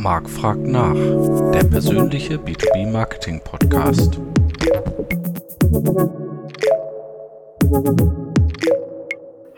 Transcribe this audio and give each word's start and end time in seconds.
Marc 0.00 0.30
fragt 0.30 0.60
nach, 0.60 0.94
der 0.94 1.64
persönliche 1.64 2.36
B2B 2.36 2.88
Marketing 2.88 3.40
Podcast. 3.42 4.20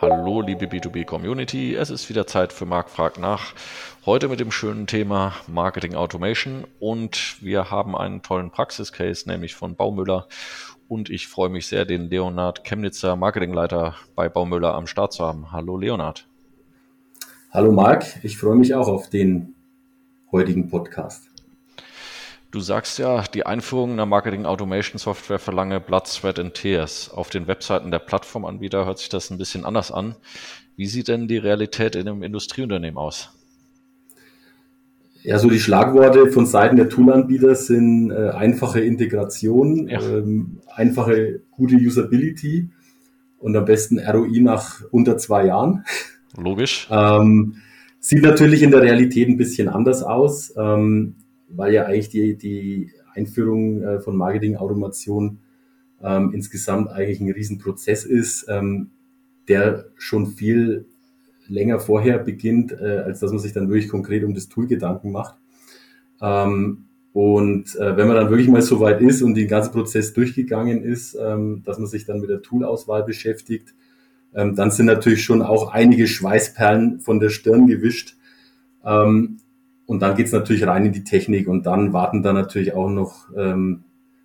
Hallo 0.01 0.41
liebe 0.41 0.65
B2B 0.65 1.05
Community, 1.05 1.75
es 1.75 1.91
ist 1.91 2.09
wieder 2.09 2.27
Zeit 2.27 2.55
für 2.55 2.65
Marc 2.65 2.89
fragt 2.89 3.19
nach. 3.19 3.53
Heute 4.07 4.29
mit 4.29 4.41
dem 4.41 4.51
schönen 4.51 4.87
Thema 4.87 5.35
Marketing 5.47 5.95
Automation 5.95 6.65
und 6.79 7.37
wir 7.43 7.71
haben 7.71 7.95
einen 7.95 8.23
tollen 8.23 8.51
Praxiscase, 8.51 9.29
nämlich 9.29 9.55
von 9.55 9.77
Baumüller 9.77 10.27
und 10.89 11.11
ich 11.11 11.29
freue 11.29 11.51
mich 11.51 11.67
sehr, 11.67 11.85
den 11.85 12.09
Leonard 12.09 12.65
Chemnitzer 12.65 13.15
Marketingleiter 13.15 13.95
bei 14.15 14.31
Baumüller 14.31 14.73
am 14.73 14.87
Start 14.87 15.13
zu 15.13 15.23
haben. 15.23 15.53
Hallo 15.53 15.77
Leonard. 15.77 16.27
Hallo 17.51 17.73
Marc, 17.73 18.25
ich 18.25 18.39
freue 18.39 18.57
mich 18.57 18.75
auch 18.75 18.89
auf 18.89 19.11
den 19.11 19.55
heutigen 20.33 20.69
Podcast. 20.69 21.31
Du 22.51 22.59
sagst 22.59 22.99
ja, 22.99 23.23
die 23.23 23.47
Einführung 23.47 23.93
einer 23.93 24.07
Marketing 24.07 24.45
Automation 24.45 24.99
Software 24.99 25.39
verlange 25.39 25.79
Blood, 25.79 26.09
Sweat 26.09 26.39
and 26.41 26.55
Tears. 26.55 27.09
Auf 27.11 27.31
den 27.31 27.47
Webseiten 27.47 27.93
der 27.93 28.01
Plattformanbieter 28.01 28.87
hört 28.87 28.99
sich 28.99 29.09
das 29.09 29.31
ein 29.31 29.39
bisschen 29.39 29.65
anders 29.65 29.93
an. 29.93 30.17
Wie 30.77 30.87
sieht 30.87 31.09
denn 31.09 31.29
die 31.29 31.37
Realität 31.37 31.95
in 31.95 32.09
einem 32.09 32.25
Industrieunternehmen 32.25 32.99
aus? 32.99 33.31
Ja, 35.23 35.39
so 35.39 35.49
die 35.51 35.61
Schlagworte 35.61 36.33
von 36.33 36.47
Seiten 36.47 36.77
der 36.77 36.89
Toolanbieter 36.89 37.55
sind 37.55 38.11
äh, 38.11 38.31
einfache 38.31 38.81
Integration, 38.81 39.87
ja. 39.87 40.01
ähm, 40.01 40.61
einfache, 40.75 41.43
gute 41.51 41.77
Usability 41.77 42.71
und 43.39 43.55
am 43.55 43.65
besten 43.65 43.99
ROI 43.99 44.41
nach 44.41 44.81
unter 44.91 45.19
zwei 45.19 45.47
Jahren. 45.47 45.85
Logisch. 46.37 46.89
ähm, 46.91 47.57
Sieht 48.03 48.23
natürlich 48.23 48.63
in 48.63 48.71
der 48.71 48.81
Realität 48.81 49.29
ein 49.29 49.37
bisschen 49.37 49.69
anders 49.69 50.03
aus, 50.03 50.55
ähm, 50.57 51.17
weil 51.49 51.75
ja 51.75 51.85
eigentlich 51.85 52.09
die, 52.09 52.35
die 52.35 52.91
Einführung 53.15 53.83
äh, 53.83 54.01
von 54.01 54.17
Marketing-Automation 54.17 55.39
ähm, 56.03 56.33
insgesamt 56.33 56.91
eigentlich 56.91 57.21
ein 57.21 57.31
Riesenprozess 57.31 58.07
ist, 58.07 58.47
ähm, 58.49 58.91
der 59.49 59.87
schon 59.97 60.29
viel 60.29 60.87
länger 61.47 61.79
vorher 61.79 62.19
beginnt, 62.19 62.73
äh, 62.73 63.03
als 63.05 63.21
dass 63.21 63.33
man 63.33 63.41
sich 63.41 63.53
dann 63.53 63.69
wirklich 63.69 63.89
konkret 63.91 64.25
um 64.25 64.35
das 64.35 64.49
Tool 64.49 64.67
Gedanken 64.67 65.13
macht. 65.13 65.35
Ähm, 66.23 66.87
und 67.13 67.77
äh, 67.77 67.97
wenn 67.99 68.07
man 68.07 68.17
dann 68.17 68.31
wirklich 68.31 68.49
mal 68.49 68.63
so 68.63 68.81
weit 68.81 69.03
ist 69.03 69.21
und 69.21 69.35
den 69.35 69.49
ganzen 69.49 69.73
Prozess 69.73 70.15
durchgegangen 70.15 70.83
ist, 70.83 71.19
ähm, 71.21 71.63
dass 71.65 71.79
man 71.79 71.89
sich 71.89 72.07
dann 72.07 72.21
mit 72.21 72.31
der 72.31 72.41
Toolauswahl 72.41 73.03
beschäftigt, 73.03 73.75
ähm, 74.35 74.55
dann 74.55 74.71
sind 74.71 74.87
natürlich 74.87 75.25
schon 75.25 75.43
auch 75.43 75.73
einige 75.73 76.07
Schweißperlen 76.07 77.01
von 77.01 77.21
der 77.21 77.31
Stirn 77.31 77.67
gewischt. 77.67 78.17
Ähm, 78.85 79.39
und 79.87 80.01
dann 80.01 80.17
geht's 80.17 80.33
natürlich 80.33 80.67
rein 80.67 80.87
in 80.87 80.93
die 80.93 81.05
Technik 81.05 81.49
und 81.49 81.67
dann 81.67 81.93
warten 81.93 82.23
da 82.23 82.33
natürlich 82.33 82.75
auch 82.75 82.89
noch, 82.89 83.29
ähm, 83.37 83.83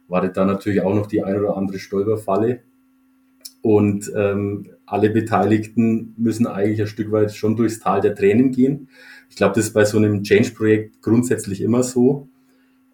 wartet 0.08 0.38
da 0.38 0.46
natürlich 0.46 0.82
auch 0.82 0.94
noch 0.94 1.08
die 1.08 1.24
ein 1.24 1.40
oder 1.40 1.58
andere 1.58 1.80
Stolperfalle. 1.80 2.62
Und 3.64 4.12
ähm, 4.16 4.68
alle 4.86 5.10
Beteiligten 5.10 6.14
müssen 6.18 6.46
eigentlich 6.46 6.82
ein 6.82 6.88
Stück 6.88 7.12
weit 7.12 7.34
schon 7.34 7.56
durchs 7.56 7.80
Tal 7.80 8.02
der 8.02 8.14
Tränen 8.14 8.52
gehen. 8.52 8.90
Ich 9.30 9.36
glaube, 9.36 9.56
das 9.56 9.66
ist 9.66 9.74
bei 9.74 9.86
so 9.86 9.98
einem 9.98 10.22
Change-Projekt 10.22 11.02
grundsätzlich 11.02 11.62
immer 11.62 11.82
so. 11.82 12.28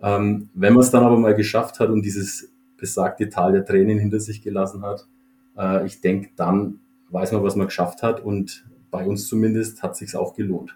Ähm, 0.02 0.50
wenn 0.54 0.74
man 0.74 0.82
es 0.82 0.92
dann 0.92 1.04
aber 1.04 1.20
mal 1.20 1.36
geschafft 1.36 1.82
hat 1.82 1.90
und 1.90 2.04
dieses 2.04 2.52
besagte 2.78 3.28
Tal 3.30 3.52
der 3.52 3.66
Tränen 3.66 4.00
hinter 4.00 4.22
sich 4.22 4.42
gelassen 4.42 4.82
hat, 4.84 5.08
äh, 5.58 5.86
ich 5.86 6.00
denke, 6.00 6.30
dann 6.38 6.80
weiß 7.12 7.32
man, 7.34 7.44
was 7.44 7.56
man 7.56 7.68
geschafft 7.68 8.04
hat 8.04 8.20
und 8.20 8.66
bei 8.90 9.06
uns 9.06 9.28
zumindest 9.28 9.84
hat 9.84 9.96
sich's 9.96 10.16
auch 10.16 10.36
gelohnt. 10.36 10.76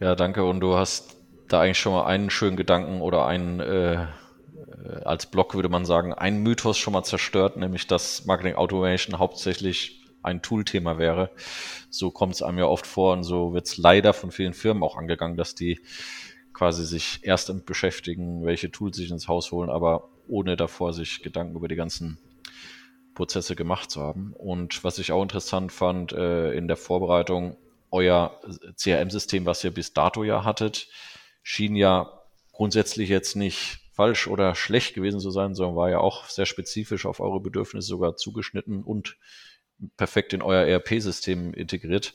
Ja, 0.00 0.14
danke. 0.14 0.44
Und 0.44 0.60
du 0.60 0.76
hast 0.76 1.16
da 1.48 1.62
eigentlich 1.62 1.78
schon 1.78 1.92
mal 1.92 2.06
einen 2.06 2.30
schönen 2.30 2.56
Gedanken 2.56 3.00
oder 3.00 3.26
einen, 3.26 3.60
äh, 3.60 4.06
als 5.04 5.26
Blog 5.26 5.54
würde 5.54 5.68
man 5.68 5.84
sagen, 5.84 6.12
einen 6.12 6.42
Mythos 6.42 6.76
schon 6.76 6.92
mal 6.92 7.04
zerstört, 7.04 7.56
nämlich 7.56 7.86
dass 7.86 8.26
Marketing 8.26 8.56
Automation 8.56 9.18
hauptsächlich 9.18 10.02
ein 10.22 10.42
Tool-Thema 10.42 10.98
wäre. 10.98 11.30
So 11.88 12.10
kommt 12.10 12.34
es 12.34 12.42
einem 12.42 12.58
ja 12.58 12.66
oft 12.66 12.86
vor 12.86 13.12
und 13.12 13.22
so 13.22 13.54
wird 13.54 13.66
es 13.66 13.76
leider 13.78 14.12
von 14.12 14.32
vielen 14.32 14.54
Firmen 14.54 14.82
auch 14.82 14.96
angegangen, 14.96 15.36
dass 15.36 15.54
die 15.54 15.80
quasi 16.52 16.84
sich 16.84 17.20
erst 17.22 17.48
damit 17.48 17.64
beschäftigen, 17.64 18.44
welche 18.44 18.70
Tools 18.70 18.96
sich 18.96 19.10
ins 19.10 19.28
Haus 19.28 19.52
holen, 19.52 19.70
aber 19.70 20.08
ohne 20.26 20.56
davor 20.56 20.92
sich 20.92 21.22
Gedanken 21.22 21.54
über 21.54 21.68
die 21.68 21.76
ganzen 21.76 22.18
Prozesse 23.16 23.56
gemacht 23.56 23.90
zu 23.90 24.00
haben. 24.00 24.32
Und 24.32 24.84
was 24.84 24.98
ich 24.98 25.10
auch 25.10 25.22
interessant 25.22 25.72
fand 25.72 26.12
äh, 26.12 26.52
in 26.52 26.68
der 26.68 26.76
Vorbereitung, 26.76 27.56
euer 27.90 28.40
CRM-System, 28.76 29.46
was 29.46 29.64
ihr 29.64 29.72
bis 29.72 29.92
dato 29.92 30.22
ja 30.22 30.44
hattet, 30.44 30.88
schien 31.42 31.74
ja 31.74 32.22
grundsätzlich 32.52 33.08
jetzt 33.08 33.34
nicht 33.34 33.78
falsch 33.92 34.28
oder 34.28 34.54
schlecht 34.54 34.94
gewesen 34.94 35.20
zu 35.20 35.30
sein, 35.30 35.54
sondern 35.54 35.76
war 35.76 35.90
ja 35.90 35.98
auch 35.98 36.26
sehr 36.26 36.46
spezifisch 36.46 37.06
auf 37.06 37.18
eure 37.18 37.40
Bedürfnisse 37.40 37.88
sogar 37.88 38.16
zugeschnitten 38.16 38.84
und 38.84 39.16
perfekt 39.96 40.32
in 40.32 40.42
euer 40.42 40.66
ERP-System 40.66 41.54
integriert. 41.54 42.14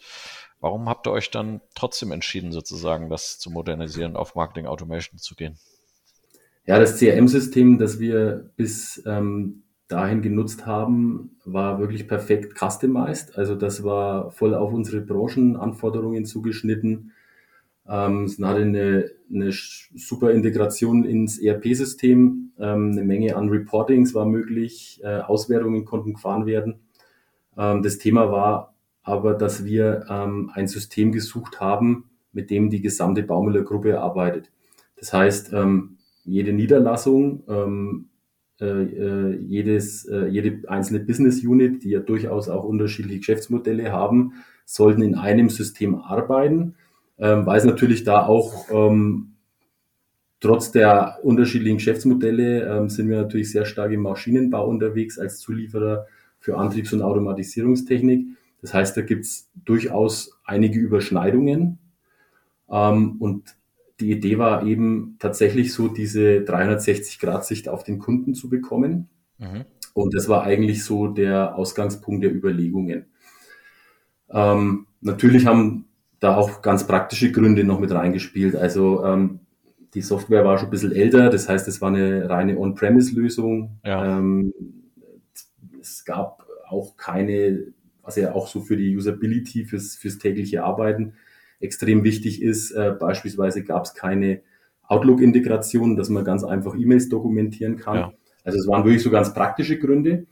Warum 0.60 0.88
habt 0.88 1.08
ihr 1.08 1.12
euch 1.12 1.32
dann 1.32 1.62
trotzdem 1.76 2.12
entschieden, 2.12 2.52
sozusagen 2.52 3.10
das 3.10 3.40
zu 3.40 3.50
modernisieren, 3.50 4.16
auf 4.16 4.36
Marketing 4.36 4.68
Automation 4.68 5.18
zu 5.20 5.36
gehen? 5.36 5.58
Ja, 6.68 6.80
das 6.80 6.98
CRM-System, 6.98 7.80
das 7.80 8.00
wir 8.00 8.52
bis 8.56 9.02
ähm, 9.08 9.64
dahin 9.92 10.22
genutzt 10.22 10.66
haben, 10.66 11.32
war 11.46 11.80
wirklich 11.80 12.08
perfekt 12.08 12.58
customized. 12.58 13.38
Also 13.38 13.56
das 13.56 13.84
war 13.84 14.32
voll 14.32 14.54
auf 14.54 14.74
unsere 14.74 15.02
Branchenanforderungen 15.02 16.26
zugeschnitten. 16.26 17.12
Ähm, 17.88 18.26
es 18.26 18.40
hatte 18.40 18.62
eine, 18.62 19.12
eine 19.30 19.52
super 19.52 20.32
Integration 20.32 21.04
ins 21.04 21.40
ERP-System. 21.40 22.52
Ähm, 22.60 22.92
eine 22.92 23.04
Menge 23.04 23.36
an 23.36 23.50
Reportings 23.50 24.14
war 24.14 24.26
möglich. 24.26 25.00
Äh, 25.04 25.20
Auswertungen 25.20 25.86
konnten 25.86 26.14
gefahren 26.14 26.46
werden. 26.46 26.80
Ähm, 27.58 27.84
das 27.84 27.98
Thema 27.98 28.32
war 28.32 28.76
aber, 29.04 29.34
dass 29.34 29.66
wir 29.66 30.06
ähm, 30.10 30.52
ein 30.54 30.68
System 30.68 31.12
gesucht 31.12 31.60
haben, 31.60 32.06
mit 32.34 32.50
dem 32.50 32.70
die 32.70 32.82
gesamte 32.82 33.24
Baumüller-Gruppe 33.24 34.00
arbeitet. 34.00 34.52
Das 34.96 35.12
heißt, 35.12 35.52
ähm, 35.54 35.98
jede 36.24 36.54
Niederlassung 36.54 37.44
ähm, 37.48 38.10
äh, 38.62 38.84
äh, 38.84 39.36
jedes, 39.40 40.06
äh, 40.06 40.28
jede 40.28 40.70
einzelne 40.70 41.00
Business 41.00 41.44
Unit, 41.44 41.84
die 41.84 41.90
ja 41.90 42.00
durchaus 42.00 42.48
auch 42.48 42.64
unterschiedliche 42.64 43.18
Geschäftsmodelle 43.18 43.92
haben, 43.92 44.34
sollten 44.66 45.02
in 45.02 45.16
einem 45.16 45.50
System 45.50 45.96
arbeiten, 45.96 46.76
ähm, 47.18 47.46
weil 47.46 47.58
es 47.58 47.66
natürlich 47.66 48.04
da 48.04 48.26
auch 48.26 48.68
ähm, 48.72 49.34
trotz 50.40 50.72
der 50.72 51.20
unterschiedlichen 51.24 51.78
Geschäftsmodelle 51.78 52.78
ähm, 52.78 52.90
sind 52.90 53.10
wir 53.10 53.22
natürlich 53.22 53.52
sehr 53.52 53.66
stark 53.66 53.92
im 53.92 54.02
Maschinenbau 54.02 54.68
unterwegs 54.68 55.18
als 55.18 55.40
Zulieferer 55.40 56.06
für 56.40 56.58
Antriebs- 56.58 56.94
und 56.94 57.02
Automatisierungstechnik. 57.02 58.28
Das 58.62 58.74
heißt, 58.74 58.96
da 58.96 59.02
gibt 59.02 59.26
es 59.26 59.50
durchaus 59.66 60.40
einige 60.46 60.80
Überschneidungen. 60.80 61.80
Ähm, 62.70 63.16
und 63.20 63.56
die 64.02 64.12
Idee 64.12 64.38
war 64.38 64.66
eben 64.66 65.16
tatsächlich 65.20 65.74
so, 65.74 65.88
diese 65.88 66.40
360-Grad-Sicht 66.40 67.70
auf 67.70 67.84
den 67.84 68.00
Kunden 68.00 68.34
zu 68.34 68.50
bekommen. 68.50 69.10
Mhm. 69.38 69.66
Und 69.94 70.16
das 70.16 70.28
war 70.28 70.44
eigentlich 70.44 70.84
so 70.84 71.08
der 71.08 71.56
Ausgangspunkt 71.56 72.24
der 72.24 72.34
Überlegungen. 72.34 73.06
Ähm, 74.30 74.88
natürlich 75.02 75.46
haben 75.46 75.86
da 76.20 76.36
auch 76.36 76.62
ganz 76.62 76.88
praktische 76.88 77.32
Gründe 77.32 77.64
noch 77.64 77.80
mit 77.80 77.92
reingespielt. 77.92 78.56
Also 78.56 79.06
ähm, 79.06 79.42
die 79.94 80.02
Software 80.02 80.46
war 80.46 80.58
schon 80.58 80.70
ein 80.70 80.72
bisschen 80.72 80.94
älter, 80.94 81.30
das 81.30 81.50
heißt, 81.50 81.68
es 81.68 81.82
war 81.82 81.90
eine 81.90 82.30
reine 82.30 82.58
On-Premise-Lösung. 82.58 83.80
Ja. 83.86 84.18
Ähm, 84.18 84.54
es 85.80 86.06
gab 86.06 86.46
auch 86.68 86.96
keine, 86.98 87.66
was 88.02 88.16
ja 88.16 88.34
auch 88.34 88.48
so 88.48 88.62
für 88.62 88.78
die 88.78 88.96
Usability, 88.96 89.66
fürs, 89.66 89.96
fürs 89.96 90.18
tägliche 90.18 90.64
Arbeiten 90.64 91.14
extrem 91.62 92.04
wichtig 92.04 92.42
ist. 92.42 92.72
Äh, 92.72 92.96
beispielsweise 93.00 93.64
gab 93.64 93.86
es 93.86 93.94
keine 93.94 94.42
Outlook-Integration, 94.84 95.96
dass 95.96 96.10
man 96.10 96.26
ganz 96.26 96.44
einfach 96.44 96.76
E-Mails 96.76 97.10
dokumentieren 97.10 97.78
kann. 97.78 97.96
Ja. 97.96 98.14
Also 98.44 98.60
es 98.60 98.68
waren 98.68 98.84
wirklich 98.84 99.04
so 99.04 99.10
ganz 99.10 99.34
praktische 99.34 99.80
Gründe. 99.80 100.26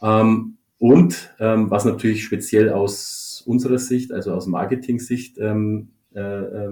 Ähm, 0.00 0.56
und 0.78 1.34
ähm, 1.38 1.70
was 1.70 1.84
natürlich 1.84 2.24
speziell 2.24 2.70
aus 2.70 3.42
unserer 3.46 3.78
Sicht, 3.78 4.12
also 4.12 4.32
aus 4.32 4.46
Marketing-Sicht, 4.46 5.38
ähm, 5.38 5.90
äh, 6.14 6.68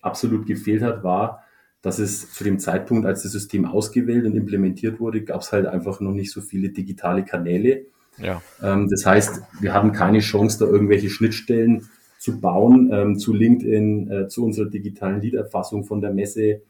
absolut 0.00 0.46
gefehlt 0.46 0.82
hat, 0.82 1.02
war, 1.02 1.44
dass 1.82 1.98
es 1.98 2.32
zu 2.32 2.44
dem 2.44 2.58
Zeitpunkt, 2.58 3.06
als 3.06 3.22
das 3.22 3.32
System 3.32 3.64
ausgewählt 3.64 4.24
und 4.24 4.36
implementiert 4.36 5.00
wurde, 5.00 5.22
gab 5.22 5.40
es 5.40 5.52
halt 5.52 5.66
einfach 5.66 6.00
noch 6.00 6.12
nicht 6.12 6.30
so 6.30 6.40
viele 6.40 6.70
digitale 6.70 7.24
Kanäle. 7.24 7.86
Ja. 8.18 8.40
Das 8.60 9.04
heißt, 9.04 9.42
wir 9.60 9.74
hatten 9.74 9.92
keine 9.92 10.20
Chance, 10.20 10.58
da 10.58 10.66
irgendwelche 10.66 11.10
Schnittstellen 11.10 11.88
zu 12.26 12.40
bauen, 12.40 12.90
ähm, 12.92 13.18
zu 13.20 13.32
LinkedIn, 13.32 14.10
äh, 14.10 14.28
zu 14.28 14.44
unserer 14.44 14.68
digitalen 14.68 15.20
Leaderfassung 15.20 15.84
von 15.84 16.00
der 16.00 16.12
Messe, 16.12 16.62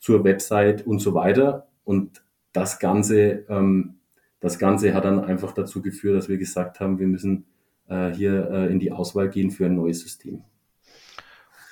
zur 0.00 0.24
Website 0.24 0.84
und 0.84 0.98
so 0.98 1.14
weiter. 1.14 1.68
Und 1.84 2.24
das 2.52 2.80
Ganze, 2.80 3.44
ähm, 3.48 4.00
das 4.40 4.58
Ganze 4.58 4.94
hat 4.94 5.04
dann 5.04 5.24
einfach 5.24 5.52
dazu 5.52 5.80
geführt, 5.80 6.16
dass 6.16 6.28
wir 6.28 6.38
gesagt 6.38 6.80
haben, 6.80 6.98
wir 6.98 7.06
müssen 7.06 7.44
äh, 7.88 8.12
hier 8.14 8.50
äh, 8.50 8.66
in 8.66 8.80
die 8.80 8.90
Auswahl 8.90 9.28
gehen 9.28 9.52
für 9.52 9.66
ein 9.66 9.76
neues 9.76 10.00
System. 10.00 10.42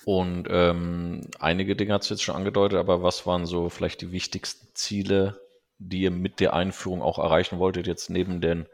Und 0.05 0.47
ähm, 0.49 1.23
einige 1.41 1.75
Dinge 1.75 1.95
hast 1.95 2.11
du 2.11 2.15
jetzt 2.15 2.23
schon 2.23 2.37
angedeutet, 2.37 2.79
aber 2.79 3.03
was 3.03 3.27
waren 3.27 3.47
so 3.47 3.69
vielleicht 3.69 4.01
die 4.01 4.13
wichtigsten 4.13 4.69
Ziele, 4.75 5.41
die 5.79 6.03
ihr 6.03 6.13
mit 6.13 6.39
der 6.39 6.55
Einführung 6.55 7.03
auch 7.03 7.19
erreichen 7.19 7.59
wolltet, 7.59 7.89
jetzt 7.89 8.11
neben 8.11 8.41
den 8.41 8.67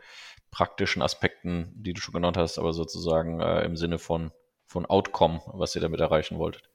praktischen 0.51 1.01
Aspekten, 1.01 1.73
die 1.77 1.95
du 1.95 2.01
schon 2.03 2.13
genannt 2.13 2.37
hast, 2.37 2.59
aber 2.59 2.75
sozusagen 2.75 3.41
äh, 3.41 3.65
im 3.65 3.79
Sinne 3.79 3.99
von, 3.99 4.33
von 4.71 4.87
Outcome, 4.87 5.41
was 5.53 5.75
ihr 5.75 5.83
damit 5.83 5.99
erreichen 5.99 6.39
wolltet? 6.39 6.71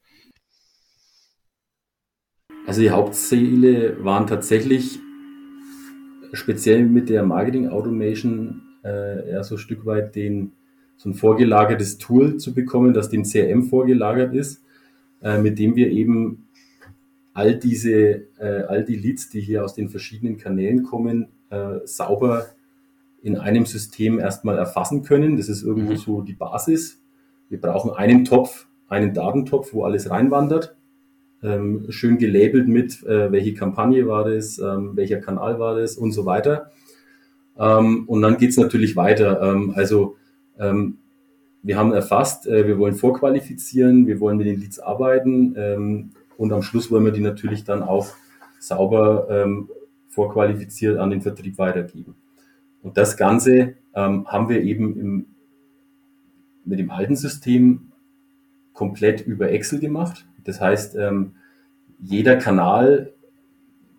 Also 2.66 2.82
die 2.82 2.90
Hauptziele 2.90 4.04
waren 4.04 4.26
tatsächlich 4.26 4.98
speziell 6.34 6.84
mit 6.84 7.08
der 7.08 7.22
Marketing 7.22 7.68
Automation 7.68 8.62
äh, 8.84 9.30
eher 9.30 9.44
so 9.44 9.54
ein 9.54 9.58
Stück 9.58 9.86
weit 9.86 10.14
den, 10.14 10.52
so 10.98 11.08
ein 11.08 11.14
vorgelagertes 11.14 11.96
Tool 11.96 12.36
zu 12.36 12.52
bekommen, 12.52 12.92
das 12.92 13.08
dem 13.08 13.22
CRM 13.22 13.62
vorgelagert 13.62 14.34
ist, 14.34 14.62
äh, 15.22 15.38
mit 15.38 15.58
dem 15.58 15.74
wir 15.74 15.90
eben 15.90 16.48
all 17.32 17.58
diese, 17.58 18.26
äh, 18.38 18.64
all 18.68 18.84
die 18.84 18.96
Leads, 18.96 19.30
die 19.30 19.40
hier 19.40 19.64
aus 19.64 19.74
den 19.74 19.88
verschiedenen 19.88 20.36
Kanälen 20.36 20.82
kommen, 20.82 21.28
äh, 21.48 21.78
sauber 21.84 22.48
in 23.22 23.38
einem 23.38 23.64
System 23.64 24.18
erstmal 24.18 24.58
erfassen 24.58 25.02
können. 25.02 25.38
Das 25.38 25.48
ist 25.48 25.62
irgendwo 25.62 25.92
mhm. 25.92 25.96
so 25.96 26.20
die 26.20 26.34
Basis. 26.34 27.00
Wir 27.48 27.60
brauchen 27.60 27.92
einen 27.92 28.24
Topf, 28.24 28.66
einen 28.88 29.14
Datentopf, 29.14 29.72
wo 29.72 29.84
alles 29.84 30.10
reinwandert. 30.10 30.76
Ähm, 31.42 31.86
schön 31.90 32.18
gelabelt 32.18 32.66
mit, 32.66 33.04
äh, 33.04 33.30
welche 33.30 33.54
Kampagne 33.54 34.06
war 34.06 34.24
das, 34.28 34.58
ähm, 34.58 34.96
welcher 34.96 35.20
Kanal 35.20 35.58
war 35.58 35.78
das 35.78 35.96
und 35.96 36.12
so 36.12 36.24
weiter. 36.24 36.70
Ähm, 37.58 38.04
und 38.06 38.22
dann 38.22 38.38
geht's 38.38 38.56
natürlich 38.56 38.96
weiter. 38.96 39.40
Ähm, 39.42 39.72
also 39.74 40.16
ähm, 40.58 40.98
wir 41.62 41.76
haben 41.76 41.92
erfasst, 41.92 42.46
äh, 42.46 42.66
wir 42.66 42.78
wollen 42.78 42.94
vorqualifizieren, 42.94 44.06
wir 44.06 44.20
wollen 44.20 44.38
mit 44.38 44.46
den 44.46 44.60
Leads 44.60 44.78
arbeiten 44.78 45.54
ähm, 45.56 46.10
und 46.36 46.52
am 46.52 46.62
Schluss 46.62 46.90
wollen 46.90 47.04
wir 47.04 47.12
die 47.12 47.20
natürlich 47.20 47.64
dann 47.64 47.82
auch 47.82 48.08
sauber 48.58 49.46
vorqualifiziert 50.08 50.98
an 50.98 51.10
den 51.10 51.20
Vertrieb 51.20 51.58
weitergeben. 51.58 52.16
Und 52.82 52.96
das 52.96 53.16
Ganze 53.16 53.74
haben 53.94 54.48
wir 54.48 54.62
eben 54.62 54.98
im, 54.98 55.26
mit 56.66 56.78
dem 56.78 56.90
alten 56.90 57.16
System 57.16 57.92
komplett 58.72 59.26
über 59.26 59.50
Excel 59.50 59.80
gemacht. 59.80 60.26
Das 60.44 60.60
heißt, 60.60 60.96
ähm, 60.96 61.32
jeder 62.00 62.36
Kanal 62.36 63.12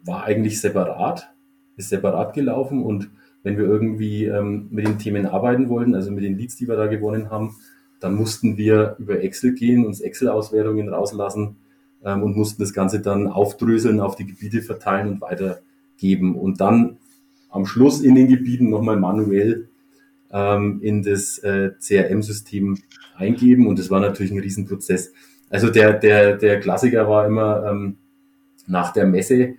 war 0.05 0.23
eigentlich 0.23 0.61
separat, 0.61 1.33
ist 1.75 1.89
separat 1.89 2.33
gelaufen 2.33 2.83
und 2.83 3.09
wenn 3.43 3.57
wir 3.57 3.65
irgendwie 3.65 4.25
ähm, 4.25 4.67
mit 4.71 4.87
den 4.87 4.99
Themen 4.99 5.25
arbeiten 5.25 5.69
wollten, 5.69 5.95
also 5.95 6.11
mit 6.11 6.23
den 6.23 6.37
Leads, 6.37 6.57
die 6.57 6.67
wir 6.67 6.75
da 6.75 6.87
gewonnen 6.87 7.29
haben, 7.29 7.55
dann 7.99 8.15
mussten 8.15 8.57
wir 8.57 8.95
über 8.99 9.21
Excel 9.23 9.53
gehen, 9.53 9.85
uns 9.85 10.01
Excel-Auswertungen 10.01 10.89
rauslassen 10.89 11.57
ähm, 12.03 12.23
und 12.23 12.35
mussten 12.35 12.61
das 12.61 12.73
Ganze 12.73 12.99
dann 12.99 13.27
aufdröseln, 13.27 13.99
auf 13.99 14.15
die 14.15 14.25
Gebiete 14.25 14.61
verteilen 14.61 15.07
und 15.07 15.21
weitergeben. 15.21 16.35
Und 16.35 16.61
dann 16.61 16.97
am 17.49 17.65
Schluss 17.65 18.01
in 18.01 18.15
den 18.15 18.27
Gebieten 18.27 18.69
nochmal 18.69 18.97
manuell 18.97 19.69
ähm, 20.31 20.79
in 20.81 21.03
das 21.03 21.37
äh, 21.39 21.71
CRM-System 21.79 22.77
eingeben 23.15 23.67
und 23.67 23.79
das 23.79 23.89
war 23.89 23.99
natürlich 23.99 24.31
ein 24.31 24.39
Riesenprozess. 24.39 25.13
Also 25.49 25.69
der, 25.69 25.93
der, 25.93 26.37
der 26.37 26.59
Klassiker 26.59 27.07
war 27.07 27.25
immer 27.25 27.65
ähm, 27.65 27.97
nach 28.67 28.91
der 28.91 29.05
Messe 29.05 29.55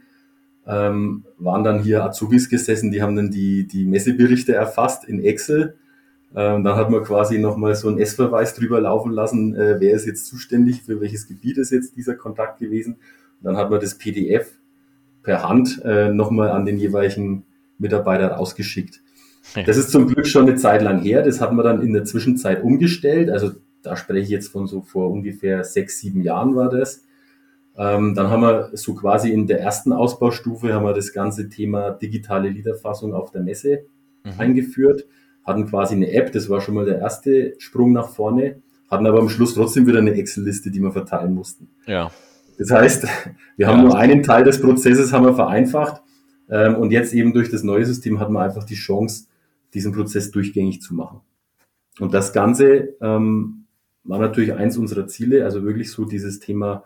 ähm, 0.69 1.25
waren 1.39 1.65
dann 1.65 1.83
hier 1.83 2.05
Azubis 2.05 2.51
gesessen, 2.51 2.91
die 2.91 3.01
haben 3.03 3.17
dann 3.17 3.31
die, 3.31 3.67
die 3.67 3.87
Messeberichte 3.87 4.55
erfasst 4.55 5.05
in 5.05 5.25
Excel. 5.25 5.77
Ähm, 6.37 6.63
dann 6.63 6.77
hat 6.77 6.91
man 6.91 7.03
quasi 7.03 7.39
nochmal 7.39 7.75
so 7.75 7.89
einen 7.89 7.99
S-Verweis 7.99 8.55
drüber 8.55 8.79
laufen 8.79 9.11
lassen, 9.11 9.55
äh, 9.55 9.81
wer 9.81 9.95
ist 9.95 10.07
jetzt 10.07 10.27
zuständig, 10.27 10.83
für 10.83 11.01
welches 11.01 11.27
Gebiet 11.27 11.57
ist 11.57 11.73
jetzt 11.73 11.97
dieser 11.97 12.15
Kontakt 12.15 12.59
gewesen. 12.59 12.97
Und 13.41 13.45
dann 13.45 13.57
hat 13.57 13.71
man 13.71 13.81
das 13.81 13.97
PDF 13.97 14.59
per 15.23 15.49
Hand 15.49 15.81
äh, 15.85 16.13
nochmal 16.13 16.51
an 16.51 16.67
den 16.67 16.77
jeweiligen 16.77 17.47
Mitarbeiter 17.79 18.29
rausgeschickt. 18.33 19.01
Das 19.55 19.77
ist 19.77 19.91
zum 19.91 20.07
Glück 20.07 20.27
schon 20.27 20.49
eine 20.49 20.57
Zeit 20.57 20.83
lang 20.83 21.01
her. 21.01 21.23
Das 21.23 21.41
hat 21.41 21.53
man 21.53 21.65
dann 21.65 21.83
in 21.83 21.93
der 21.93 22.05
Zwischenzeit 22.05 22.63
umgestellt. 22.63 23.31
Also 23.31 23.53
da 23.83 23.97
spreche 23.97 24.25
ich 24.25 24.29
jetzt 24.29 24.53
von 24.53 24.67
so 24.67 24.83
vor 24.83 25.11
ungefähr 25.11 25.65
sechs, 25.65 25.99
sieben 26.01 26.23
Jahren 26.23 26.55
war 26.55 26.69
das. 26.69 27.05
Ähm, 27.77 28.15
dann 28.15 28.29
haben 28.29 28.43
wir 28.43 28.71
so 28.73 28.95
quasi 28.95 29.31
in 29.31 29.47
der 29.47 29.61
ersten 29.61 29.93
Ausbaustufe 29.93 30.75
haben 30.75 30.85
wir 30.85 30.95
das 30.95 31.13
ganze 31.13 31.49
Thema 31.49 31.93
digitale 31.93 32.49
Liederfassung 32.49 33.15
auf 33.15 33.31
der 33.31 33.43
Messe 33.43 33.85
mhm. 34.25 34.33
eingeführt, 34.37 35.07
hatten 35.45 35.67
quasi 35.67 35.95
eine 35.95 36.11
App, 36.11 36.33
das 36.33 36.51
war 36.51 36.61
schon 36.61 36.75
mal 36.75 36.85
der 36.85 36.99
erste 36.99 37.55
Sprung 37.59 37.93
nach 37.93 38.09
vorne, 38.09 38.57
hatten 38.91 39.07
aber 39.07 39.21
am 39.21 39.29
Schluss 39.29 39.55
trotzdem 39.55 39.87
wieder 39.87 39.99
eine 39.99 40.13
Excel-Liste, 40.13 40.73
die 40.73 40.81
wir 40.81 40.91
verteilen 40.91 41.35
mussten. 41.35 41.69
Ja. 41.87 42.11
Das 42.59 42.73
heißt, 42.73 43.07
wir 43.57 43.69
haben 43.69 43.79
ja. 43.79 43.85
nur 43.85 43.97
einen 43.97 44.25
Teil 44.25 44.43
des 44.43 44.61
Prozesses 44.61 45.13
haben 45.13 45.25
wir 45.25 45.35
vereinfacht 45.35 46.03
ähm, 46.51 46.75
und 46.75 46.91
jetzt 46.91 47.15
eben 47.15 47.33
durch 47.33 47.49
das 47.49 47.63
neue 47.63 47.85
System 47.85 48.19
hat 48.19 48.29
man 48.29 48.43
einfach 48.43 48.65
die 48.65 48.75
Chance, 48.75 49.28
diesen 49.75 49.93
Prozess 49.93 50.31
durchgängig 50.31 50.81
zu 50.83 50.95
machen. 50.95 51.21
Und 52.01 52.15
das 52.15 52.33
Ganze 52.33 52.95
ähm, 53.01 53.67
war 54.05 54.19
natürlich 54.19 54.55
eins 54.55 54.79
unserer 54.79 55.07
Ziele, 55.07 55.45
also 55.45 55.65
wirklich 55.65 55.91
so 55.91 56.05
dieses 56.05 56.41
Thema 56.41 56.85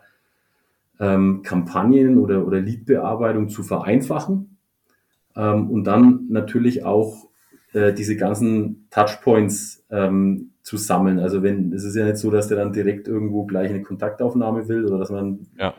ähm, 0.99 1.43
Kampagnen 1.43 2.19
oder, 2.19 2.47
oder 2.47 2.61
Leadbearbeitung 2.61 3.49
zu 3.49 3.63
vereinfachen 3.63 4.57
ähm, 5.37 5.71
und 5.71 5.85
dann 5.85 6.27
natürlich 6.29 6.85
auch 6.85 7.29
äh, 7.73 7.93
diese 7.93 8.17
ganzen 8.17 8.87
Touchpoints 8.91 9.85
ähm, 9.91 10.51
zu 10.63 10.77
sammeln. 10.77 11.19
Also 11.19 11.43
wenn, 11.43 11.73
es 11.73 11.85
ist 11.85 11.97
ja 11.97 12.05
nicht 12.05 12.19
so, 12.19 12.31
dass 12.31 12.49
der 12.49 12.57
dann 12.57 12.73
direkt 12.73 13.09
irgendwo 13.09 13.45
gleich 13.45 13.71
eine 13.71 13.83
Kontaktaufnahme 13.83 14.69
will 14.69 14.85
oder 14.85 14.99
dass 14.99 15.11
man, 15.11 15.47
ja. 15.59 15.75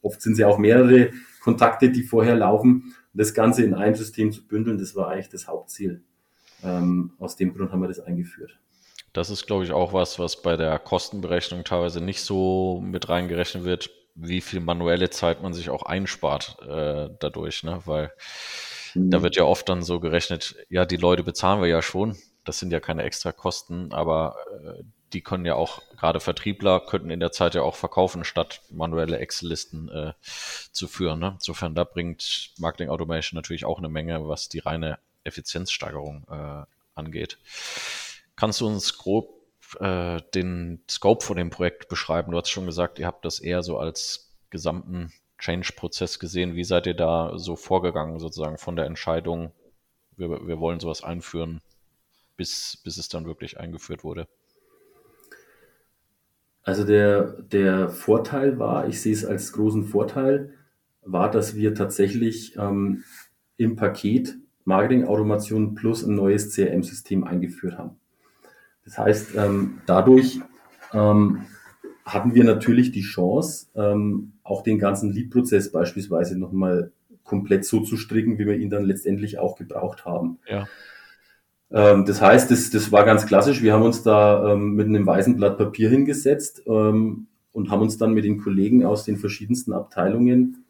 oft 0.00 0.20
sind 0.22 0.32
es 0.32 0.38
ja 0.38 0.48
auch 0.48 0.58
mehrere 0.58 1.10
Kontakte, 1.42 1.90
die 1.90 2.02
vorher 2.02 2.36
laufen 2.36 2.94
das 3.14 3.34
Ganze 3.34 3.62
in 3.62 3.74
einem 3.74 3.94
System 3.94 4.32
zu 4.32 4.46
bündeln, 4.46 4.78
das 4.78 4.96
war 4.96 5.08
eigentlich 5.08 5.28
das 5.28 5.46
Hauptziel. 5.46 6.02
Ähm, 6.62 7.12
aus 7.18 7.36
dem 7.36 7.54
Grund 7.54 7.72
haben 7.72 7.80
wir 7.80 7.88
das 7.88 8.00
eingeführt. 8.00 8.58
Das 9.12 9.28
ist, 9.28 9.46
glaube 9.46 9.64
ich, 9.64 9.72
auch 9.72 9.92
was, 9.92 10.18
was 10.18 10.40
bei 10.40 10.56
der 10.56 10.78
Kostenberechnung 10.78 11.64
teilweise 11.64 12.00
nicht 12.00 12.22
so 12.22 12.80
mit 12.82 13.08
reingerechnet 13.08 13.64
wird, 13.64 13.90
wie 14.14 14.40
viel 14.40 14.60
manuelle 14.60 15.10
Zeit 15.10 15.42
man 15.42 15.52
sich 15.52 15.70
auch 15.70 15.82
einspart 15.82 16.56
äh, 16.62 17.10
dadurch, 17.18 17.62
ne? 17.62 17.80
Weil 17.84 18.12
mhm. 18.94 19.10
da 19.10 19.22
wird 19.22 19.36
ja 19.36 19.44
oft 19.44 19.68
dann 19.68 19.82
so 19.82 20.00
gerechnet, 20.00 20.56
ja, 20.68 20.84
die 20.84 20.96
Leute 20.96 21.24
bezahlen 21.24 21.60
wir 21.60 21.68
ja 21.68 21.82
schon, 21.82 22.16
das 22.44 22.58
sind 22.58 22.72
ja 22.72 22.80
keine 22.80 23.02
extra 23.02 23.32
Kosten, 23.32 23.92
aber 23.92 24.36
äh, 24.64 24.82
die 25.12 25.22
können 25.22 25.44
ja 25.44 25.54
auch, 25.54 25.82
gerade 25.98 26.20
Vertriebler 26.20 26.80
könnten 26.80 27.10
in 27.10 27.20
der 27.20 27.32
Zeit 27.32 27.54
ja 27.54 27.62
auch 27.62 27.76
verkaufen, 27.76 28.24
statt 28.24 28.62
manuelle 28.70 29.18
Excel-Listen 29.18 29.88
äh, 29.90 30.12
zu 30.72 30.88
führen. 30.88 31.20
Ne? 31.20 31.32
Insofern, 31.34 31.74
da 31.74 31.84
bringt 31.84 32.52
Marketing 32.58 32.88
Automation 32.88 33.36
natürlich 33.36 33.66
auch 33.66 33.78
eine 33.78 33.90
Menge, 33.90 34.26
was 34.26 34.48
die 34.48 34.60
reine 34.60 34.98
Effizienzsteigerung 35.24 36.26
äh, 36.30 36.64
angeht. 36.94 37.38
Kannst 38.36 38.60
du 38.60 38.66
uns 38.66 38.96
grob 38.98 39.42
äh, 39.80 40.20
den 40.34 40.82
Scope 40.90 41.24
von 41.24 41.36
dem 41.36 41.50
Projekt 41.50 41.88
beschreiben? 41.88 42.32
Du 42.32 42.38
hast 42.38 42.50
schon 42.50 42.66
gesagt, 42.66 42.98
ihr 42.98 43.06
habt 43.06 43.24
das 43.24 43.40
eher 43.40 43.62
so 43.62 43.78
als 43.78 44.30
gesamten 44.50 45.12
Change-Prozess 45.38 46.18
gesehen. 46.18 46.54
Wie 46.54 46.64
seid 46.64 46.86
ihr 46.86 46.94
da 46.94 47.38
so 47.38 47.56
vorgegangen, 47.56 48.18
sozusagen 48.20 48.58
von 48.58 48.76
der 48.76 48.86
Entscheidung, 48.86 49.52
wir, 50.16 50.46
wir 50.46 50.60
wollen 50.60 50.80
sowas 50.80 51.02
einführen, 51.02 51.60
bis, 52.36 52.78
bis 52.84 52.96
es 52.96 53.08
dann 53.08 53.26
wirklich 53.26 53.58
eingeführt 53.58 54.04
wurde? 54.04 54.28
Also 56.62 56.84
der, 56.84 57.42
der 57.42 57.88
Vorteil 57.88 58.58
war, 58.58 58.86
ich 58.86 59.00
sehe 59.00 59.12
es 59.12 59.24
als 59.24 59.52
großen 59.52 59.84
Vorteil, 59.84 60.54
war, 61.02 61.30
dass 61.30 61.56
wir 61.56 61.74
tatsächlich 61.74 62.56
ähm, 62.56 63.02
im 63.56 63.74
Paket 63.74 64.36
Marketing 64.64 65.04
Automation 65.04 65.74
plus 65.74 66.04
ein 66.04 66.14
neues 66.14 66.54
CRM-System 66.54 67.24
eingeführt 67.24 67.78
haben. 67.78 67.96
Das 68.84 68.98
heißt, 68.98 69.36
ähm, 69.36 69.78
dadurch 69.86 70.40
ähm, 70.92 71.42
hatten 72.04 72.34
wir 72.34 72.44
natürlich 72.44 72.92
die 72.92 73.02
Chance, 73.02 73.68
ähm, 73.74 74.32
auch 74.42 74.62
den 74.62 74.78
ganzen 74.78 75.12
Lead-Prozess 75.12 75.70
beispielsweise 75.70 76.38
nochmal 76.38 76.92
komplett 77.22 77.64
so 77.64 77.80
zu 77.80 77.96
stricken, 77.96 78.38
wie 78.38 78.46
wir 78.46 78.56
ihn 78.56 78.70
dann 78.70 78.84
letztendlich 78.84 79.38
auch 79.38 79.56
gebraucht 79.56 80.04
haben. 80.04 80.38
Ja. 80.48 80.66
Das 81.70 82.20
heißt, 82.20 82.50
das, 82.50 82.68
das 82.68 82.92
war 82.92 83.06
ganz 83.06 83.24
klassisch. 83.24 83.62
Wir 83.62 83.72
haben 83.72 83.84
uns 83.84 84.02
da 84.02 84.56
mit 84.56 84.88
einem 84.88 85.06
weißen 85.06 85.36
Blatt 85.36 85.56
Papier 85.56 85.88
hingesetzt 85.88 86.66
und 86.66 87.26
haben 87.54 87.80
uns 87.80 87.96
dann 87.96 88.12
mit 88.12 88.24
den 88.24 88.42
Kollegen 88.42 88.84
aus 88.84 89.04
den 89.04 89.16
verschiedensten 89.16 89.72
Abteilungen 89.72 90.66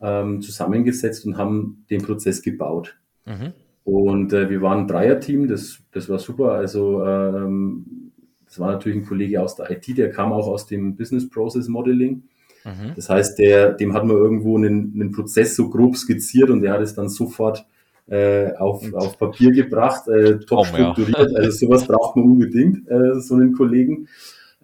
zusammengesetzt 0.00 1.24
und 1.24 1.36
haben 1.36 1.84
den 1.88 2.02
Prozess 2.02 2.42
gebaut. 2.42 2.98
Mhm. 3.30 3.52
Und 3.84 4.32
äh, 4.32 4.50
wir 4.50 4.60
waren 4.60 4.80
ein 4.80 4.88
Dreierteam, 4.88 5.48
das, 5.48 5.78
das 5.92 6.08
war 6.08 6.18
super. 6.18 6.52
Also 6.52 7.04
ähm, 7.04 8.12
das 8.44 8.58
war 8.58 8.72
natürlich 8.72 8.98
ein 8.98 9.06
Kollege 9.06 9.40
aus 9.40 9.56
der 9.56 9.70
IT, 9.70 9.96
der 9.96 10.10
kam 10.10 10.32
auch 10.32 10.48
aus 10.48 10.66
dem 10.66 10.96
Business 10.96 11.28
Process 11.28 11.68
Modeling. 11.68 12.24
Mhm. 12.64 12.92
Das 12.96 13.08
heißt, 13.08 13.38
der, 13.38 13.72
dem 13.72 13.94
hat 13.94 14.04
man 14.04 14.16
irgendwo 14.16 14.56
einen, 14.56 14.92
einen 14.94 15.12
Prozess 15.12 15.56
so 15.56 15.70
grob 15.70 15.96
skizziert 15.96 16.50
und 16.50 16.60
der 16.60 16.72
hat 16.72 16.80
es 16.82 16.94
dann 16.94 17.08
sofort 17.08 17.64
äh, 18.06 18.52
auf, 18.56 18.92
auf 18.92 19.18
Papier 19.18 19.52
gebracht, 19.52 20.08
äh, 20.08 20.40
top 20.40 20.66
strukturiert. 20.66 21.30
Ja. 21.30 21.38
Also 21.38 21.66
sowas 21.66 21.86
braucht 21.86 22.16
man 22.16 22.26
unbedingt, 22.26 22.88
äh, 22.90 23.20
so 23.20 23.34
einen 23.34 23.52
Kollegen. 23.54 24.08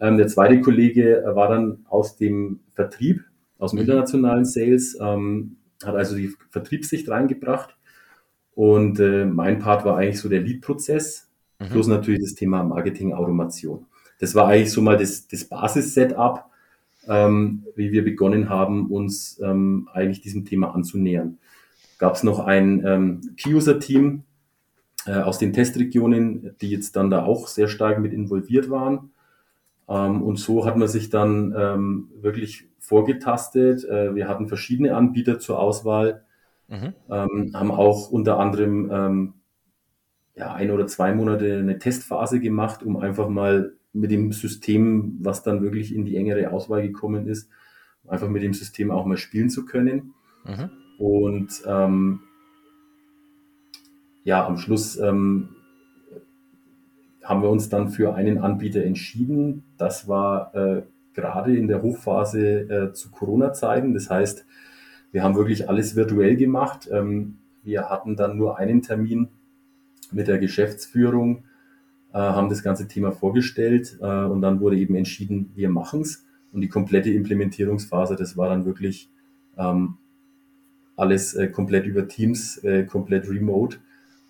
Ähm, 0.00 0.18
der 0.18 0.26
zweite 0.26 0.61
Kollege 0.61 1.23
war 1.35 1.49
dann 1.49 1.87
aus 1.88 2.16
dem 2.16 2.61
Vertrieb, 2.75 3.25
aus 3.58 3.70
dem 3.70 3.76
Mhm. 3.78 3.82
internationalen 3.82 4.44
Sales, 4.44 4.99
ähm, 5.00 5.56
hat 5.82 5.94
also 5.94 6.16
die 6.16 6.32
Vertriebssicht 6.50 7.08
reingebracht. 7.08 7.75
Und 8.56 8.98
äh, 8.98 9.25
mein 9.25 9.60
Part 9.60 9.84
war 9.84 9.96
eigentlich 9.96 10.18
so 10.18 10.28
der 10.28 10.40
Lead-Prozess, 10.40 11.26
Mhm. 11.58 11.66
plus 11.68 11.86
natürlich 11.86 12.20
das 12.20 12.34
Thema 12.34 12.62
Marketing-Automation. 12.64 13.86
Das 14.18 14.34
war 14.34 14.48
eigentlich 14.48 14.72
so 14.72 14.82
mal 14.82 14.96
das, 14.96 15.26
das 15.28 15.44
Basis-Setup, 15.44 16.44
ähm, 17.08 17.64
wie 17.76 17.92
wir 17.92 18.04
begonnen 18.04 18.48
haben, 18.48 18.90
uns 18.90 19.40
ähm, 19.42 19.88
eigentlich 19.92 20.20
diesem 20.20 20.44
Thema 20.44 20.75
anzunähern. 20.75 21.38
Gab 21.98 22.14
es 22.14 22.22
noch 22.22 22.40
ein 22.40 22.84
ähm, 22.84 23.20
Key-User-Team 23.36 24.25
äh, 25.06 25.12
aus 25.12 25.38
den 25.38 25.52
Testregionen, 25.52 26.54
die 26.60 26.70
jetzt 26.70 26.96
dann 26.96 27.10
da 27.10 27.25
auch 27.25 27.48
sehr 27.48 27.68
stark 27.68 28.00
mit 28.00 28.12
involviert 28.12 28.68
waren. 28.68 29.10
Ähm, 29.88 30.22
und 30.22 30.38
so 30.38 30.66
hat 30.66 30.76
man 30.76 30.88
sich 30.88 31.10
dann 31.10 31.54
ähm, 31.56 32.08
wirklich 32.20 32.68
vorgetastet. 32.80 33.84
Äh, 33.84 34.14
wir 34.14 34.28
hatten 34.28 34.48
verschiedene 34.48 34.94
Anbieter 34.94 35.38
zur 35.38 35.58
Auswahl, 35.58 36.25
Mhm. 36.68 36.94
ähm, 37.11 37.50
haben 37.54 37.70
auch 37.70 38.11
unter 38.11 38.38
anderem 38.38 38.90
ähm, 38.90 39.35
ja, 40.35 40.52
ein 40.52 40.70
oder 40.70 40.87
zwei 40.87 41.14
Monate 41.14 41.58
eine 41.58 41.78
Testphase 41.78 42.40
gemacht, 42.40 42.82
um 42.82 42.96
einfach 42.96 43.28
mal 43.28 43.75
mit 43.92 44.11
dem 44.11 44.32
System, 44.32 45.16
was 45.20 45.42
dann 45.42 45.62
wirklich 45.62 45.94
in 45.94 46.04
die 46.04 46.16
engere 46.16 46.50
Auswahl 46.50 46.82
gekommen 46.82 47.26
ist, 47.26 47.49
einfach 48.06 48.28
mit 48.28 48.42
dem 48.42 48.52
System 48.52 48.90
auch 48.90 49.06
mal 49.06 49.16
spielen 49.16 49.49
zu 49.49 49.64
können. 49.64 50.14
Mhm. 50.44 50.70
Und 50.99 51.62
ähm, 51.66 52.20
ja, 54.25 54.46
am 54.46 54.58
Schluss 54.58 54.99
ähm, 54.99 55.50
haben 57.23 57.42
wir 57.42 57.49
uns 57.49 57.68
dann 57.68 57.88
für 57.88 58.14
einen 58.14 58.38
Anbieter 58.38 58.85
entschieden. 58.85 59.64
Das 59.78 60.08
war 60.08 60.54
äh, 60.54 60.82
gerade 61.14 61.56
in 61.56 61.68
der 61.68 61.82
Hochphase 61.82 62.40
äh, 62.40 62.92
zu 62.92 63.11
Corona-Zeiten. 63.11 63.94
Das 63.94 64.11
heißt, 64.11 64.44
wir 65.16 65.23
haben 65.23 65.35
wirklich 65.35 65.66
alles 65.66 65.96
virtuell 65.96 66.37
gemacht. 66.37 66.90
Ähm, 66.92 67.38
wir 67.62 67.88
hatten 67.88 68.16
dann 68.16 68.37
nur 68.37 68.58
einen 68.58 68.82
Termin 68.82 69.28
mit 70.12 70.28
der 70.28 70.37
Geschäftsführung, 70.37 71.44
äh, 72.12 72.18
haben 72.18 72.50
das 72.50 72.62
ganze 72.62 72.87
Thema 72.87 73.12
vorgestellt 73.12 73.96
äh, 74.02 74.25
und 74.25 74.42
dann 74.42 74.61
wurde 74.61 74.76
eben 74.76 74.94
entschieden, 74.94 75.52
wir 75.54 75.70
machen 75.70 76.02
es. 76.02 76.26
Und 76.52 76.61
die 76.61 76.68
komplette 76.68 77.08
Implementierungsphase, 77.08 78.14
das 78.14 78.37
war 78.37 78.50
dann 78.50 78.66
wirklich 78.66 79.08
ähm, 79.56 79.96
alles 80.96 81.32
äh, 81.32 81.49
komplett 81.49 81.87
über 81.87 82.06
Teams, 82.08 82.61
komplett 82.87 83.26
remote. 83.26 83.78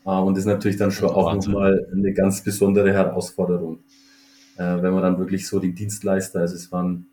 Und 0.05 0.35
das 0.35 0.45
ist 0.45 0.47
natürlich 0.47 0.77
dann 0.77 0.93
schon 0.93 1.11
auch 1.11 1.35
nochmal 1.35 1.85
eine 1.93 2.13
ganz 2.13 2.45
besondere 2.45 2.93
Herausforderung. 2.93 3.81
Wenn 4.57 4.93
man 4.95 5.03
dann 5.03 5.19
wirklich 5.19 5.49
so 5.49 5.59
die 5.59 5.75
Dienstleister, 5.75 6.39
also 6.39 6.55
es 6.55 6.71
waren 6.71 7.09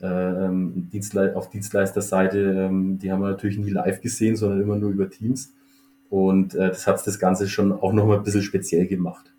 ähm, 0.00 0.88
Dienstle 0.92 1.34
auf 1.36 1.50
Dienstleisterseite, 1.50 2.38
ähm, 2.38 2.98
die 2.98 3.10
haben 3.10 3.20
wir 3.20 3.30
natürlich 3.30 3.58
nie 3.58 3.70
live 3.70 4.00
gesehen, 4.00 4.36
sondern 4.36 4.60
immer 4.60 4.76
nur 4.76 4.90
über 4.90 5.10
Teams. 5.10 5.54
Und 6.10 6.54
äh, 6.54 6.68
das 6.68 6.86
hat 6.86 7.04
das 7.06 7.18
Ganze 7.18 7.48
schon 7.48 7.72
auch 7.72 7.92
nochmal 7.92 8.18
ein 8.18 8.22
bisschen 8.22 8.42
speziell 8.42 8.86
gemacht. 8.86 9.32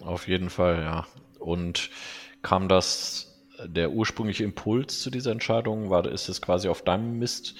Auf 0.00 0.26
jeden 0.26 0.50
Fall, 0.50 0.82
ja. 0.82 1.06
Und 1.38 1.90
kam 2.42 2.68
das, 2.68 3.40
der 3.64 3.92
ursprüngliche 3.92 4.44
Impuls 4.44 5.00
zu 5.00 5.10
dieser 5.10 5.32
Entscheidung, 5.32 5.90
war, 5.90 6.06
ist 6.06 6.28
es 6.28 6.40
quasi 6.40 6.68
auf 6.68 6.82
deinem 6.82 7.18
Mist 7.18 7.56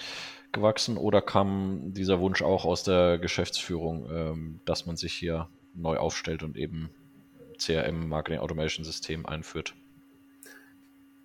gewachsen 0.52 0.96
oder 0.96 1.20
kam 1.20 1.92
dieser 1.92 2.20
Wunsch 2.20 2.42
auch 2.42 2.64
aus 2.64 2.82
der 2.82 3.18
Geschäftsführung, 3.18 4.08
ähm, 4.10 4.60
dass 4.64 4.86
man 4.86 4.96
sich 4.96 5.12
hier 5.12 5.48
neu 5.74 5.98
aufstellt 5.98 6.42
und 6.42 6.56
eben 6.56 6.90
CRM, 7.58 8.08
Marketing 8.08 8.40
Automation 8.40 8.84
System 8.84 9.26
einführt? 9.26 9.74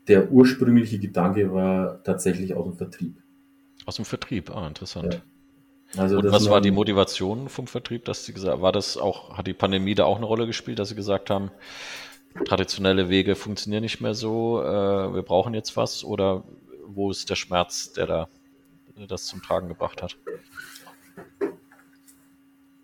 Der 0.08 0.32
ursprüngliche 0.32 1.00
Gedanke 1.00 1.54
war 1.54 2.04
tatsächlich 2.04 2.54
aus 2.54 2.66
dem 2.66 2.76
Vertrieb. 2.76 3.16
Aus 3.86 3.96
dem 3.96 4.06
Vertrieb, 4.06 4.50
ah, 4.56 4.68
interessant. 4.68 5.22
Ja. 5.96 6.02
Also 6.02 6.18
Und 6.18 6.32
was 6.32 6.50
war 6.50 6.62
die 6.62 6.72
Motivation 6.72 7.50
vom 7.50 7.68
Vertrieb, 7.68 8.06
dass 8.06 8.26
sie 8.26 8.34
gesagt, 8.34 8.62
war 8.62 8.72
das 8.72 8.98
auch, 8.98 9.38
hat 9.38 9.46
die 9.46 9.54
Pandemie 9.54 9.94
da 9.94 10.06
auch 10.06 10.18
eine 10.18 10.26
Rolle 10.26 10.48
gespielt, 10.48 10.80
dass 10.80 10.90
sie 10.90 10.96
gesagt 10.96 11.30
haben, 11.30 11.52
traditionelle 12.46 13.10
Wege 13.10 13.36
funktionieren 13.36 13.84
nicht 13.84 14.02
mehr 14.02 14.16
so, 14.16 14.62
äh, 14.64 15.14
wir 15.14 15.22
brauchen 15.22 15.54
jetzt 15.54 15.78
was 15.78 16.04
oder 16.04 16.44
wo 16.88 17.12
ist 17.12 17.30
der 17.30 17.36
Schmerz, 17.36 17.94
der 17.94 18.08
da 18.08 18.28
das 19.08 19.26
zum 19.26 19.42
Tragen 19.42 19.68
gebracht 19.68 20.02
hat? 20.02 20.18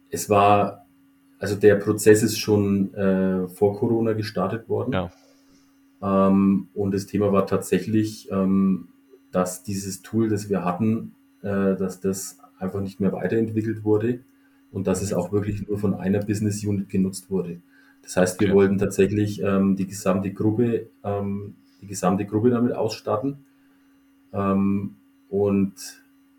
es 0.10 0.30
war, 0.30 0.86
also 1.40 1.56
der 1.56 1.76
Prozess 1.76 2.24
ist 2.24 2.38
schon 2.38 2.94
äh, 2.94 3.48
vor 3.48 3.78
Corona 3.78 4.14
gestartet 4.14 4.68
worden. 4.70 4.94
Ja. 4.94 5.12
Ähm, 6.02 6.70
und 6.74 6.94
das 6.94 7.06
Thema 7.06 7.32
war 7.32 7.48
tatsächlich, 7.48 8.30
ähm, 8.32 8.90
dass 9.32 9.64
dieses 9.64 10.02
Tool, 10.02 10.30
das 10.30 10.50
wir 10.50 10.64
hatten, 10.64 11.16
äh, 11.42 11.76
dass 11.76 12.00
das 12.00 12.40
einfach 12.58 12.82
nicht 12.82 13.00
mehr 13.00 13.12
weiterentwickelt 13.14 13.84
wurde 13.84 14.22
und 14.72 14.88
dass 14.88 15.02
es 15.02 15.14
auch 15.14 15.32
wirklich 15.32 15.68
nur 15.68 15.78
von 15.78 15.94
einer 15.94 16.20
Business 16.20 16.64
Unit 16.66 16.90
genutzt 16.90 17.30
wurde. 17.30 17.62
Das 18.02 18.18
heißt, 18.18 18.40
wir 18.40 18.50
Okay. 18.50 18.54
wollten 18.54 18.78
tatsächlich 18.78 19.42
ähm, 19.44 19.76
die 19.76 19.88
gesamte 19.88 20.32
Gruppe, 20.34 20.88
ähm, 21.04 21.56
die 21.82 21.88
gesamte 21.88 22.26
Gruppe 22.26 22.50
damit 22.50 22.74
ausstatten. 22.74 23.46
Ähm, 24.34 24.96
und 25.30 25.74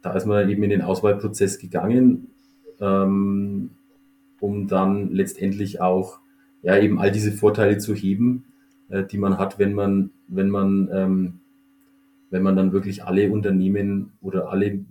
da 0.02 0.12
ist 0.14 0.26
man 0.26 0.48
eben 0.48 0.62
in 0.62 0.70
den 0.70 0.82
Auswahlprozess 0.82 1.58
gegangen, 1.58 2.28
ähm, 2.80 3.70
um 4.40 4.68
dann 4.68 5.10
letztendlich 5.12 5.80
auch 5.80 6.20
ja 6.62 6.78
eben 6.78 6.98
all 7.00 7.12
diese 7.12 7.32
Vorteile 7.32 7.78
zu 7.78 7.94
heben, 7.94 8.44
äh, 8.90 9.04
die 9.04 9.18
man 9.18 9.38
hat, 9.38 9.58
wenn 9.58 9.74
man 9.74 10.10
wenn 10.28 10.50
man 10.50 10.88
ähm, 10.92 11.40
wenn 12.30 12.42
man 12.42 12.56
dann 12.56 12.72
wirklich 12.72 13.04
alle 13.04 13.30
Unternehmen 13.30 14.12
oder 14.20 14.50
alle 14.50 14.84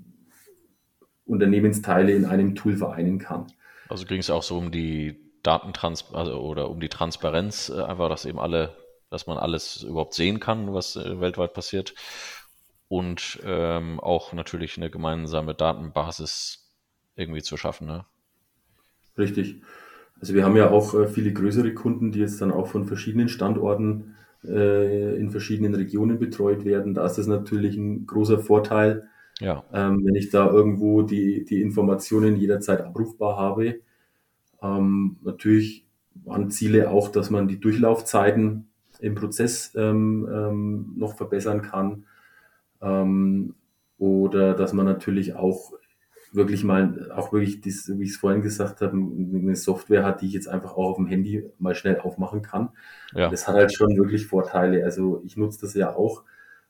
Unternehmensteile 1.26 2.14
in 2.14 2.26
einem 2.26 2.56
Tool 2.56 2.76
vereinen 2.76 3.20
kann. 3.20 3.48
Also 3.88 4.06
ging 4.06 4.20
es 4.20 4.30
auch 4.30 4.44
so 4.44 4.58
um 4.58 4.72
die 4.72 5.20
Datentrans 5.44 6.14
also, 6.14 6.40
oder 6.40 6.70
um 6.70 6.80
die 6.80 6.90
Transparenz, 6.90 7.70
äh, 7.70 7.82
einfach, 7.82 8.10
dass 8.10 8.26
eben 8.26 8.40
alle, 8.40 8.76
dass 9.10 9.28
man 9.28 9.38
alles 9.38 9.84
überhaupt 9.84 10.14
sehen 10.14 10.40
kann, 10.40 10.74
was 10.74 10.96
äh, 10.96 11.20
weltweit 11.22 11.54
passiert. 11.54 11.94
Und 12.88 13.40
ähm, 13.44 14.00
auch 14.00 14.34
natürlich 14.34 14.78
eine 14.78 14.90
gemeinsame 14.90 15.54
Datenbasis 15.54 16.76
irgendwie 17.16 17.44
zu 17.44 17.56
schaffen. 17.56 17.88
Ne? 17.88 18.06
Richtig. 19.18 19.62
Also 20.20 20.34
wir 20.34 20.44
haben 20.44 20.56
ja 20.58 20.70
auch 20.70 20.94
äh, 20.94 21.08
viele 21.08 21.32
größere 21.34 21.74
Kunden, 21.74 22.12
die 22.12 22.20
jetzt 22.20 22.42
dann 22.42 22.52
auch 22.52 22.68
von 22.68 22.86
verschiedenen 22.86 23.30
Standorten 23.30 24.16
äh, 24.44 25.18
in 25.18 25.30
verschiedenen 25.32 25.76
Regionen 25.76 26.20
betreut 26.20 26.66
werden. 26.66 26.94
Da 26.94 27.06
ist 27.06 27.18
das 27.18 27.28
natürlich 27.28 27.78
ein 27.78 28.06
großer 28.06 28.40
Vorteil, 28.40 29.08
Ja, 29.40 29.64
ähm, 29.74 30.04
wenn 30.06 30.16
ich 30.16 30.30
da 30.30 30.50
irgendwo 30.50 31.02
die, 31.04 31.46
die 31.46 31.62
Informationen 31.62 32.36
jederzeit 32.36 32.82
abrufbar 32.82 33.38
habe. 33.38 33.80
Ähm, 34.62 35.18
natürlich 35.24 35.86
waren 36.26 36.52
Ziele 36.52 36.92
auch, 36.92 37.10
dass 37.10 37.30
man 37.30 37.48
die 37.48 37.60
Durchlaufzeiten 37.60 38.70
im 39.00 39.16
Prozess 39.16 39.74
ähm, 39.76 40.28
ähm, 40.32 40.94
noch 40.98 41.16
verbessern 41.16 41.62
kann. 41.62 42.06
Oder 43.98 44.54
dass 44.54 44.72
man 44.72 44.86
natürlich 44.86 45.36
auch 45.36 45.74
wirklich 46.32 46.64
mal, 46.64 47.12
auch 47.12 47.34
wirklich, 47.34 47.62
das, 47.62 47.90
wie 47.98 48.04
ich 48.04 48.12
es 48.12 48.18
vorhin 48.18 48.42
gesagt 48.42 48.82
habe, 48.82 48.94
eine 48.94 49.56
Software 49.56 50.04
hat, 50.06 50.22
die 50.22 50.28
ich 50.28 50.34
jetzt 50.34 50.48
einfach 50.48 50.72
auch 50.74 50.92
auf 50.92 50.98
dem 50.98 51.08
Handy 51.08 51.44
mal 51.58 51.76
schnell 51.76 52.00
aufmachen 52.00 52.42
kann. 52.42 52.70
ja, 53.14 53.30
Das 53.30 53.48
hat 53.48 53.56
halt 53.56 53.74
schon 53.74 53.96
wirklich 53.98 54.28
Vorteile. 54.28 54.84
Also 54.84 55.22
ich 55.26 55.38
nutze 55.38 55.62
das 55.62 55.74
ja 55.74 55.96
auch, 55.96 56.24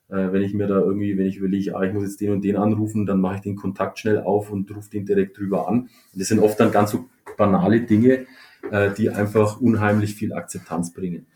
äh, 0.10 0.32
wenn 0.32 0.42
ich 0.42 0.54
mir 0.54 0.68
da 0.68 0.80
irgendwie, 0.80 1.18
wenn 1.18 1.26
ich 1.26 1.38
überlege, 1.38 1.76
ah, 1.76 1.84
ich 1.84 1.94
muss 1.94 2.04
jetzt 2.04 2.22
den 2.22 2.32
und 2.32 2.44
den 2.44 2.58
anrufen, 2.58 3.06
dann 3.06 3.22
mache 3.22 3.36
ich 3.36 3.42
den 3.42 3.56
Kontakt 3.56 4.00
schnell 4.00 4.20
auf 4.20 4.52
und 4.52 4.74
rufe 4.76 4.90
den 4.90 5.06
direkt 5.06 5.38
drüber 5.38 5.68
an. 5.68 5.82
Und 6.14 6.20
das 6.20 6.28
sind 6.28 6.40
oft 6.40 6.60
dann 6.60 6.72
ganz 6.72 6.92
so 6.92 7.06
banale 7.38 7.82
Dinge, 7.82 8.26
äh, 8.72 8.92
die 8.92 9.10
einfach 9.10 9.60
unheimlich 9.60 10.16
viel 10.16 10.34
Akzeptanz 10.34 10.94
bringen. 10.94 11.28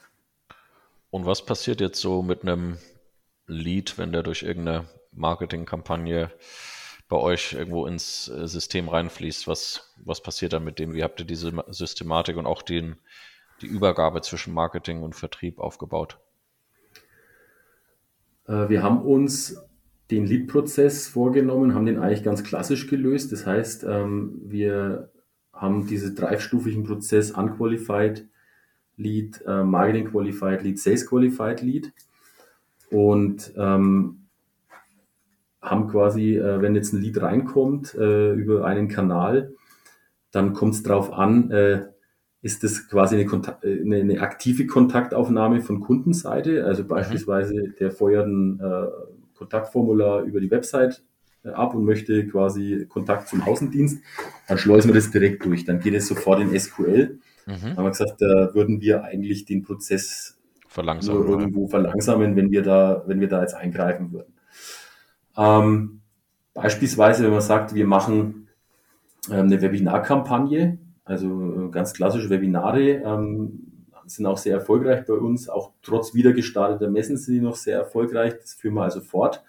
Und 1.10 1.25
was 1.25 1.46
passiert 1.46 1.80
jetzt 1.80 2.01
so 2.01 2.24
mit 2.24 2.42
einem 2.42 2.77
Lead, 3.46 3.98
wenn 3.98 4.12
der 4.12 4.24
durch 4.24 4.44
irgendeine 4.44 4.86
Marketingkampagne 5.12 6.32
bei 7.13 7.20
euch 7.20 7.53
irgendwo 7.53 7.86
ins 7.86 8.27
äh, 8.27 8.48
System 8.48 8.89
reinfließt? 8.89 9.48
Was, 9.48 9.93
was 10.03 10.24
passiert 10.24 10.53
dann 10.53 10.63
mit 10.63 10.79
dem? 10.79 10.96
Wie 10.96 11.03
habt 11.03 11.20
ihr 11.20 11.27
diese 11.27 11.51
Ma- 11.51 11.65
Systematik 11.70 12.38
und 12.38 12.48
auch 12.48 12.63
den, 12.63 12.96
die 13.62 13.67
Übergabe 13.67 14.22
zwischen 14.22 14.51
Marketing 14.51 15.03
und 15.03 15.15
Vertrieb 15.15 15.60
aufgebaut? 15.60 16.17
Äh, 18.48 18.67
Wir 18.67 18.82
haben 18.82 19.03
uns 19.03 19.63
den 20.10 20.25
Lead-Prozess 20.25 21.08
vorgenommen, 21.08 21.75
haben 21.75 21.86
den 21.86 22.00
eigentlich 22.00 22.24
ganz 22.24 22.43
klassisch 22.43 22.88
gelöst. 22.88 23.32
Das 23.32 23.46
heißt, 23.46 23.84
ähm, 23.84 24.41
wir 24.46 25.12
haben 25.53 25.86
diesen 25.86 26.15
dreistufigen 26.15 26.84
Prozess 26.84 27.29
Unqualified 27.29 28.27
Lead, 28.98 29.39
äh, 29.46 29.63
Marketing 29.63 30.10
Qualified 30.10 30.63
Lead, 30.63 30.79
Sales 30.79 31.05
Qualified 31.05 31.62
Lead 31.62 31.93
und 32.89 33.53
ähm, 33.55 34.23
haben 35.63 35.88
quasi, 35.88 36.38
äh, 36.38 36.62
wenn 36.62 36.75
jetzt 36.75 36.93
ein 36.93 37.01
Lead 37.01 37.22
reinkommt 37.22 37.96
äh, 37.96 38.34
über 38.34 38.65
einen 38.65 38.88
Kanal, 38.88 39.53
dann 40.32 40.53
kommt 40.53 40.75
es 40.75 40.84
darauf 40.84 41.13
an, 41.13 41.50
äh, 41.51 41.86
ist 42.41 42.63
das 42.63 42.89
quasi 42.89 43.15
eine, 43.15 43.25
Kontakt, 43.25 43.63
eine, 43.65 43.98
eine, 43.98 44.22
aktive 44.22 44.67
Kontaktaufnahme 44.67 45.62
von 45.62 45.79
Kundenseite. 45.79 46.65
Also 46.65 46.84
beispielsweise 46.86 47.53
mhm. 47.53 47.75
der 47.79 47.91
feuert 47.91 48.27
ein 48.27 48.60
äh, 48.60 48.88
Kontaktformular 49.34 50.24
über 50.24 50.41
die 50.41 50.51
Website 50.51 51.03
äh, 51.46 51.50
ab 51.50 51.74
und 51.74 51.86
möchte 51.86 52.27
quasi 52.27 52.86
Kontakt 52.89 53.29
zum 53.29 53.41
Außendienst. 53.41 54.03
Dann 54.50 54.58
schleusen 54.58 54.89
wir 54.89 54.96
das 54.96 55.10
direkt 55.10 55.46
durch. 55.46 55.63
Dann 55.63 55.79
geht 55.79 55.93
es 55.93 56.08
sofort 56.08 56.41
in 56.41 56.58
SQL. 56.60 57.20
Mhm. 57.46 57.75
haben 57.75 57.84
wir 57.84 57.89
gesagt, 57.89 58.22
da 58.22 58.53
würden 58.53 58.79
wir 58.79 59.03
eigentlich 59.03 59.46
den 59.46 59.63
Prozess 59.63 60.38
verlangsamen, 60.67 61.27
irgendwo 61.27 61.67
verlangsamen, 61.67 62.36
wenn 62.36 62.51
wir 62.51 62.62
da, 62.62 63.03
wenn 63.05 63.20
wir 63.20 63.27
da 63.27 63.41
jetzt 63.41 63.53
eingreifen 63.53 64.12
würden. 64.12 64.33
Ähm, 65.38 66.02
beispielsweise, 66.54 67.24
wenn 67.24 67.32
man 67.32 67.42
sagt, 67.42 67.74
wir 67.74 67.88
machen 67.88 68.50
ähm, 69.30 69.46
eine 69.46 69.62
Webinarkampagne, 69.62 70.80
also 71.06 71.68
äh, 71.68 71.72
ganz 71.72 71.94
klassische 71.94 72.30
Webinare, 72.30 72.82
ähm, 72.82 73.74
sind 74.06 74.25
auch 74.25 74.38
sehr 74.38 74.56
erfolgreich 74.56 75.06
bei 75.06 75.13
uns. 75.13 75.48
Auch 75.50 75.72
trotz 75.82 76.13
wieder 76.13 76.34
gestarteter 76.34 76.90
Messen 76.90 77.16
sind 77.18 77.36
die 77.36 77.42
noch 77.42 77.56
sehr 77.56 77.78
erfolgreich. 77.78 78.34
Das 78.40 78.54
führen 78.54 78.75
wir 78.75 78.84
also 78.84 79.02
fort. 79.02 79.44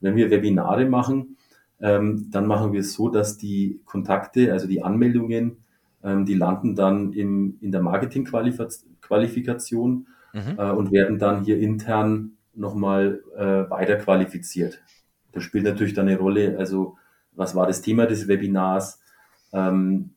Wenn 0.00 0.16
wir 0.16 0.30
Webinare 0.30 0.86
machen, 0.86 1.36
ähm, 1.80 2.28
dann 2.30 2.46
machen 2.46 2.72
wir 2.72 2.80
es 2.80 2.94
so, 2.94 3.08
dass 3.08 3.38
die 3.38 3.80
Kontakte, 3.84 4.52
also 4.52 4.66
die 4.66 4.82
Anmeldungen, 4.82 5.58
ähm, 6.02 6.24
die 6.24 6.34
landen 6.34 6.74
dann 6.76 7.12
im, 7.12 7.58
in 7.60 7.70
der 7.72 7.82
Marketingqualifikation 7.82 10.06
mhm. 10.32 10.54
äh, 10.56 10.70
und 10.70 10.92
werden 10.92 11.18
dann 11.18 11.44
hier 11.44 11.58
intern 11.58 12.38
nochmal 12.54 13.22
äh, 13.36 13.68
weiter 13.70 13.96
qualifiziert. 13.96 14.80
Das 15.32 15.42
spielt 15.42 15.64
natürlich 15.64 15.94
dann 15.94 16.08
eine 16.08 16.18
Rolle, 16.18 16.56
also 16.58 16.96
was 17.38 17.54
war 17.54 17.66
das 17.66 17.82
Thema 17.82 18.06
des 18.06 18.26
Webinars, 18.28 19.00
ähm, 19.52 20.10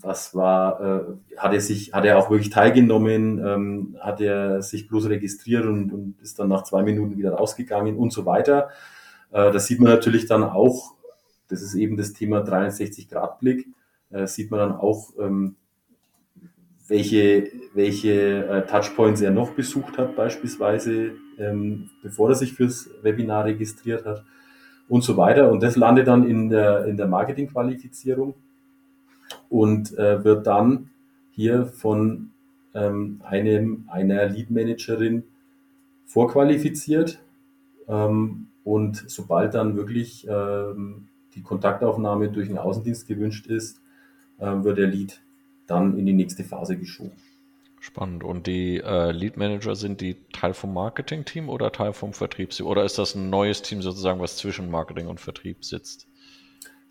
was 0.00 0.34
war, 0.34 0.80
äh, 0.80 1.38
hat 1.38 1.54
er 1.54 1.60
sich, 1.60 1.92
hat 1.92 2.04
er 2.04 2.18
auch 2.18 2.30
wirklich 2.30 2.50
teilgenommen, 2.50 3.38
ähm, 3.44 3.96
hat 4.00 4.20
er 4.20 4.60
sich 4.62 4.88
bloß 4.88 5.08
registriert 5.08 5.64
und, 5.64 5.92
und 5.92 6.20
ist 6.20 6.38
dann 6.38 6.48
nach 6.48 6.64
zwei 6.64 6.82
Minuten 6.82 7.16
wieder 7.16 7.32
rausgegangen 7.32 7.96
und 7.96 8.12
so 8.12 8.26
weiter. 8.26 8.68
Äh, 9.30 9.52
das 9.52 9.66
sieht 9.66 9.80
man 9.80 9.90
natürlich 9.90 10.26
dann 10.26 10.42
auch, 10.44 10.94
das 11.48 11.62
ist 11.62 11.74
eben 11.74 11.96
das 11.96 12.12
Thema 12.12 12.40
360-Grad-Blick, 12.40 13.68
äh, 14.10 14.26
sieht 14.26 14.50
man 14.50 14.60
dann 14.60 14.72
auch, 14.72 15.12
ähm, 15.18 15.56
welche, 16.88 17.50
welche 17.74 18.46
äh, 18.46 18.66
Touchpoints 18.66 19.20
er 19.20 19.30
noch 19.30 19.50
besucht 19.52 19.98
hat, 19.98 20.14
beispielsweise, 20.14 21.12
ähm, 21.38 21.90
bevor 22.02 22.28
er 22.28 22.34
sich 22.34 22.52
fürs 22.52 22.90
Webinar 23.02 23.44
registriert 23.46 24.04
hat 24.04 24.24
und 24.88 25.02
so 25.02 25.16
weiter. 25.16 25.50
Und 25.50 25.62
das 25.62 25.76
landet 25.76 26.08
dann 26.08 26.24
in 26.24 26.48
der, 26.48 26.84
in 26.86 26.96
der 26.96 27.06
Marketingqualifizierung 27.06 28.34
und 29.48 29.96
äh, 29.98 30.24
wird 30.24 30.46
dann 30.46 30.90
hier 31.30 31.66
von 31.66 32.30
ähm, 32.74 33.20
einem, 33.24 33.84
einer 33.88 34.26
Lead 34.26 34.50
Managerin 34.50 35.24
vorqualifiziert. 36.06 37.18
Ähm, 37.88 38.48
und 38.64 39.04
sobald 39.06 39.54
dann 39.54 39.76
wirklich 39.76 40.26
ähm, 40.28 41.08
die 41.34 41.42
Kontaktaufnahme 41.42 42.30
durch 42.30 42.48
den 42.48 42.58
Außendienst 42.58 43.06
gewünscht 43.06 43.46
ist, 43.46 43.80
äh, 44.38 44.46
wird 44.46 44.78
der 44.78 44.88
Lead 44.88 45.22
dann 45.66 45.98
in 45.98 46.06
die 46.06 46.12
nächste 46.12 46.44
Phase 46.44 46.76
geschoben. 46.76 47.12
Spannend. 47.86 48.24
Und 48.24 48.48
die 48.48 48.78
äh, 48.78 49.12
Lead 49.12 49.36
Manager 49.36 49.76
sind 49.76 50.00
die 50.00 50.16
Teil 50.32 50.54
vom 50.54 50.74
Marketing-Team 50.74 51.48
oder 51.48 51.70
Teil 51.70 51.92
vom 51.92 52.12
Vertriebsteam? 52.12 52.66
Oder 52.66 52.84
ist 52.84 52.98
das 52.98 53.14
ein 53.14 53.30
neues 53.30 53.62
Team 53.62 53.80
sozusagen, 53.80 54.18
was 54.18 54.38
zwischen 54.38 54.72
Marketing 54.72 55.06
und 55.06 55.20
Vertrieb 55.20 55.64
sitzt? 55.64 56.08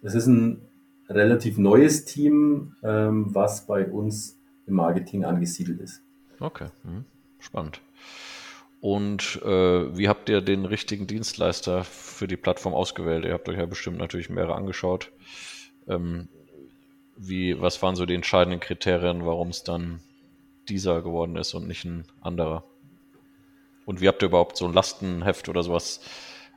Das 0.01 0.15
ist 0.15 0.27
ein 0.27 0.61
relativ 1.09 1.57
neues 1.57 2.05
Team, 2.05 2.77
ähm, 2.81 3.35
was 3.35 3.67
bei 3.67 3.85
uns 3.85 4.39
im 4.67 4.75
Marketing 4.75 5.25
angesiedelt 5.25 5.81
ist. 5.81 6.01
Okay, 6.39 6.67
hm. 6.83 7.03
spannend. 7.39 7.81
Und 8.79 9.41
äh, 9.43 9.97
wie 9.97 10.07
habt 10.07 10.29
ihr 10.29 10.39
den 10.39 10.63
richtigen 10.63 11.07
Dienstleister 11.07 11.83
für 11.83 12.27
die 12.27 12.37
Plattform 12.37 12.73
ausgewählt? 12.73 13.25
Ihr 13.25 13.33
habt 13.33 13.49
euch 13.49 13.57
ja 13.57 13.65
bestimmt 13.65 13.97
natürlich 13.97 14.29
mehrere 14.29 14.55
angeschaut. 14.55 15.11
Ähm, 15.89 16.29
wie, 17.17 17.59
was 17.59 17.81
waren 17.83 17.97
so 17.97 18.05
die 18.05 18.15
entscheidenden 18.15 18.61
Kriterien, 18.61 19.25
warum 19.25 19.49
es 19.49 19.63
dann 19.63 19.99
dieser 20.69 21.01
geworden 21.01 21.35
ist 21.35 21.53
und 21.53 21.67
nicht 21.67 21.85
ein 21.85 22.05
anderer? 22.21 22.63
Und 23.85 24.01
wie 24.01 24.07
habt 24.07 24.21
ihr 24.21 24.29
überhaupt 24.29 24.57
so 24.57 24.65
ein 24.65 24.73
Lastenheft 24.73 25.47
oder 25.49 25.63
sowas 25.63 26.01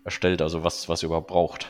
erstellt, 0.04 0.40
also 0.40 0.64
was, 0.64 0.88
was 0.88 1.02
ihr 1.02 1.06
überhaupt 1.06 1.28
braucht? 1.28 1.68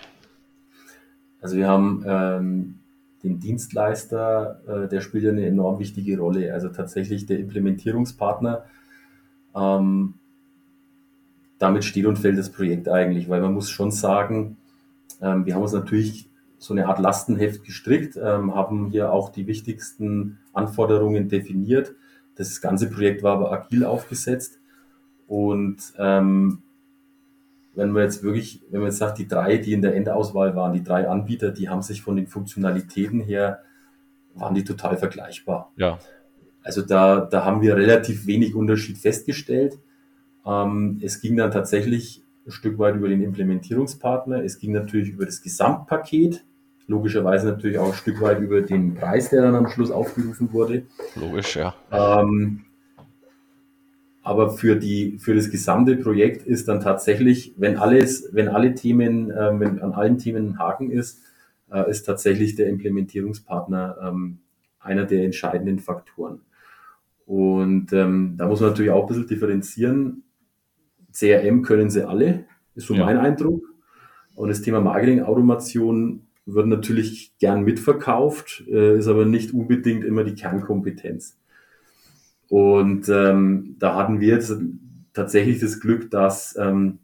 Also 1.41 1.57
wir 1.57 1.69
haben 1.69 2.05
ähm, 2.07 2.79
den 3.23 3.41
Dienstleister, 3.41 4.61
äh, 4.67 4.89
der 4.89 5.01
spielt 5.01 5.25
ja 5.25 5.31
eine 5.31 5.47
enorm 5.47 5.79
wichtige 5.79 6.19
Rolle. 6.19 6.53
Also 6.53 6.69
tatsächlich 6.69 7.27
der 7.27 7.39
Implementierungspartner. 7.39 8.65
Ähm, 9.55 10.15
damit 11.59 11.85
steht 11.85 12.07
und 12.07 12.19
fällt 12.19 12.39
das 12.39 12.51
Projekt 12.51 12.89
eigentlich, 12.89 13.29
weil 13.29 13.41
man 13.41 13.53
muss 13.53 13.71
schon 13.71 13.91
sagen, 13.91 14.57
ähm, 15.21 15.45
wir 15.45 15.55
haben 15.55 15.63
uns 15.63 15.73
natürlich 15.73 16.29
so 16.59 16.75
eine 16.75 16.87
Art 16.87 16.99
Lastenheft 16.99 17.65
gestrickt, 17.65 18.17
ähm, 18.17 18.55
haben 18.55 18.91
hier 18.91 19.13
auch 19.13 19.31
die 19.31 19.47
wichtigsten 19.47 20.39
Anforderungen 20.53 21.29
definiert. 21.29 21.95
Das 22.39 22.61
ganze 22.61 22.89
Projekt 22.89 23.23
war 23.23 23.35
aber 23.35 23.53
agil 23.53 23.85
aufgesetzt 23.85 24.61
und 25.27 25.77
ähm, 25.99 26.63
wenn 27.75 27.93
man 27.93 28.03
jetzt 28.03 28.23
wirklich, 28.23 28.63
wenn 28.71 28.81
man 28.81 28.91
jetzt 28.91 28.99
sagt, 28.99 29.19
die 29.19 29.29
drei, 29.29 29.59
die 29.59 29.73
in 29.73 29.83
der 29.83 29.95
Endauswahl 29.95 30.57
waren, 30.57 30.73
die 30.73 30.83
drei 30.83 31.09
Anbieter, 31.09 31.51
die 31.51 31.69
haben 31.69 31.83
sich 31.83 32.03
von 32.03 32.17
den 32.17 32.27
Funktionalitäten 32.27 33.21
her, 33.21 33.61
waren 34.35 34.55
die 34.55 34.65
total 34.65 34.97
vergleichbar. 34.97 35.73
Ja. 35.77 35.99
Also 36.63 36.83
da, 36.83 37.21
da 37.21 37.45
haben 37.45 37.61
wir 37.61 37.77
relativ 37.77 38.27
wenig 38.27 38.55
Unterschied 38.55 38.99
festgestellt. 38.99 39.79
Ähm, 40.47 40.99
es 41.03 41.21
ging 41.21 41.37
dann 41.37 41.51
tatsächlich 41.51 42.25
ein 42.47 42.51
Stück 42.51 42.79
weit 42.79 42.97
über 42.97 43.09
den 43.09 43.23
Implementierungspartner. 43.23 44.43
Es 44.43 44.59
ging 44.59 44.73
natürlich 44.73 45.11
über 45.11 45.27
das 45.27 45.43
Gesamtpaket. 45.43 46.45
Logischerweise 46.89 47.49
natürlich 47.49 47.79
auch 47.79 47.89
ein 47.89 47.99
Stück 47.99 48.21
weit 48.23 48.41
über 48.41 48.63
den 48.63 48.95
Preis, 48.95 49.29
der 49.29 49.43
dann 49.43 49.55
am 49.55 49.69
Schluss 49.69 49.91
aufgerufen 49.91 50.53
wurde. 50.53 50.87
Logisch, 51.15 51.57
ja. 51.57 51.75
Ähm, 51.93 52.65
aber 54.23 54.51
für 54.51 54.75
die, 54.75 55.19
für 55.19 55.35
das 55.35 55.51
gesamte 55.51 55.97
Projekt 55.97 56.47
ist 56.47 56.67
dann 56.67 56.81
tatsächlich, 56.81 57.55
wenn 57.59 57.77
alles, 57.77 58.31
wenn 58.33 58.49
alle 58.49 58.75
Themen, 58.75 59.31
äh, 59.31 59.61
wenn 59.61 59.81
an 59.81 59.93
allen 59.93 60.19
Themen 60.19 60.53
ein 60.53 60.59
Haken 60.59 60.91
ist, 60.91 61.23
äh, 61.71 61.91
ist 61.91 62.05
tatsächlich 62.05 62.55
der 62.55 62.69
Implementierungspartner 62.69 63.97
ähm, 64.03 64.39
einer 64.81 65.05
der 65.05 65.25
entscheidenden 65.25 65.79
Faktoren. 65.79 66.41
Und 67.27 67.93
ähm, 67.93 68.37
da 68.39 68.47
muss 68.47 68.61
man 68.61 68.71
natürlich 68.71 68.91
auch 68.91 69.03
ein 69.03 69.09
bisschen 69.09 69.29
differenzieren. 69.29 70.23
CRM 71.13 71.61
können 71.61 71.91
sie 71.91 72.09
alle, 72.09 72.47
ist 72.75 72.87
so 72.87 72.95
ja. 72.95 73.05
mein 73.05 73.19
Eindruck. 73.19 73.63
Und 74.35 74.49
das 74.49 74.63
Thema 74.63 74.81
Marketing-Automation 74.81 76.28
wird 76.55 76.67
natürlich 76.67 77.35
gern 77.39 77.63
mitverkauft, 77.63 78.65
äh, 78.69 78.99
ist 78.99 79.09
aber 79.09 79.27
nicht 79.27 79.53
unbedingt 79.53 80.05
immer 80.05 80.25
die 80.25 80.35
Kernkompetenz. 80.35 81.39
Und 82.49 83.09
ähm, 83.11 83.77
da 83.79 83.95
hatten 83.95 84.21
wir 84.21 84.29
jetzt 84.29 84.57
tatsächlich 85.13 85.61
das 85.61 85.81
Glück, 85.81 86.11
dass 86.11 86.57
ähm, 86.57 87.01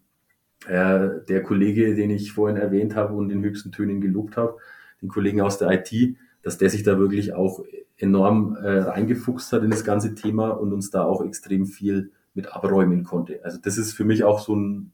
äh, 0.66 1.08
der 1.28 1.42
Kollege, 1.42 1.94
den 1.94 2.10
ich 2.10 2.32
vorhin 2.32 2.56
erwähnt 2.56 2.96
habe 2.96 3.14
und 3.14 3.30
in 3.30 3.44
höchsten 3.44 3.70
Tönen 3.70 4.00
gelobt 4.00 4.38
habe, 4.38 4.56
den 5.02 5.10
Kollegen 5.10 5.42
aus 5.42 5.58
der 5.58 5.70
IT, 5.70 6.16
dass 6.42 6.56
der 6.56 6.70
sich 6.70 6.82
da 6.82 6.98
wirklich 6.98 7.34
auch 7.34 7.62
enorm 7.98 8.56
äh, 8.56 8.78
reingefuchst 8.78 9.52
hat 9.52 9.62
in 9.62 9.70
das 9.70 9.84
ganze 9.84 10.14
Thema 10.14 10.50
und 10.50 10.72
uns 10.72 10.90
da 10.90 11.04
auch 11.04 11.24
extrem 11.24 11.66
viel 11.66 12.12
mit 12.32 12.52
abräumen 12.52 13.04
konnte. 13.04 13.44
Also 13.44 13.58
das 13.62 13.76
ist 13.76 13.92
für 13.92 14.04
mich 14.04 14.24
auch 14.24 14.40
so 14.40 14.56
ein, 14.56 14.92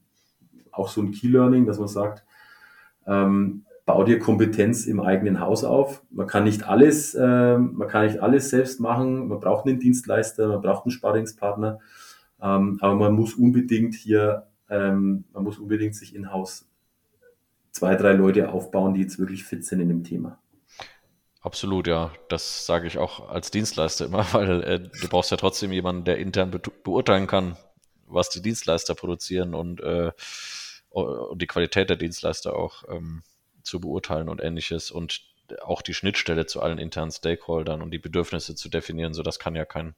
auch 0.71 0.89
so 0.89 1.01
ein 1.01 1.11
Key 1.11 1.29
Learning, 1.29 1.65
dass 1.65 1.79
man 1.79 1.87
sagt, 1.87 2.25
ähm, 3.07 3.65
bau 3.91 4.05
dir 4.05 4.19
Kompetenz 4.19 4.85
im 4.85 5.01
eigenen 5.01 5.41
Haus 5.41 5.65
auf. 5.65 6.01
Man 6.11 6.25
kann 6.25 6.45
nicht 6.45 6.63
alles, 6.63 7.13
äh, 7.13 7.57
man 7.57 7.89
kann 7.89 8.05
nicht 8.05 8.19
alles 8.19 8.49
selbst 8.49 8.79
machen. 8.79 9.27
Man 9.27 9.41
braucht 9.41 9.67
einen 9.67 9.79
Dienstleister, 9.79 10.47
man 10.47 10.61
braucht 10.61 10.85
einen 10.85 10.91
Sparringspartner, 10.91 11.79
ähm, 12.41 12.77
aber 12.79 12.95
man 12.95 13.11
muss 13.11 13.33
unbedingt 13.33 13.93
hier, 13.95 14.47
ähm, 14.69 15.25
man 15.33 15.43
muss 15.43 15.59
unbedingt 15.59 15.95
sich 15.95 16.15
in 16.15 16.31
Haus 16.31 16.69
zwei, 17.71 17.95
drei 17.95 18.13
Leute 18.13 18.49
aufbauen, 18.49 18.93
die 18.93 19.01
jetzt 19.01 19.19
wirklich 19.19 19.43
fit 19.43 19.65
sind 19.65 19.81
in 19.81 19.89
dem 19.89 20.05
Thema. 20.05 20.39
Absolut, 21.41 21.85
ja. 21.87 22.13
Das 22.29 22.65
sage 22.65 22.87
ich 22.87 22.97
auch 22.97 23.27
als 23.27 23.51
Dienstleister 23.51 24.05
immer, 24.05 24.25
weil 24.31 24.63
äh, 24.63 24.79
du 24.79 25.09
brauchst 25.09 25.31
ja 25.31 25.37
trotzdem 25.37 25.73
jemanden, 25.73 26.05
der 26.05 26.17
intern 26.17 26.49
be 26.51 26.61
beurteilen 26.85 27.27
kann, 27.27 27.57
was 28.07 28.29
die 28.29 28.41
Dienstleister 28.41 28.95
produzieren 28.95 29.53
und, 29.53 29.81
äh, 29.81 30.13
und 30.91 31.41
die 31.41 31.47
Qualität 31.47 31.89
der 31.89 31.97
Dienstleister 31.97 32.55
auch. 32.55 32.85
Ähm, 32.87 33.23
zu 33.63 33.79
beurteilen 33.79 34.29
und 34.29 34.41
ähnliches 34.41 34.91
und 34.91 35.21
auch 35.63 35.81
die 35.81 35.93
Schnittstelle 35.93 36.45
zu 36.45 36.61
allen 36.61 36.77
internen 36.77 37.11
Stakeholdern 37.11 37.81
und 37.81 37.91
die 37.91 37.99
Bedürfnisse 37.99 38.55
zu 38.55 38.69
definieren. 38.69 39.13
So, 39.13 39.23
das 39.23 39.39
kann 39.39 39.55
ja 39.55 39.65
kein 39.65 39.95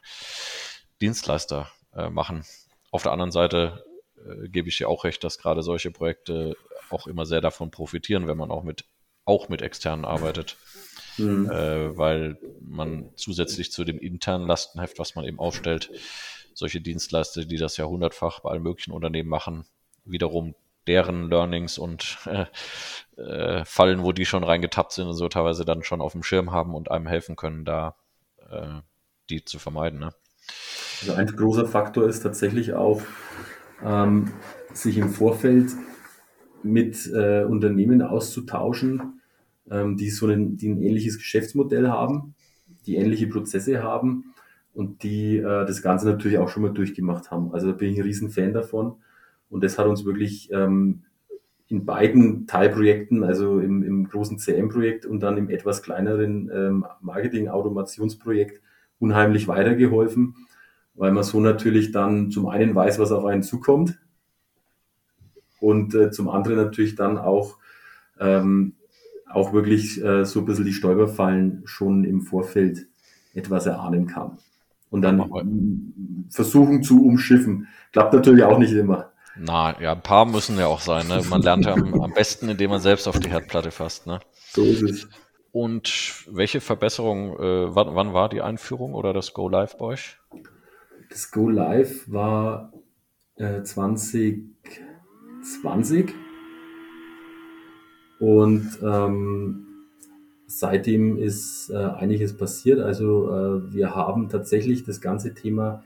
Dienstleister 1.01 1.71
äh, 1.95 2.09
machen. 2.09 2.45
Auf 2.91 3.03
der 3.03 3.11
anderen 3.11 3.31
Seite 3.31 3.85
äh, 4.17 4.47
gebe 4.49 4.69
ich 4.69 4.77
dir 4.77 4.89
auch 4.89 5.03
recht, 5.03 5.23
dass 5.23 5.37
gerade 5.37 5.61
solche 5.61 5.91
Projekte 5.91 6.55
auch 6.89 7.07
immer 7.07 7.25
sehr 7.25 7.41
davon 7.41 7.71
profitieren, 7.71 8.27
wenn 8.27 8.37
man 8.37 8.51
auch 8.51 8.63
mit, 8.63 8.85
auch 9.25 9.49
mit 9.49 9.61
externen 9.61 10.05
arbeitet. 10.05 10.57
mhm. 11.17 11.49
äh, 11.49 11.97
weil 11.97 12.37
man 12.61 13.09
zusätzlich 13.15 13.71
zu 13.71 13.83
dem 13.83 13.99
internen 13.99 14.47
Lastenheft, 14.47 14.99
was 14.99 15.15
man 15.15 15.25
eben 15.25 15.39
aufstellt, 15.39 15.91
solche 16.53 16.81
Dienstleister, 16.81 17.45
die 17.45 17.57
das 17.57 17.77
ja 17.77 17.85
hundertfach 17.85 18.41
bei 18.41 18.51
allen 18.51 18.63
möglichen 18.63 18.91
Unternehmen 18.91 19.29
machen, 19.29 19.65
wiederum 20.05 20.55
deren 20.87 21.29
Learnings 21.29 21.77
und 21.77 22.17
äh, 23.17 23.65
Fallen, 23.65 24.03
wo 24.03 24.11
die 24.11 24.25
schon 24.25 24.43
reingetappt 24.43 24.93
sind 24.93 25.07
und 25.07 25.13
so 25.13 25.27
teilweise 25.29 25.65
dann 25.65 25.83
schon 25.83 26.01
auf 26.01 26.13
dem 26.13 26.23
Schirm 26.23 26.51
haben 26.51 26.75
und 26.75 26.91
einem 26.91 27.07
helfen 27.07 27.35
können, 27.35 27.65
da 27.65 27.95
äh, 28.49 28.81
die 29.29 29.45
zu 29.45 29.59
vermeiden. 29.59 29.99
Ne? 29.99 30.09
Also 31.01 31.13
ein 31.13 31.27
großer 31.27 31.65
Faktor 31.65 32.07
ist 32.07 32.21
tatsächlich 32.21 32.73
auch, 32.73 33.01
ähm, 33.83 34.31
sich 34.73 34.97
im 34.97 35.09
Vorfeld 35.09 35.71
mit 36.63 37.11
äh, 37.13 37.43
Unternehmen 37.43 38.01
auszutauschen, 38.01 39.21
ähm, 39.69 39.97
die 39.97 40.09
so 40.09 40.27
ein, 40.27 40.57
die 40.57 40.69
ein 40.69 40.81
ähnliches 40.81 41.17
Geschäftsmodell 41.17 41.89
haben, 41.89 42.35
die 42.85 42.95
ähnliche 42.95 43.27
Prozesse 43.27 43.83
haben 43.83 44.33
und 44.73 45.03
die 45.03 45.37
äh, 45.37 45.65
das 45.65 45.81
Ganze 45.81 46.07
natürlich 46.07 46.37
auch 46.37 46.49
schon 46.49 46.63
mal 46.63 46.73
durchgemacht 46.73 47.31
haben. 47.31 47.53
Also 47.53 47.67
da 47.67 47.73
bin 47.73 47.91
ich 47.91 47.99
ein 47.99 48.03
riesen 48.03 48.29
Fan 48.29 48.53
davon. 48.53 48.95
Und 49.53 49.63
das 49.63 49.77
hat 49.77 49.85
uns 49.85 50.03
wirklich 50.03 50.51
ähm, 50.51 51.03
in 51.67 51.85
beiden 51.85 52.47
Teilprojekten, 52.47 53.23
also 53.23 53.59
im, 53.59 53.83
im 53.83 54.09
großen 54.09 54.39
CM-Projekt 54.39 55.05
und 55.05 55.19
dann 55.19 55.37
im 55.37 55.47
etwas 55.47 55.83
kleineren 55.83 56.49
ähm, 56.51 56.85
Marketing-Automationsprojekt, 57.01 58.61
unheimlich 58.97 59.47
weitergeholfen, 59.47 60.35
weil 60.95 61.11
man 61.11 61.23
so 61.23 61.39
natürlich 61.39 61.91
dann 61.91 62.31
zum 62.31 62.47
einen 62.47 62.73
weiß, 62.73 62.97
was 62.97 63.11
auf 63.11 63.25
einen 63.25 63.43
zukommt 63.43 63.99
und 65.59 65.93
äh, 65.93 66.09
zum 66.09 66.29
anderen 66.29 66.57
natürlich 66.57 66.95
dann 66.95 67.19
auch, 67.19 67.59
ähm, 68.19 68.73
auch 69.29 69.53
wirklich 69.53 70.03
äh, 70.03 70.25
so 70.25 70.39
ein 70.39 70.45
bisschen 70.45 70.65
die 70.65 70.73
Stolperfallen 70.73 71.61
schon 71.65 72.05
im 72.05 72.21
Vorfeld 72.21 72.87
etwas 73.35 73.67
erahnen 73.67 74.07
kann. 74.07 74.39
Und 74.89 75.03
dann 75.03 76.25
versuchen 76.29 76.81
zu 76.81 77.05
umschiffen. 77.05 77.67
Klappt 77.91 78.13
natürlich 78.13 78.43
auch 78.43 78.59
nicht 78.59 78.73
immer. 78.73 79.12
Na, 79.35 79.79
ja, 79.81 79.93
ein 79.93 80.03
paar 80.03 80.25
müssen 80.25 80.59
ja 80.59 80.67
auch 80.67 80.81
sein. 80.81 81.07
Ne? 81.07 81.21
Man 81.29 81.41
lernt 81.41 81.65
ja 81.65 81.73
am, 81.73 82.01
am, 82.01 82.13
besten, 82.13 82.49
indem 82.49 82.69
man 82.69 82.81
selbst 82.81 83.07
auf 83.07 83.19
die 83.19 83.29
Herdplatte 83.29 83.71
fasst. 83.71 84.05
Ne? 84.05 84.19
So 84.51 84.63
ist 84.63 84.83
es. 84.83 85.07
Und 85.51 86.25
welche 86.29 86.61
Verbesserung, 86.61 87.39
äh, 87.39 87.75
wann, 87.75 87.95
wann, 87.95 88.13
war 88.13 88.29
die 88.29 88.41
Einführung 88.41 88.93
oder 88.93 89.13
das 89.13 89.33
Go 89.33 89.49
Live 89.49 89.77
bei 89.77 89.85
euch? 89.85 90.19
Das 91.09 91.31
Go 91.31 91.49
Live 91.49 92.11
war 92.11 92.71
äh, 93.35 93.61
2020 93.61 96.13
und 98.19 98.79
ähm, 98.81 99.67
seitdem 100.47 101.17
ist 101.17 101.69
äh, 101.69 101.75
einiges 101.75 102.37
passiert. 102.37 102.79
Also 102.79 103.29
äh, 103.29 103.73
wir 103.73 103.93
haben 103.95 104.29
tatsächlich 104.29 104.85
das 104.85 105.01
ganze 105.01 105.33
Thema 105.33 105.83